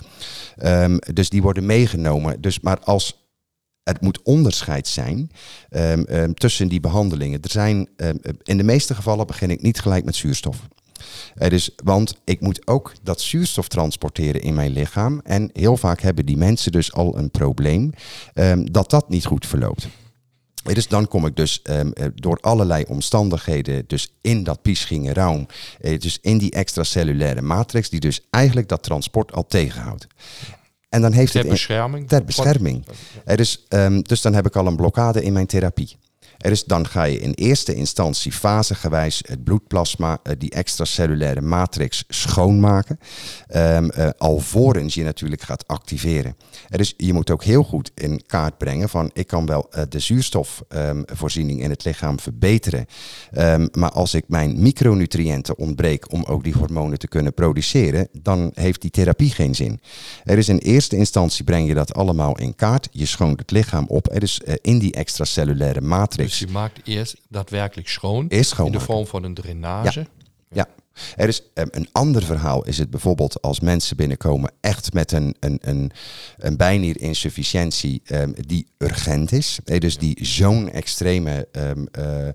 Um, 0.63 0.99
dus 1.13 1.29
die 1.29 1.41
worden 1.41 1.65
meegenomen. 1.65 2.41
Dus 2.41 2.59
maar 2.59 2.79
als 2.79 3.19
het 3.83 4.01
moet 4.01 4.21
onderscheid 4.21 4.87
zijn 4.87 5.31
um, 5.69 6.05
um, 6.09 6.33
tussen 6.33 6.67
die 6.67 6.79
behandelingen. 6.79 7.41
Er 7.41 7.49
zijn, 7.49 7.89
in 8.43 8.57
de 8.57 8.63
meeste 8.63 8.95
gevallen 8.95 9.27
begin 9.27 9.49
ik 9.49 9.61
niet 9.61 9.79
gelijk 9.79 10.05
met 10.05 10.15
zuurstof. 10.15 10.57
Er 11.35 11.53
is, 11.53 11.69
want 11.83 12.21
ik 12.23 12.41
moet 12.41 12.67
ook 12.67 12.93
dat 13.03 13.21
zuurstof 13.21 13.67
transporteren 13.67 14.41
in 14.41 14.53
mijn 14.53 14.71
lichaam. 14.71 15.21
En 15.23 15.49
heel 15.53 15.77
vaak 15.77 16.01
hebben 16.01 16.25
die 16.25 16.37
mensen 16.37 16.71
dus 16.71 16.93
al 16.93 17.17
een 17.17 17.31
probleem 17.31 17.91
um, 18.33 18.71
dat 18.71 18.89
dat 18.89 19.09
niet 19.09 19.25
goed 19.25 19.45
verloopt. 19.45 19.87
Dus 20.63 20.87
dan 20.87 21.07
kom 21.07 21.25
ik 21.25 21.35
dus 21.35 21.59
um, 21.63 21.93
door 22.15 22.37
allerlei 22.41 22.83
omstandigheden 22.87 23.83
dus 23.87 24.13
in 24.21 24.43
dat 24.43 24.61
piesgingenraum, 24.61 25.45
uh, 25.81 25.99
dus 25.99 26.17
in 26.21 26.37
die 26.37 26.51
extracellulaire 26.51 27.41
matrix, 27.41 27.89
die 27.89 27.99
dus 27.99 28.21
eigenlijk 28.29 28.67
dat 28.67 28.83
transport 28.83 29.31
al 29.31 29.45
tegenhoudt. 29.47 30.07
En 30.89 31.01
dan 31.01 31.11
heeft 31.11 31.31
ter 31.31 31.41
het 31.41 31.49
bescherming. 31.49 32.07
Ter 32.07 32.23
bescherming. 32.23 32.85
Er 33.25 33.39
is, 33.39 33.65
um, 33.69 34.01
dus 34.01 34.21
dan 34.21 34.33
heb 34.33 34.45
ik 34.45 34.55
al 34.55 34.67
een 34.67 34.75
blokkade 34.75 35.23
in 35.23 35.33
mijn 35.33 35.45
therapie. 35.45 35.97
Is, 36.41 36.63
dan 36.63 36.87
ga 36.87 37.03
je 37.03 37.19
in 37.19 37.33
eerste 37.33 37.73
instantie 37.73 38.31
fasegewijs 38.31 39.23
het 39.27 39.43
bloedplasma, 39.43 40.19
uh, 40.23 40.33
die 40.37 40.49
extracellulaire 40.49 41.41
matrix, 41.41 42.03
schoonmaken. 42.07 42.99
Um, 43.55 43.91
uh, 43.97 44.09
alvorens 44.17 44.93
je 44.93 45.03
natuurlijk 45.03 45.41
gaat 45.41 45.67
activeren. 45.67 46.35
Er 46.69 46.79
is, 46.79 46.93
je 46.97 47.13
moet 47.13 47.31
ook 47.31 47.43
heel 47.43 47.63
goed 47.63 47.91
in 47.95 48.23
kaart 48.27 48.57
brengen 48.57 48.89
van 48.89 49.09
ik 49.13 49.27
kan 49.27 49.45
wel 49.45 49.69
uh, 49.75 49.81
de 49.89 49.99
zuurstofvoorziening 49.99 51.57
um, 51.57 51.63
in 51.63 51.69
het 51.69 51.85
lichaam 51.85 52.19
verbeteren. 52.19 52.85
Um, 53.37 53.69
maar 53.71 53.91
als 53.91 54.13
ik 54.13 54.23
mijn 54.27 54.61
micronutriënten 54.61 55.57
ontbreek 55.57 56.11
om 56.11 56.23
ook 56.23 56.43
die 56.43 56.53
hormonen 56.53 56.99
te 56.99 57.07
kunnen 57.07 57.33
produceren, 57.33 58.07
dan 58.11 58.51
heeft 58.53 58.81
die 58.81 58.91
therapie 58.91 59.31
geen 59.31 59.55
zin. 59.55 59.79
Er 60.23 60.37
is 60.37 60.49
in 60.49 60.57
eerste 60.57 60.95
instantie 60.95 61.43
breng 61.43 61.67
je 61.67 61.73
dat 61.73 61.93
allemaal 61.93 62.37
in 62.37 62.55
kaart. 62.55 62.87
Je 62.91 63.05
schoont 63.05 63.39
het 63.39 63.51
lichaam 63.51 63.85
op. 63.87 64.13
Er 64.13 64.23
is 64.23 64.41
in 64.61 64.79
die 64.79 64.93
extracellulaire 64.93 65.81
matrix 65.81 66.30
dus 66.31 66.39
je 66.39 66.53
maakt 66.53 66.79
eerst 66.87 67.15
daadwerkelijk 67.29 67.87
schoon. 67.87 68.27
Eerst 68.27 68.59
in 68.59 68.71
de 68.71 68.79
vorm 68.79 69.07
van 69.07 69.23
een 69.23 69.33
drainage. 69.33 69.99
Ja. 69.99 70.07
ja. 70.49 70.67
Er 71.15 71.27
is 71.27 71.41
um, 71.53 71.67
een 71.71 71.87
ander 71.91 72.23
verhaal, 72.23 72.65
is 72.65 72.77
het 72.77 72.89
bijvoorbeeld 72.89 73.41
als 73.41 73.59
mensen 73.59 73.97
binnenkomen 73.97 74.51
echt 74.61 74.93
met 74.93 75.11
een, 75.11 75.35
een, 75.39 75.59
een, 75.61 75.91
een 76.37 76.57
bijnierinsufficiëntie 76.57 78.01
um, 78.11 78.33
die 78.47 78.67
urgent 78.77 79.31
is. 79.31 79.59
Hey, 79.65 79.79
dus 79.79 79.97
die 79.97 80.25
zo'n 80.25 80.69
extreme 80.69 81.47
um, 81.51 81.87
uh, 81.99 82.27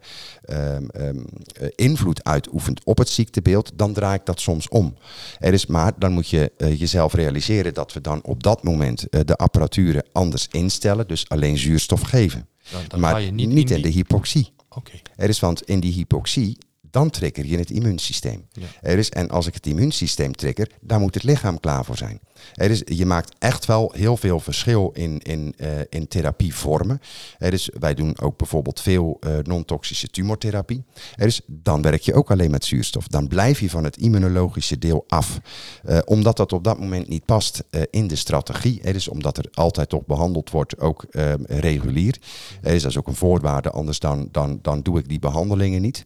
invloed 1.74 2.24
uitoefent 2.24 2.84
op 2.84 2.98
het 2.98 3.08
ziektebeeld, 3.08 3.72
dan 3.74 3.92
draai 3.92 4.14
ik 4.14 4.26
dat 4.26 4.40
soms 4.40 4.68
om. 4.68 4.96
Er 5.38 5.52
is 5.52 5.66
maar, 5.66 5.92
dan 5.98 6.12
moet 6.12 6.28
je 6.28 6.52
uh, 6.58 6.78
jezelf 6.78 7.14
realiseren 7.14 7.74
dat 7.74 7.92
we 7.92 8.00
dan 8.00 8.22
op 8.22 8.42
dat 8.42 8.62
moment 8.62 9.06
uh, 9.10 9.20
de 9.24 9.36
apparatuur 9.36 10.02
anders 10.12 10.48
instellen, 10.50 11.08
dus 11.08 11.28
alleen 11.28 11.58
zuurstof 11.58 12.00
geven. 12.00 12.48
Dan, 12.70 12.82
dan 12.88 13.00
maar 13.00 13.20
je 13.20 13.30
niet, 13.30 13.48
niet 13.48 13.70
in, 13.70 13.76
in 13.76 13.82
de 13.82 13.88
hypoxie. 13.88 14.52
Okay. 14.68 15.02
Er 15.16 15.28
is, 15.28 15.40
want 15.40 15.62
in 15.62 15.80
die 15.80 15.92
hypoxie 15.92 16.58
dan 16.96 17.10
trigger 17.10 17.46
je 17.46 17.58
het 17.58 17.70
immuunsysteem. 17.70 18.46
Ja. 18.52 18.66
Er 18.82 18.98
is, 18.98 19.10
en 19.10 19.28
als 19.30 19.46
ik 19.46 19.54
het 19.54 19.66
immuunsysteem 19.66 20.34
trigger, 20.34 20.70
daar 20.80 21.00
moet 21.00 21.14
het 21.14 21.22
lichaam 21.22 21.60
klaar 21.60 21.84
voor 21.84 21.96
zijn. 21.96 22.20
Er 22.54 22.70
is, 22.70 22.82
je 22.84 23.06
maakt 23.06 23.34
echt 23.38 23.64
wel 23.66 23.92
heel 23.94 24.16
veel 24.16 24.40
verschil 24.40 24.90
in, 24.94 25.18
in, 25.18 25.54
uh, 25.56 25.68
in 25.88 26.08
therapievormen. 26.08 27.00
Er 27.38 27.52
is, 27.52 27.70
wij 27.78 27.94
doen 27.94 28.20
ook 28.20 28.36
bijvoorbeeld 28.36 28.80
veel 28.80 29.16
uh, 29.20 29.36
non-toxische 29.42 30.08
tumortherapie. 30.08 30.84
Er 31.16 31.26
is, 31.26 31.40
dan 31.46 31.82
werk 31.82 32.02
je 32.02 32.14
ook 32.14 32.30
alleen 32.30 32.50
met 32.50 32.64
zuurstof. 32.64 33.08
Dan 33.08 33.28
blijf 33.28 33.60
je 33.60 33.70
van 33.70 33.84
het 33.84 33.96
immunologische 33.96 34.78
deel 34.78 35.04
af. 35.08 35.40
Uh, 35.88 35.98
omdat 36.04 36.36
dat 36.36 36.52
op 36.52 36.64
dat 36.64 36.78
moment 36.78 37.08
niet 37.08 37.24
past 37.24 37.64
in 37.90 38.06
de 38.06 38.16
strategie. 38.16 38.82
Er 38.82 38.94
is 38.94 39.08
omdat 39.08 39.38
er 39.38 39.48
altijd 39.54 39.88
toch 39.88 40.06
behandeld 40.06 40.50
wordt, 40.50 40.78
ook 40.78 41.06
regulier. 41.46 42.16
Er 42.62 42.74
is 42.74 42.82
dat 42.82 42.90
is 42.90 42.98
ook 42.98 43.06
een 43.06 43.14
voorwaarde, 43.14 43.70
anders 43.70 43.98
dan, 43.98 44.28
dan, 44.32 44.58
dan 44.62 44.82
doe 44.82 44.98
ik 44.98 45.08
die 45.08 45.18
behandelingen 45.18 45.82
niet. 45.82 46.04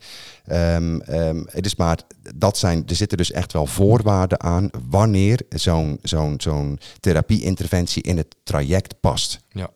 Um, 0.81 1.03
um, 1.15 1.47
het 1.51 1.67
is 1.67 1.77
maar, 1.77 1.99
dat 2.35 2.59
zijn, 2.59 2.83
er 2.87 2.95
zitten 2.95 3.19
dus 3.19 3.31
echt 3.31 3.53
wel 3.53 3.67
voorwaarden 3.67 4.41
aan 4.41 4.71
wanneer 4.89 5.41
zo'n 5.49 5.99
zo'n 6.03 6.35
zo'n 6.41 6.79
therapie-interventie 7.01 8.03
in 8.03 8.17
het 8.17 8.37
traject 8.43 9.01
past. 9.01 9.41
Ja, 9.49 9.71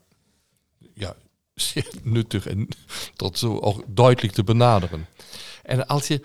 ja 0.95 1.15
zeer 1.55 1.91
nuttig 2.03 2.47
en 2.47 2.69
dat 3.17 3.39
zo 3.39 3.59
ook 3.59 3.85
duidelijk 3.87 4.35
te 4.35 4.45
benaderen. 4.45 5.07
En 5.63 5.87
als 5.87 6.07
je, 6.07 6.21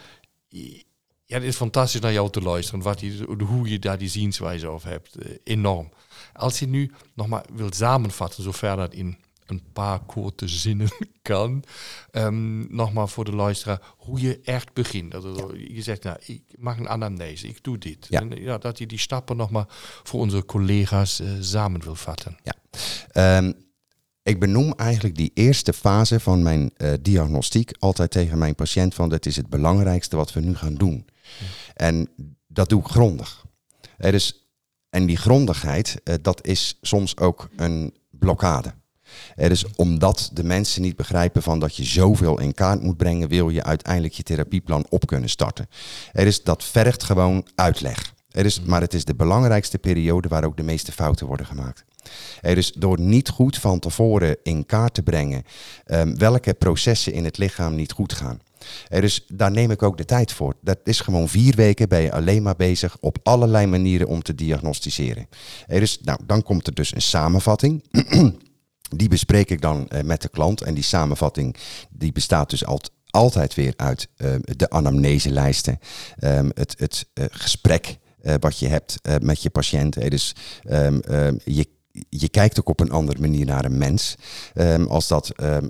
ja, 1.26 1.36
het 1.36 1.44
is 1.44 1.56
fantastisch 1.56 2.02
naar 2.02 2.14
jou 2.14 2.30
te 2.30 2.42
luisteren, 2.42 2.82
wat 2.82 3.00
je, 3.00 3.26
hoe 3.46 3.70
je 3.70 3.80
daar 3.80 3.98
die 3.98 4.10
zienswijze 4.10 4.68
over 4.68 4.90
hebt, 4.90 5.16
enorm. 5.44 5.90
Als 6.34 6.60
je 6.60 6.68
nu 6.68 6.92
nog 7.14 7.28
maar 7.28 7.46
wilt 7.54 7.76
samenvatten, 7.76 8.44
zover 8.44 8.76
dat 8.76 8.94
in 8.94 9.18
een 9.50 9.64
paar 9.74 10.00
korte 10.00 10.48
zinnen 10.48 10.90
kan. 11.22 11.64
Um, 12.12 12.76
nogmaal 12.76 13.08
voor 13.08 13.26
de 13.26 13.36
luisteraar, 13.36 13.82
hoe 13.98 14.22
je 14.22 14.40
echt 14.44 14.74
begint. 14.74 15.12
Dat 15.12 15.24
ja. 15.24 15.46
Je 15.68 15.82
zegt, 15.82 16.04
nou, 16.04 16.18
ik 16.26 16.44
mag 16.58 16.78
een 16.78 16.90
anamnese, 16.90 17.48
ik 17.48 17.64
doe 17.64 17.78
dit. 17.78 18.08
Ja. 18.10 18.22
En, 18.22 18.42
ja, 18.42 18.58
dat 18.58 18.78
je 18.78 18.86
die 18.86 19.00
stappen 19.00 19.38
nog 19.38 19.50
maar 19.50 19.66
voor 20.04 20.20
onze 20.20 20.46
collega's 20.46 21.20
uh, 21.20 21.30
samen 21.40 21.84
wil 21.84 21.96
vatten. 21.96 22.38
Ja. 22.44 23.38
Um, 23.38 23.54
ik 24.24 24.40
benoem 24.40 24.74
eigenlijk 24.76 25.16
die 25.16 25.32
eerste 25.34 25.74
fase 25.74 26.20
van 26.20 26.44
mijn 26.44 26.72
uh, 26.78 26.94
diagnostiek 27.02 27.72
altijd 27.80 28.12
tegen 28.12 28.38
mijn 28.38 28.56
patiënt 28.56 28.94
van 28.94 29.10
dat 29.10 29.26
is 29.26 29.36
het 29.36 29.50
belangrijkste 29.50 30.16
wat 30.16 30.34
we 30.34 30.40
nu 30.40 30.56
gaan 30.56 30.76
doen. 30.76 31.06
Ja. 31.40 31.46
En 31.74 32.10
dat 32.48 32.70
doe 32.70 32.82
ik 32.82 32.88
grondig. 32.88 33.46
Er 33.98 34.14
is, 34.14 34.50
en 34.90 35.06
die 35.06 35.18
grondigheid, 35.18 36.02
uh, 36.04 36.16
dat 36.22 36.48
is 36.48 36.78
soms 36.82 37.18
ook 37.18 37.50
een 37.56 37.94
blokkade. 38.10 38.74
Er 39.36 39.52
is 39.52 39.66
omdat 39.76 40.30
de 40.34 40.44
mensen 40.44 40.82
niet 40.82 40.96
begrijpen 40.96 41.44
van 41.44 41.60
dat 41.60 41.76
je 41.76 41.84
zoveel 41.84 42.40
in 42.40 42.54
kaart 42.54 42.82
moet 42.82 42.98
brengen, 42.98 43.28
wil 43.30 43.50
je 43.50 43.64
uiteindelijk 43.64 44.14
je 44.14 44.24
therapieplan 44.24 44.86
op 44.90 45.08
kunnen 45.08 45.30
starten. 45.30 45.70
Is, 46.14 46.44
dat 46.44 46.64
vergt 46.64 47.04
gewoon 47.04 47.48
uitleg. 47.56 48.14
Is, 48.32 48.62
maar 48.62 48.82
het 48.82 48.94
is 48.94 49.06
de 49.06 49.16
belangrijkste 49.16 49.78
periode 49.78 50.28
waar 50.28 50.44
ook 50.44 50.58
de 50.58 50.64
meeste 50.64 50.92
fouten 50.92 51.28
worden 51.28 51.46
gemaakt. 51.46 51.84
Er 52.42 52.58
is 52.58 52.72
door 52.72 53.00
niet 53.00 53.30
goed 53.30 53.58
van 53.58 53.80
tevoren 53.80 54.38
in 54.44 54.66
kaart 54.66 54.94
te 54.94 55.04
brengen 55.04 55.44
um, 55.86 56.18
welke 56.18 56.54
processen 56.54 57.14
in 57.14 57.26
het 57.26 57.38
lichaam 57.38 57.76
niet 57.76 57.92
goed 57.92 58.14
gaan. 58.14 58.42
Er 58.90 59.04
is, 59.04 59.26
daar 59.28 59.52
neem 59.52 59.72
ik 59.72 59.84
ook 59.84 59.98
de 59.98 60.06
tijd 60.06 60.34
voor. 60.34 60.54
Dat 60.62 60.78
is 60.84 61.00
gewoon 61.00 61.30
vier 61.30 61.56
weken 61.56 61.90
ben 61.90 62.02
je 62.02 62.12
alleen 62.12 62.44
maar 62.44 62.56
bezig 62.56 62.98
op 63.00 63.18
allerlei 63.24 63.66
manieren 63.66 64.08
om 64.08 64.22
te 64.22 64.36
diagnosticeren. 64.36 65.28
Er 65.68 65.82
is, 65.82 66.00
nou, 66.02 66.20
dan 66.26 66.44
komt 66.44 66.68
er 66.68 66.74
dus 66.74 66.96
een 66.96 67.02
samenvatting. 67.02 67.84
Die 68.96 69.10
bespreek 69.10 69.50
ik 69.50 69.62
dan 69.62 69.88
uh, 69.90 70.02
met 70.02 70.22
de 70.22 70.30
klant. 70.30 70.62
En 70.62 70.74
die 70.74 70.84
samenvatting 70.84 71.56
die 71.90 72.12
bestaat 72.12 72.50
dus 72.50 72.66
altijd 72.66 72.98
altijd 73.10 73.54
weer 73.54 73.74
uit 73.76 74.08
uh, 74.18 74.36
de 74.42 74.70
anamneselijsten, 74.70 75.80
um, 76.24 76.52
het, 76.54 76.76
het 76.78 77.06
uh, 77.14 77.26
gesprek 77.30 77.98
wat 78.40 78.60
je 78.60 78.68
hebt 78.68 78.96
met 79.22 79.42
je 79.42 79.50
patiënt. 79.50 80.10
dus 80.10 80.36
um, 80.70 81.02
je 81.44 81.68
je 82.10 82.30
kijkt 82.30 82.60
ook 82.60 82.70
op 82.70 82.80
een 82.80 82.92
andere 82.92 83.20
manier 83.20 83.46
naar 83.46 83.66
een 83.66 83.78
mens. 83.78 84.16
Ehm, 84.54 84.84
als 84.84 85.08
dat 85.08 85.30
ehm, 85.30 85.68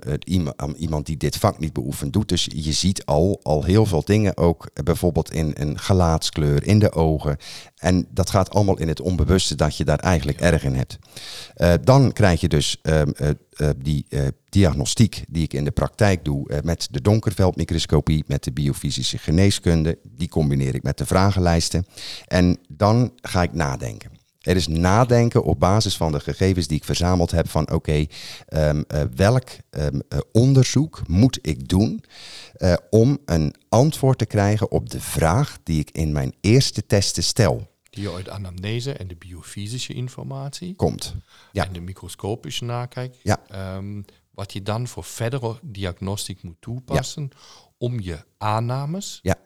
iemand 0.76 1.06
die 1.06 1.16
dit 1.16 1.36
vak 1.36 1.58
niet 1.58 1.72
beoefend 1.72 2.12
doet. 2.12 2.28
Dus 2.28 2.48
je 2.54 2.72
ziet 2.72 3.04
al, 3.04 3.40
al 3.42 3.64
heel 3.64 3.86
veel 3.86 4.02
dingen 4.04 4.36
ook 4.36 4.70
eh, 4.74 4.84
bijvoorbeeld 4.84 5.32
in 5.32 5.54
een 5.54 5.78
gelaatskleur, 5.78 6.66
in 6.66 6.78
de 6.78 6.92
ogen. 6.92 7.36
En 7.76 8.06
dat 8.10 8.30
gaat 8.30 8.50
allemaal 8.50 8.78
in 8.78 8.88
het 8.88 9.00
onbewuste 9.00 9.54
dat 9.54 9.76
je 9.76 9.84
daar 9.84 9.98
eigenlijk 9.98 10.40
erg 10.40 10.64
in 10.64 10.74
hebt. 10.74 10.98
Eh, 11.54 11.72
dan 11.84 12.12
krijg 12.12 12.40
je 12.40 12.48
dus 12.48 12.78
ehm, 12.82 13.10
eh, 13.10 13.28
die 13.76 14.06
diagnostiek 14.48 15.24
die 15.28 15.42
ik 15.42 15.52
in 15.52 15.64
de 15.64 15.70
praktijk 15.70 16.24
doe 16.24 16.60
met 16.64 16.88
de 16.90 17.00
donkerveldmicroscopie, 17.00 18.24
met 18.26 18.44
de 18.44 18.52
biofysische 18.52 19.18
geneeskunde. 19.18 19.98
Die 20.16 20.28
combineer 20.28 20.74
ik 20.74 20.82
met 20.82 20.98
de 20.98 21.06
vragenlijsten. 21.06 21.86
En 22.26 22.58
dan 22.68 23.12
ga 23.20 23.42
ik 23.42 23.52
nadenken. 23.52 24.09
Er 24.40 24.56
is 24.56 24.66
nadenken 24.68 25.42
op 25.44 25.58
basis 25.58 25.96
van 25.96 26.12
de 26.12 26.20
gegevens 26.20 26.66
die 26.66 26.76
ik 26.76 26.84
verzameld 26.84 27.30
heb 27.30 27.48
van 27.48 27.70
oké, 27.70 28.06
ehm, 28.46 28.82
eh, 28.88 29.02
welk 29.14 29.48
ehm, 29.70 30.00
eh, 30.08 30.18
onderzoek 30.32 31.08
moet 31.08 31.38
ik 31.42 31.68
doen 31.68 32.04
eh, 32.54 32.74
om 32.90 33.18
een 33.24 33.54
antwoord 33.68 34.18
te 34.18 34.26
krijgen 34.26 34.70
op 34.70 34.90
de 34.90 35.00
vraag 35.00 35.58
die 35.62 35.80
ik 35.80 35.90
in 35.90 36.12
mijn 36.12 36.34
eerste 36.40 36.86
testen 36.86 37.22
stel. 37.22 37.68
Die 37.90 38.10
uit 38.10 38.28
anamnese 38.28 38.92
en 38.92 39.08
de 39.08 39.16
biofysische 39.16 39.92
informatie 39.92 40.74
Komt. 40.74 41.14
Ja. 41.52 41.66
en 41.66 41.72
de 41.72 41.80
microscopische 41.80 42.64
nakijk. 42.64 43.16
Ja. 43.22 43.40
ehm, 43.48 44.02
wat 44.30 44.52
je 44.52 44.62
dan 44.62 44.88
voor 44.88 45.04
verdere 45.04 45.58
diagnostiek 45.62 46.42
moet 46.42 46.60
toepassen 46.60 47.30
om 47.78 48.00
je 48.00 48.24
aannames 48.38 49.18
Ja. 49.22 49.36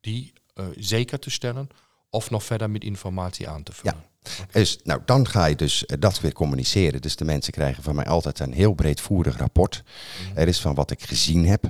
die 0.00 0.32
zeker 0.74 1.18
te 1.18 1.30
stellen 1.30 1.68
of 2.10 2.30
nog 2.30 2.44
verder 2.44 2.70
met 2.70 2.84
informatie 2.84 3.48
aan 3.48 3.62
te 3.62 3.72
vullen. 3.72 4.04
Dus, 4.50 4.78
nou, 4.84 5.00
dan 5.04 5.28
ga 5.28 5.44
je 5.44 5.56
dus 5.56 5.86
eh, 5.86 5.96
dat 6.00 6.20
weer 6.20 6.32
communiceren. 6.32 7.00
Dus 7.00 7.16
de 7.16 7.24
mensen 7.24 7.52
krijgen 7.52 7.82
van 7.82 7.94
mij 7.94 8.04
altijd 8.04 8.38
een 8.38 8.52
heel 8.52 8.72
breedvoerig 8.72 9.36
rapport. 9.36 9.82
Er 10.34 10.48
is 10.48 10.60
van 10.60 10.74
wat 10.74 10.90
ik 10.90 11.02
gezien 11.02 11.46
heb 11.46 11.64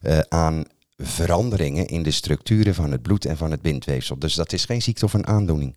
eh, 0.00 0.18
aan 0.28 0.64
veranderingen 1.00 1.86
in 1.86 2.02
de 2.02 2.10
structuren 2.10 2.74
van 2.74 2.90
het 2.92 3.02
bloed 3.02 3.24
en 3.24 3.36
van 3.36 3.50
het 3.50 3.62
bindweefsel. 3.62 4.18
Dus 4.18 4.34
dat 4.34 4.52
is 4.52 4.64
geen 4.64 4.82
ziekte 4.82 5.04
of 5.04 5.12
een 5.12 5.26
aandoening. 5.26 5.74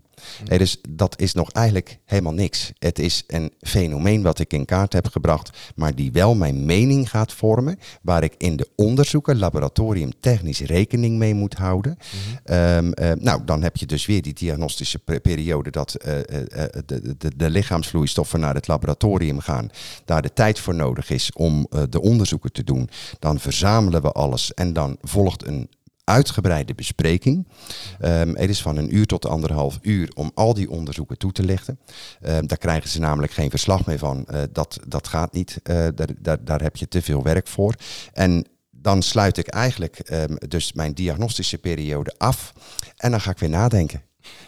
Is, 0.47 0.78
dat 0.89 1.19
is 1.19 1.34
nog 1.34 1.51
eigenlijk 1.51 1.99
helemaal 2.05 2.34
niks. 2.34 2.71
Het 2.80 2.99
is 2.99 3.24
een 3.28 3.51
fenomeen 3.61 4.21
wat 4.21 4.39
ik 4.39 4.53
in 4.53 4.65
kaart 4.65 4.93
heb 4.93 5.07
gebracht, 5.07 5.57
maar 5.76 5.95
die 5.95 6.11
wel 6.11 6.36
mijn 6.36 6.65
mening 6.65 7.09
gaat 7.09 7.34
vormen, 7.34 7.80
waar 8.01 8.24
ik 8.24 8.34
in 8.38 8.55
de 8.55 8.69
onderzoeken 8.76 9.38
laboratoriumtechnisch 9.38 10.59
rekening 10.59 11.17
mee 11.17 11.34
moet 11.34 11.53
houden. 11.53 11.97
Ehm, 12.43 12.91
eh, 12.91 13.11
nou, 13.19 13.41
dan 13.45 13.63
heb 13.63 13.78
je 13.78 13.86
dus 13.86 14.05
weer 14.05 14.21
die 14.21 14.34
diagnostische 14.34 14.99
pe- 14.99 15.19
periode 15.19 15.69
dat 15.69 15.93
eh, 15.93 16.19
eh, 16.19 16.69
de, 16.86 17.15
de, 17.17 17.32
de 17.36 17.49
lichaamsvloeistoffen 17.49 18.39
naar 18.39 18.55
het 18.55 18.67
laboratorium 18.67 19.39
gaan, 19.39 19.69
daar 20.05 20.21
de 20.21 20.34
tijd 20.34 20.59
voor 20.59 20.76
nodig 20.76 21.09
is 21.09 21.32
om 21.34 21.67
de 21.89 22.01
onderzoeken 22.01 22.51
te 22.51 22.63
doen. 22.63 22.89
Dan 23.19 23.39
verzamelen 23.39 24.01
we 24.01 24.11
alles 24.11 24.53
en 24.53 24.74
dan 24.74 24.97
volgt 25.14 25.45
een 25.47 25.70
uitgebreide 26.03 26.74
bespreking. 26.76 27.47
Ehm, 27.99 28.36
het 28.36 28.49
is 28.49 28.61
van 28.61 28.78
een 28.78 28.95
uur 28.95 29.05
tot 29.05 29.26
anderhalf 29.26 29.80
uur 29.82 30.11
om 30.16 30.32
al 30.34 30.53
die 30.53 30.70
onderzoeken 30.70 31.18
toe 31.18 31.32
te 31.32 31.43
lichten. 31.43 31.80
Ehm, 32.22 32.45
daar 32.45 32.57
krijgen 32.57 32.89
ze 32.89 32.99
namelijk 32.99 33.34
geen 33.34 33.49
verslag 33.49 33.86
meer 33.86 33.97
van. 33.97 34.26
Eh, 34.28 34.41
dat, 34.51 34.80
dat 34.88 35.07
gaat 35.07 35.34
niet. 35.34 35.59
Eh, 35.64 35.76
daar, 35.95 36.07
daar, 36.20 36.43
daar 36.43 36.61
heb 36.61 36.76
je 36.76 36.88
te 36.88 37.01
veel 37.01 37.24
werk 37.24 37.47
voor. 37.47 37.74
En 38.14 38.45
dan 38.72 39.01
sluit 39.01 39.38
ik 39.38 39.47
eigenlijk 39.47 39.99
ehm, 39.99 40.36
dus 40.47 40.74
mijn 40.74 40.93
diagnostische 40.93 41.57
periode 41.57 42.14
af. 42.18 42.53
En 42.97 43.11
dan 43.11 43.22
ga 43.22 43.32
ik 43.32 43.38
weer 43.39 43.49
nadenken. 43.49 44.01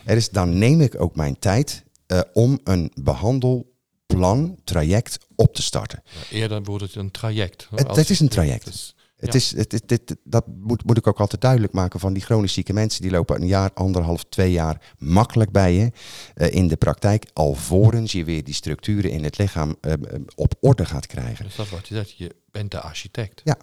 Er 0.06 0.16
is, 0.18 0.30
dan 0.30 0.58
neem 0.58 0.82
ik 0.82 1.02
ook 1.02 1.16
mijn 1.16 1.40
tijd 1.40 1.84
eh, 2.08 2.20
om 2.34 2.60
een 2.64 2.92
behandelplan, 3.02 4.58
traject 4.64 5.18
op 5.36 5.54
te 5.54 5.62
starten. 5.62 6.04
Ja, 6.30 6.38
eerder 6.38 6.64
wordt 6.64 6.84
het 6.84 6.96
een 6.96 7.12
traject. 7.12 7.68
Het- 7.76 7.96
het 7.96 8.10
is 8.10 8.20
een 8.20 8.30
traject. 8.30 8.95
Het 9.26 9.34
Ja. 9.34 9.40
is, 9.40 9.56
het, 9.56 9.72
het, 9.72 9.84
dit- 9.88 10.16
dat 10.24 10.46
moet, 10.62 10.86
moet 10.86 10.98
ik 10.98 11.08
ook 11.08 11.20
altijd 11.20 11.42
duidelijk 11.42 11.74
maken 11.74 12.00
van 12.00 12.14
die 12.14 12.24
chronisch 12.24 12.54
zieke 12.54 12.74
mensen. 12.74 13.02
Die 13.02 13.12
lopen 13.12 13.42
een 13.42 13.48
jaar, 13.48 13.72
anderhalf, 13.74 14.24
twee 14.30 14.52
jaar 14.52 14.82
makkelijk 14.98 15.52
bij 15.52 15.74
je 15.74 15.92
eh, 16.36 16.54
in 16.54 16.68
de 16.68 16.76
praktijk. 16.76 17.26
Alvorens 17.34 18.12
je 18.12 18.24
weer 18.24 18.44
die 18.44 18.54
structuren 18.54 19.12
in 19.12 19.24
het 19.24 19.38
lichaam 19.38 19.76
eh, 19.82 19.94
eh, 19.94 20.00
op 20.36 20.54
orde 20.60 20.86
gaat 20.86 21.08
krijgen. 21.08 21.46
dus 21.46 21.56
dat 21.56 21.70
wordt 21.70 21.88
je 21.88 21.96
zegt, 21.96 22.18
je 22.18 22.36
bent 22.52 22.72
de 22.72 22.80
architect. 22.82 23.42
Ja. 23.44 23.58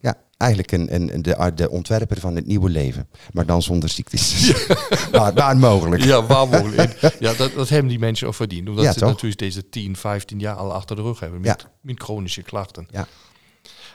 Ja, 0.00 0.14
eigenlijk 0.36 0.72
een, 0.72 0.94
een, 0.94 1.22
de, 1.22 1.52
de 1.54 1.70
ontwerper 1.70 2.20
van 2.20 2.36
het 2.36 2.46
nieuwe 2.46 2.68
leven. 2.70 3.08
Maar 3.32 3.46
dan 3.46 3.62
zonder 3.62 3.88
ziektes. 3.88 4.52
waar, 5.12 5.34
waar 5.34 5.56
mogelijk. 5.56 6.02
Ja, 6.04 6.26
waar 6.26 6.48
mogelijk. 6.48 6.92
En 6.92 7.12
Ja, 7.18 7.34
dat, 7.34 7.52
dat 7.54 7.68
hebben 7.68 7.88
die 7.88 7.98
mensen 7.98 8.26
ook 8.26 8.34
verdiend. 8.34 8.68
Omdat 8.68 8.84
Ja, 8.84 8.92
ze 8.92 8.98
toch? 8.98 9.08
natuurlijk 9.08 9.40
deze 9.40 9.68
10, 9.68 9.96
15 9.96 10.38
jaar 10.38 10.54
al 10.54 10.72
achter 10.72 10.96
de 10.96 11.02
rug 11.02 11.20
hebben 11.20 11.40
met, 11.40 11.66
met 11.80 12.00
chronische 12.02 12.42
klachten. 12.42 12.86
Ja. 12.90 13.06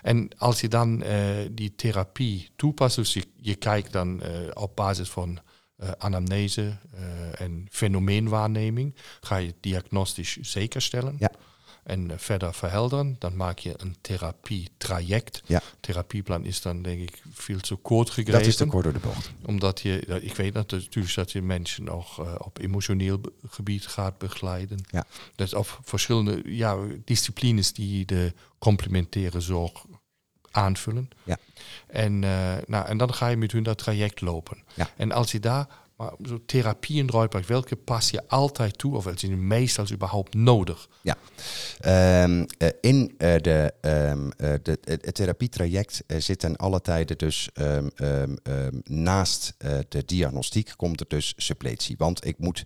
En 0.03 0.29
als 0.37 0.61
je 0.61 0.67
dan 0.67 1.03
eh, 1.03 1.17
die 1.51 1.75
therapie 1.75 2.49
toepast, 2.55 2.95
dus 2.95 3.17
je, 3.35 3.55
kijkt 3.55 3.91
dan 3.91 4.21
eh, 4.21 4.31
op 4.53 4.75
basis 4.75 5.09
van 5.09 5.39
eh, 5.75 5.89
anamnese 5.97 6.77
en 7.37 7.67
fenomeenwaarneming, 7.69 8.95
ga 9.21 9.35
je 9.35 9.53
diagnostisch 9.59 10.37
zeker 10.41 10.81
stellen. 10.81 11.15
En 11.83 12.11
eh, 12.11 12.17
verder 12.17 12.53
verhelderen, 12.53 13.15
dan 13.19 13.35
maak 13.35 13.59
je 13.59 13.73
een 13.77 13.95
therapietraject. 14.01 15.41
Ja. 15.45 15.61
Therapieplan 15.79 16.45
is 16.45 16.61
dan 16.61 16.81
denk 16.81 17.01
ik 17.01 17.21
veel 17.31 17.59
te 17.59 17.75
kort 17.75 18.09
gegrepen 18.09 18.39
Dat 18.39 18.47
is 18.47 18.55
te 18.55 18.65
kort 18.65 18.83
door 18.83 18.93
de 18.93 18.99
bocht. 18.99 19.31
omdat 19.45 19.81
je, 19.81 19.99
ik 20.21 20.35
weet 20.35 20.53
natuurlijk 20.53 21.15
dat 21.15 21.31
je 21.31 21.41
mensen 21.41 21.89
ook 21.89 22.17
eh, 22.17 22.35
op 22.37 22.59
emotioneel 22.59 23.21
gebied 23.47 23.87
gaat 23.87 24.17
begeleiden. 24.17 24.79
Ja. 24.89 25.05
Dus 25.35 25.53
op 25.53 25.79
verschillende 25.83 26.41
ja, 26.45 26.77
disciplines 27.05 27.73
die 27.73 28.05
de 28.05 28.33
complementaire 28.57 29.41
zorg 29.41 29.85
aanvullen. 30.51 31.09
Ja. 31.23 31.37
En, 31.87 32.23
eh, 32.23 32.53
nou, 32.65 32.87
en 32.87 32.97
dan 32.97 33.13
ga 33.13 33.27
je 33.27 33.37
met 33.37 33.51
hun 33.51 33.63
dat 33.63 33.77
traject 33.77 34.21
lopen. 34.21 34.63
Ja. 34.73 34.89
En 34.97 35.11
als 35.11 35.31
je 35.31 35.39
daar 35.39 35.67
maar 35.97 36.11
zo 36.27 36.39
therapieën 36.45 37.13
uitpakt, 37.13 37.47
welke 37.47 37.75
pas 37.75 38.09
je 38.09 38.27
altijd 38.27 38.77
toe 38.77 38.95
of 38.95 39.03
welke 39.03 39.19
zijn 39.19 39.47
meestal 39.47 39.85
überhaupt 39.91 40.33
nodig? 40.33 40.87
Ja. 41.01 41.17
Ehm, 41.79 42.45
eh, 42.57 42.69
in 42.81 43.13
eh, 43.17 43.35
de, 43.41 43.73
eh, 43.81 44.53
de, 44.63 44.79
het, 44.83 45.05
het 45.05 45.15
therapietraject 45.15 46.03
eh, 46.07 46.19
zit 46.19 46.39
ten 46.39 46.55
alle 46.55 46.81
tijden 46.81 47.17
dus 47.17 47.49
ehm, 47.53 47.87
naast 48.83 49.55
de 49.89 50.03
diagnostiek 50.05 50.73
komt 50.75 50.99
er 50.99 51.05
dus 51.07 51.33
suppletie. 51.37 51.95
Want 51.97 52.25
ik 52.25 52.39
moet 52.39 52.65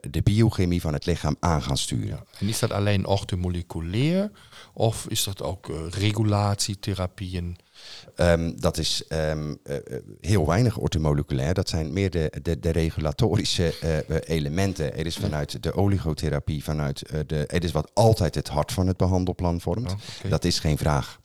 de 0.00 0.22
biochemie 0.22 0.80
van 0.80 0.92
het 0.92 1.06
lichaam 1.06 1.36
aan 1.40 1.62
gaan 1.62 1.76
sturen. 1.76 2.06
Ja. 2.06 2.24
En 2.38 2.48
is 2.48 2.58
dat 2.58 2.70
alleen 2.70 3.06
orthomoleculair 3.06 4.30
of 4.72 5.06
is 5.08 5.24
dat 5.24 5.42
ook 5.42 5.72
regulatietherapieën? 5.90 7.56
Ehm, 8.14 8.52
dat 8.56 8.78
is 8.78 9.06
ehm, 9.08 9.54
eh, 9.62 9.76
eh, 9.76 9.82
heel 10.20 10.46
weinig 10.46 10.76
orthomoleculair. 10.76 11.54
Dat 11.54 11.68
zijn 11.68 11.92
meer 11.92 12.10
de, 12.10 12.32
de, 12.42 12.58
de 12.58 12.70
regulatorische 12.70 13.74
eh, 13.78 14.16
elementen. 14.36 14.92
Het 14.94 15.06
is 15.06 15.16
vanuit 15.16 15.62
de 15.62 15.74
oligotherapie, 15.74 16.64
vanuit 16.64 17.02
de. 17.26 17.44
Het 17.46 17.64
is 17.64 17.72
wat 17.72 17.90
altijd 17.94 18.34
het 18.34 18.48
hart 18.48 18.72
van 18.72 18.86
het 18.86 18.96
behandelplan 18.96 19.60
vormt. 19.60 19.92
Oh. 19.92 20.30
Dat 20.30 20.44
is 20.44 20.58
geen 20.58 20.78
vraag. 20.78 21.20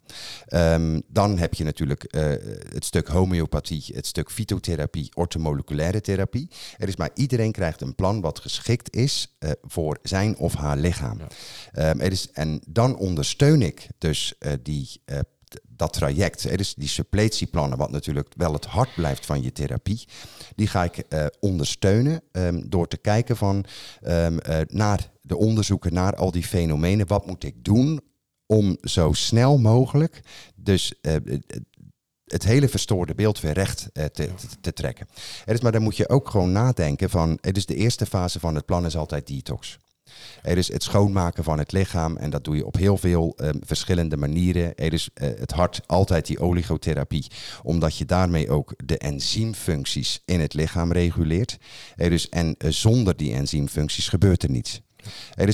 Ehm, 0.45 0.99
dan 1.07 1.37
heb 1.37 1.53
je 1.53 1.63
natuurlijk 1.63 2.05
het 2.73 2.85
stuk 2.85 3.07
homeopathie, 3.07 3.83
het 3.93 4.05
stuk 4.05 4.31
fytotherapie, 4.31 5.11
orthomoleculaire 5.13 6.01
therapie. 6.01 6.49
Er 6.77 6.87
is 6.87 6.95
maar 6.95 7.09
iedereen 7.13 7.51
krijgt 7.51 7.81
een 7.81 7.95
plan 7.95 8.21
wat 8.21 8.39
geschikt 8.39 8.95
is 8.95 9.37
voor 9.61 9.97
zijn 10.01 10.37
of 10.37 10.53
haar 10.53 10.77
lichaam. 10.77 11.19
Ja. 11.73 11.95
Er 11.95 12.11
is, 12.11 12.31
en 12.31 12.61
dan 12.67 12.97
ondersteun 12.97 13.61
ik 13.61 13.87
dus 13.97 14.33
eh, 14.39 14.53
die, 14.63 15.01
dat 15.77 15.93
traject. 15.93 16.43
Er 16.43 16.59
is 16.59 16.73
die 16.73 16.87
suppletieplannen, 16.87 17.77
wat 17.77 17.91
natuurlijk 17.91 18.33
wel 18.37 18.53
het 18.53 18.65
hart 18.65 18.95
blijft 18.95 19.25
van 19.25 19.41
je 19.41 19.51
therapie. 19.51 20.07
Die 20.55 20.67
ga 20.67 20.83
ik 20.83 20.97
eh, 20.97 21.25
ondersteunen 21.39 22.21
ehm, 22.31 22.61
door 22.65 22.87
te 22.87 22.97
kijken 22.97 23.37
van, 23.37 23.65
eh, 24.01 24.27
naar 24.67 25.11
de 25.21 25.37
onderzoeken 25.37 25.93
naar 25.93 26.15
al 26.15 26.31
die 26.31 26.43
fenomenen. 26.43 27.07
Wat 27.07 27.25
moet 27.25 27.43
ik 27.43 27.65
doen 27.65 28.01
om 28.45 28.77
zo 28.81 29.13
snel 29.13 29.57
mogelijk 29.57 30.21
dus 30.55 30.93
eh, 31.01 31.15
het 32.25 32.43
hele 32.43 32.69
verstoorde 32.69 33.15
beeld 33.15 33.39
weer 33.39 33.53
recht 33.53 33.89
te, 33.93 34.09
te, 34.11 34.29
te 34.61 34.73
trekken. 34.73 35.07
Er 35.45 35.53
is, 35.53 35.61
maar 35.61 35.71
dan 35.71 35.81
moet 35.81 35.97
je 35.97 36.09
ook 36.09 36.29
gewoon 36.29 36.51
nadenken 36.51 37.09
van, 37.09 37.37
het 37.41 37.57
is 37.57 37.65
de 37.65 37.75
eerste 37.75 38.05
fase 38.05 38.39
van 38.39 38.55
het 38.55 38.65
plan 38.65 38.85
is 38.85 38.97
altijd 38.97 39.27
detox. 39.27 39.77
Er 40.41 40.57
is 40.57 40.71
het 40.71 40.83
schoonmaken 40.83 41.43
van 41.43 41.59
het 41.59 41.71
lichaam 41.71 42.17
en 42.17 42.29
dat 42.29 42.43
doe 42.43 42.55
je 42.55 42.65
op 42.65 42.75
heel 42.75 42.97
veel 42.97 43.33
eh, 43.37 43.49
verschillende 43.59 44.17
manieren. 44.17 44.75
Er 44.75 44.93
is 44.93 45.09
eh, 45.13 45.29
het 45.39 45.51
hart 45.51 45.81
altijd 45.85 46.25
die 46.25 46.39
oligotherapie, 46.39 47.27
omdat 47.63 47.97
je 47.97 48.05
daarmee 48.05 48.49
ook 48.49 48.73
de 48.85 48.97
enzymfuncties 48.97 50.21
in 50.25 50.39
het 50.39 50.53
lichaam 50.53 50.91
reguleert. 50.91 51.57
Er 51.95 52.11
is, 52.11 52.29
en 52.29 52.55
eh, 52.57 52.71
zonder 52.71 53.17
die 53.17 53.33
enzymfuncties 53.33 54.07
gebeurt 54.09 54.43
er 54.43 54.51
niets. 54.51 54.81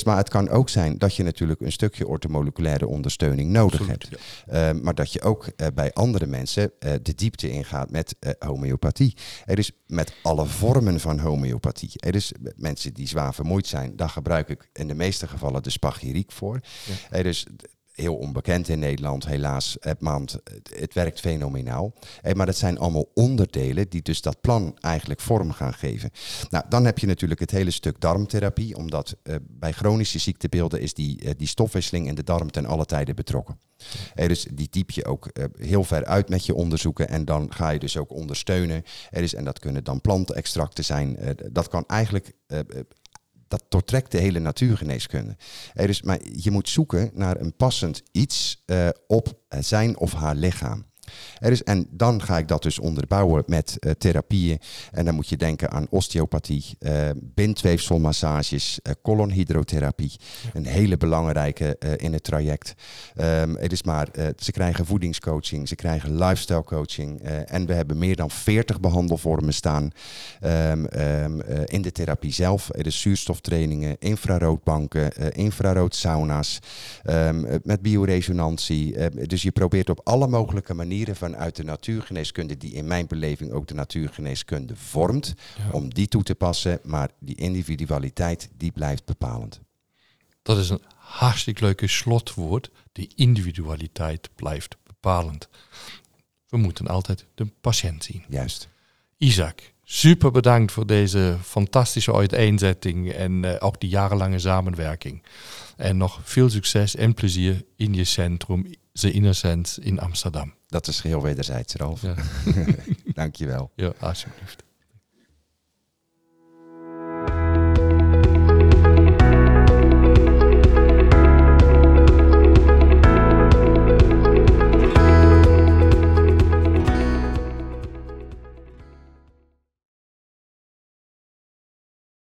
Maar 0.03 0.17
het 0.17 0.29
kan 0.29 0.49
ook 0.49 0.69
zijn 0.69 0.97
dat 0.97 1.15
je 1.15 1.23
natuurlijk 1.23 1.61
een 1.61 1.71
stukje 1.71 2.07
ortomoleculaire 2.07 2.87
ondersteuning 2.87 3.49
nodig 3.49 3.79
Absoluut, 3.79 4.09
hebt. 4.09 4.23
Eh, 4.47 4.81
maar 4.81 4.95
dat 4.95 5.13
je 5.13 5.21
ook 5.21 5.47
eh, 5.47 5.67
bij 5.73 5.93
andere 5.93 6.25
mensen 6.25 6.71
eh, 6.79 6.93
de 7.01 7.15
diepte 7.15 7.49
ingaat 7.49 7.91
met 7.91 8.15
eh, 8.19 8.31
homeopathie. 8.39 9.17
Er 9.45 9.57
is 9.57 9.71
met 9.87 10.13
alle 10.21 10.45
vormen 10.45 10.99
van 10.99 11.19
homeopathie. 11.19 11.91
Er 11.95 12.15
is 12.15 12.31
mensen 12.55 12.93
die 12.93 13.07
zwaar 13.07 13.33
vermoeid 13.33 13.67
zijn, 13.67 13.95
daar 13.95 14.09
gebruik 14.09 14.49
ik 14.49 14.69
in 14.73 14.87
de 14.87 14.95
meeste 14.95 15.27
gevallen 15.27 15.63
de 15.63 15.69
spagyriek 15.69 16.31
voor. 16.31 16.59
Ja. 17.11 17.23
Is 17.23 17.45
heel 17.93 18.15
onbekend 18.15 18.67
in 18.67 18.79
Nederland, 18.79 19.25
helaas, 19.25 19.77
het 19.79 20.01
maand. 20.01 20.37
Het, 20.75 20.93
werkt 20.93 21.19
fenomenaal. 21.19 21.93
Eh, 22.21 22.33
maar 22.33 22.45
dat 22.45 22.57
zijn 22.57 22.77
allemaal 22.77 23.09
onderdelen 23.13 23.89
die 23.89 24.01
dus 24.01 24.21
dat 24.21 24.41
plan 24.41 24.77
eigenlijk 24.79 25.19
vorm 25.19 25.51
gaan 25.51 25.73
geven. 25.73 26.11
Nou, 26.49 26.65
dan 26.69 26.85
heb 26.85 26.99
je 26.99 27.07
natuurlijk 27.07 27.39
het 27.39 27.51
hele 27.51 27.71
stuk 27.71 27.99
darmtherapie, 27.99 28.75
omdat 28.75 29.15
eh, 29.23 29.35
bij 29.49 29.71
chronische 29.71 30.19
ziektebeelden 30.19 30.81
is 30.81 30.93
die, 30.93 31.21
eh, 31.21 31.31
die 31.37 31.47
stofwisseling 31.47 32.07
in 32.07 32.15
de 32.15 32.23
darm 32.23 32.51
ten 32.51 32.65
alle 32.65 32.85
tijde 32.85 33.13
betrokken. 33.13 33.59
Eh, 34.15 34.27
dus 34.27 34.47
die 34.53 34.67
diep 34.69 34.91
je 34.91 35.05
ook 35.05 35.27
eh, 35.27 35.45
heel 35.57 35.83
ver 35.83 36.05
uit 36.05 36.29
met 36.29 36.45
je 36.45 36.55
onderzoeken 36.55 37.09
en 37.09 37.25
dan 37.25 37.53
ga 37.53 37.69
je 37.69 37.79
dus 37.79 37.97
ook 37.97 38.11
ondersteunen. 38.11 38.83
Er 39.09 39.23
is, 39.23 39.33
en 39.33 39.43
dat 39.43 39.59
kunnen 39.59 39.83
dan 39.83 40.01
plantextracten 40.01 40.85
zijn. 40.85 41.17
Eh, 41.17 41.29
dat 41.51 41.67
kan 41.67 41.83
eigenlijk 41.87 42.31
eh, 42.47 42.59
eh, 42.59 42.65
dat 43.53 43.65
doortrekt 43.69 44.11
de 44.11 44.17
hele 44.17 44.39
natuurgeneeskunde. 44.39 45.35
Is, 45.73 46.01
maar 46.01 46.19
je 46.35 46.51
moet 46.51 46.69
zoeken 46.69 47.11
naar 47.13 47.39
een 47.39 47.55
passend 47.55 48.03
iets 48.11 48.63
eh, 48.65 48.89
op 49.07 49.39
zijn 49.59 49.97
of 49.97 50.13
haar 50.13 50.35
lichaam. 50.35 50.85
Er 51.39 51.51
is, 51.51 51.63
en 51.63 51.87
dan 51.89 52.21
ga 52.21 52.37
ik 52.37 52.47
dat 52.47 52.63
dus 52.63 52.79
onderbouwen 52.79 53.43
met 53.47 53.77
eh, 53.79 53.91
therapieën. 53.91 54.59
En 54.91 55.05
dan 55.05 55.15
moet 55.15 55.29
je 55.29 55.37
denken 55.37 55.71
aan 55.71 55.87
osteopathie, 55.89 56.65
eh 56.79 57.09
bindweefselmassages, 57.21 58.79
eh, 58.81 58.93
kolonhydrotherapie. 59.01 60.11
Een 60.53 60.65
hele 60.65 60.97
belangrijke 60.97 61.77
in 61.97 62.13
het 62.13 62.23
traject. 62.23 62.73
Ehm, 63.15 63.55
het 63.55 63.71
is 63.71 63.83
maar, 63.83 64.07
ze 64.37 64.51
krijgen 64.51 64.85
voedingscoaching, 64.85 65.67
ze 65.67 65.75
krijgen 65.75 66.17
lifestyle 66.17 66.63
coaching. 66.63 67.21
en 67.23 67.65
we 67.65 67.73
hebben 67.73 67.97
meer 67.97 68.15
dan 68.15 68.31
40 68.31 68.79
behandelvormen 68.79 69.53
staan 69.53 69.91
ehm, 70.39 70.85
ehm, 70.85 71.39
eh, 71.39 71.61
in 71.65 71.81
de 71.81 71.91
therapie 71.91 72.33
zelf. 72.33 72.69
Er 72.71 72.85
is 72.85 73.01
zuurstoftrainingen, 73.01 73.95
infraroodbanken, 73.99 75.33
infrarood 75.33 75.95
sauna's, 75.95 76.59
met 77.63 77.81
bioresonantie. 77.81 78.95
Dus 79.27 79.41
je 79.41 79.51
probeert 79.51 79.89
op 79.89 80.01
alle 80.03 80.27
mogelijke 80.27 80.73
manieren 80.73 81.02
vanuit 81.11 81.55
de 81.55 81.63
natuurgeneeskunde, 81.63 82.57
die 82.57 82.73
in 82.73 82.87
mijn 82.87 83.07
beleving 83.07 83.51
ook 83.51 83.67
de 83.67 83.73
natuurgeneeskunde 83.73 84.75
vormt, 84.75 85.33
Ja. 85.57 85.69
om 85.71 85.93
die 85.93 86.07
toe 86.07 86.23
te 86.23 86.35
passen. 86.35 86.79
Maar 86.83 87.09
die 87.19 87.35
individualiteit, 87.35 88.49
die 88.57 88.71
blijft 88.71 89.05
bepalend. 89.05 89.61
Dat 90.41 90.57
is 90.57 90.69
een 90.69 90.81
hartstikke 90.95 91.63
leuke 91.63 91.87
slotwoord. 91.87 92.69
De 92.91 93.09
individualiteit 93.15 94.29
blijft 94.35 94.75
bepalend. 94.83 95.49
We 96.47 96.57
moeten 96.57 96.87
altijd 96.87 97.25
de 97.35 97.45
patiënt 97.61 98.03
zien. 98.03 98.23
Juist. 98.29 98.67
Isaac, 99.17 99.73
super 99.83 100.31
bedankt 100.31 100.71
voor 100.71 100.85
deze 100.87 101.37
fantastische 101.43 102.13
uiteenzetting 102.13 103.11
en 103.11 103.45
eh, 103.45 103.55
ook 103.65 103.79
die 103.79 103.89
jarenlange 103.89 104.39
samenwerking. 104.39 105.23
En 105.77 105.97
nog 105.97 106.19
veel 106.23 106.49
succes 106.49 106.95
en 106.95 107.13
plezier 107.13 107.65
in 107.75 107.93
je 107.93 108.03
centrum, 108.03 108.65
The 108.91 109.11
Innocence 109.11 109.81
in 109.81 109.99
Amsterdam. 109.99 110.53
Dat 110.73 110.87
is 110.87 111.01
heel 111.01 111.21
wederzijds, 111.21 111.75
Ralf. 111.75 112.01
Ja, 112.01 112.15
Dankjewel. 113.13 113.71
ja 113.75 113.93
alsjeblieft. 113.99 114.62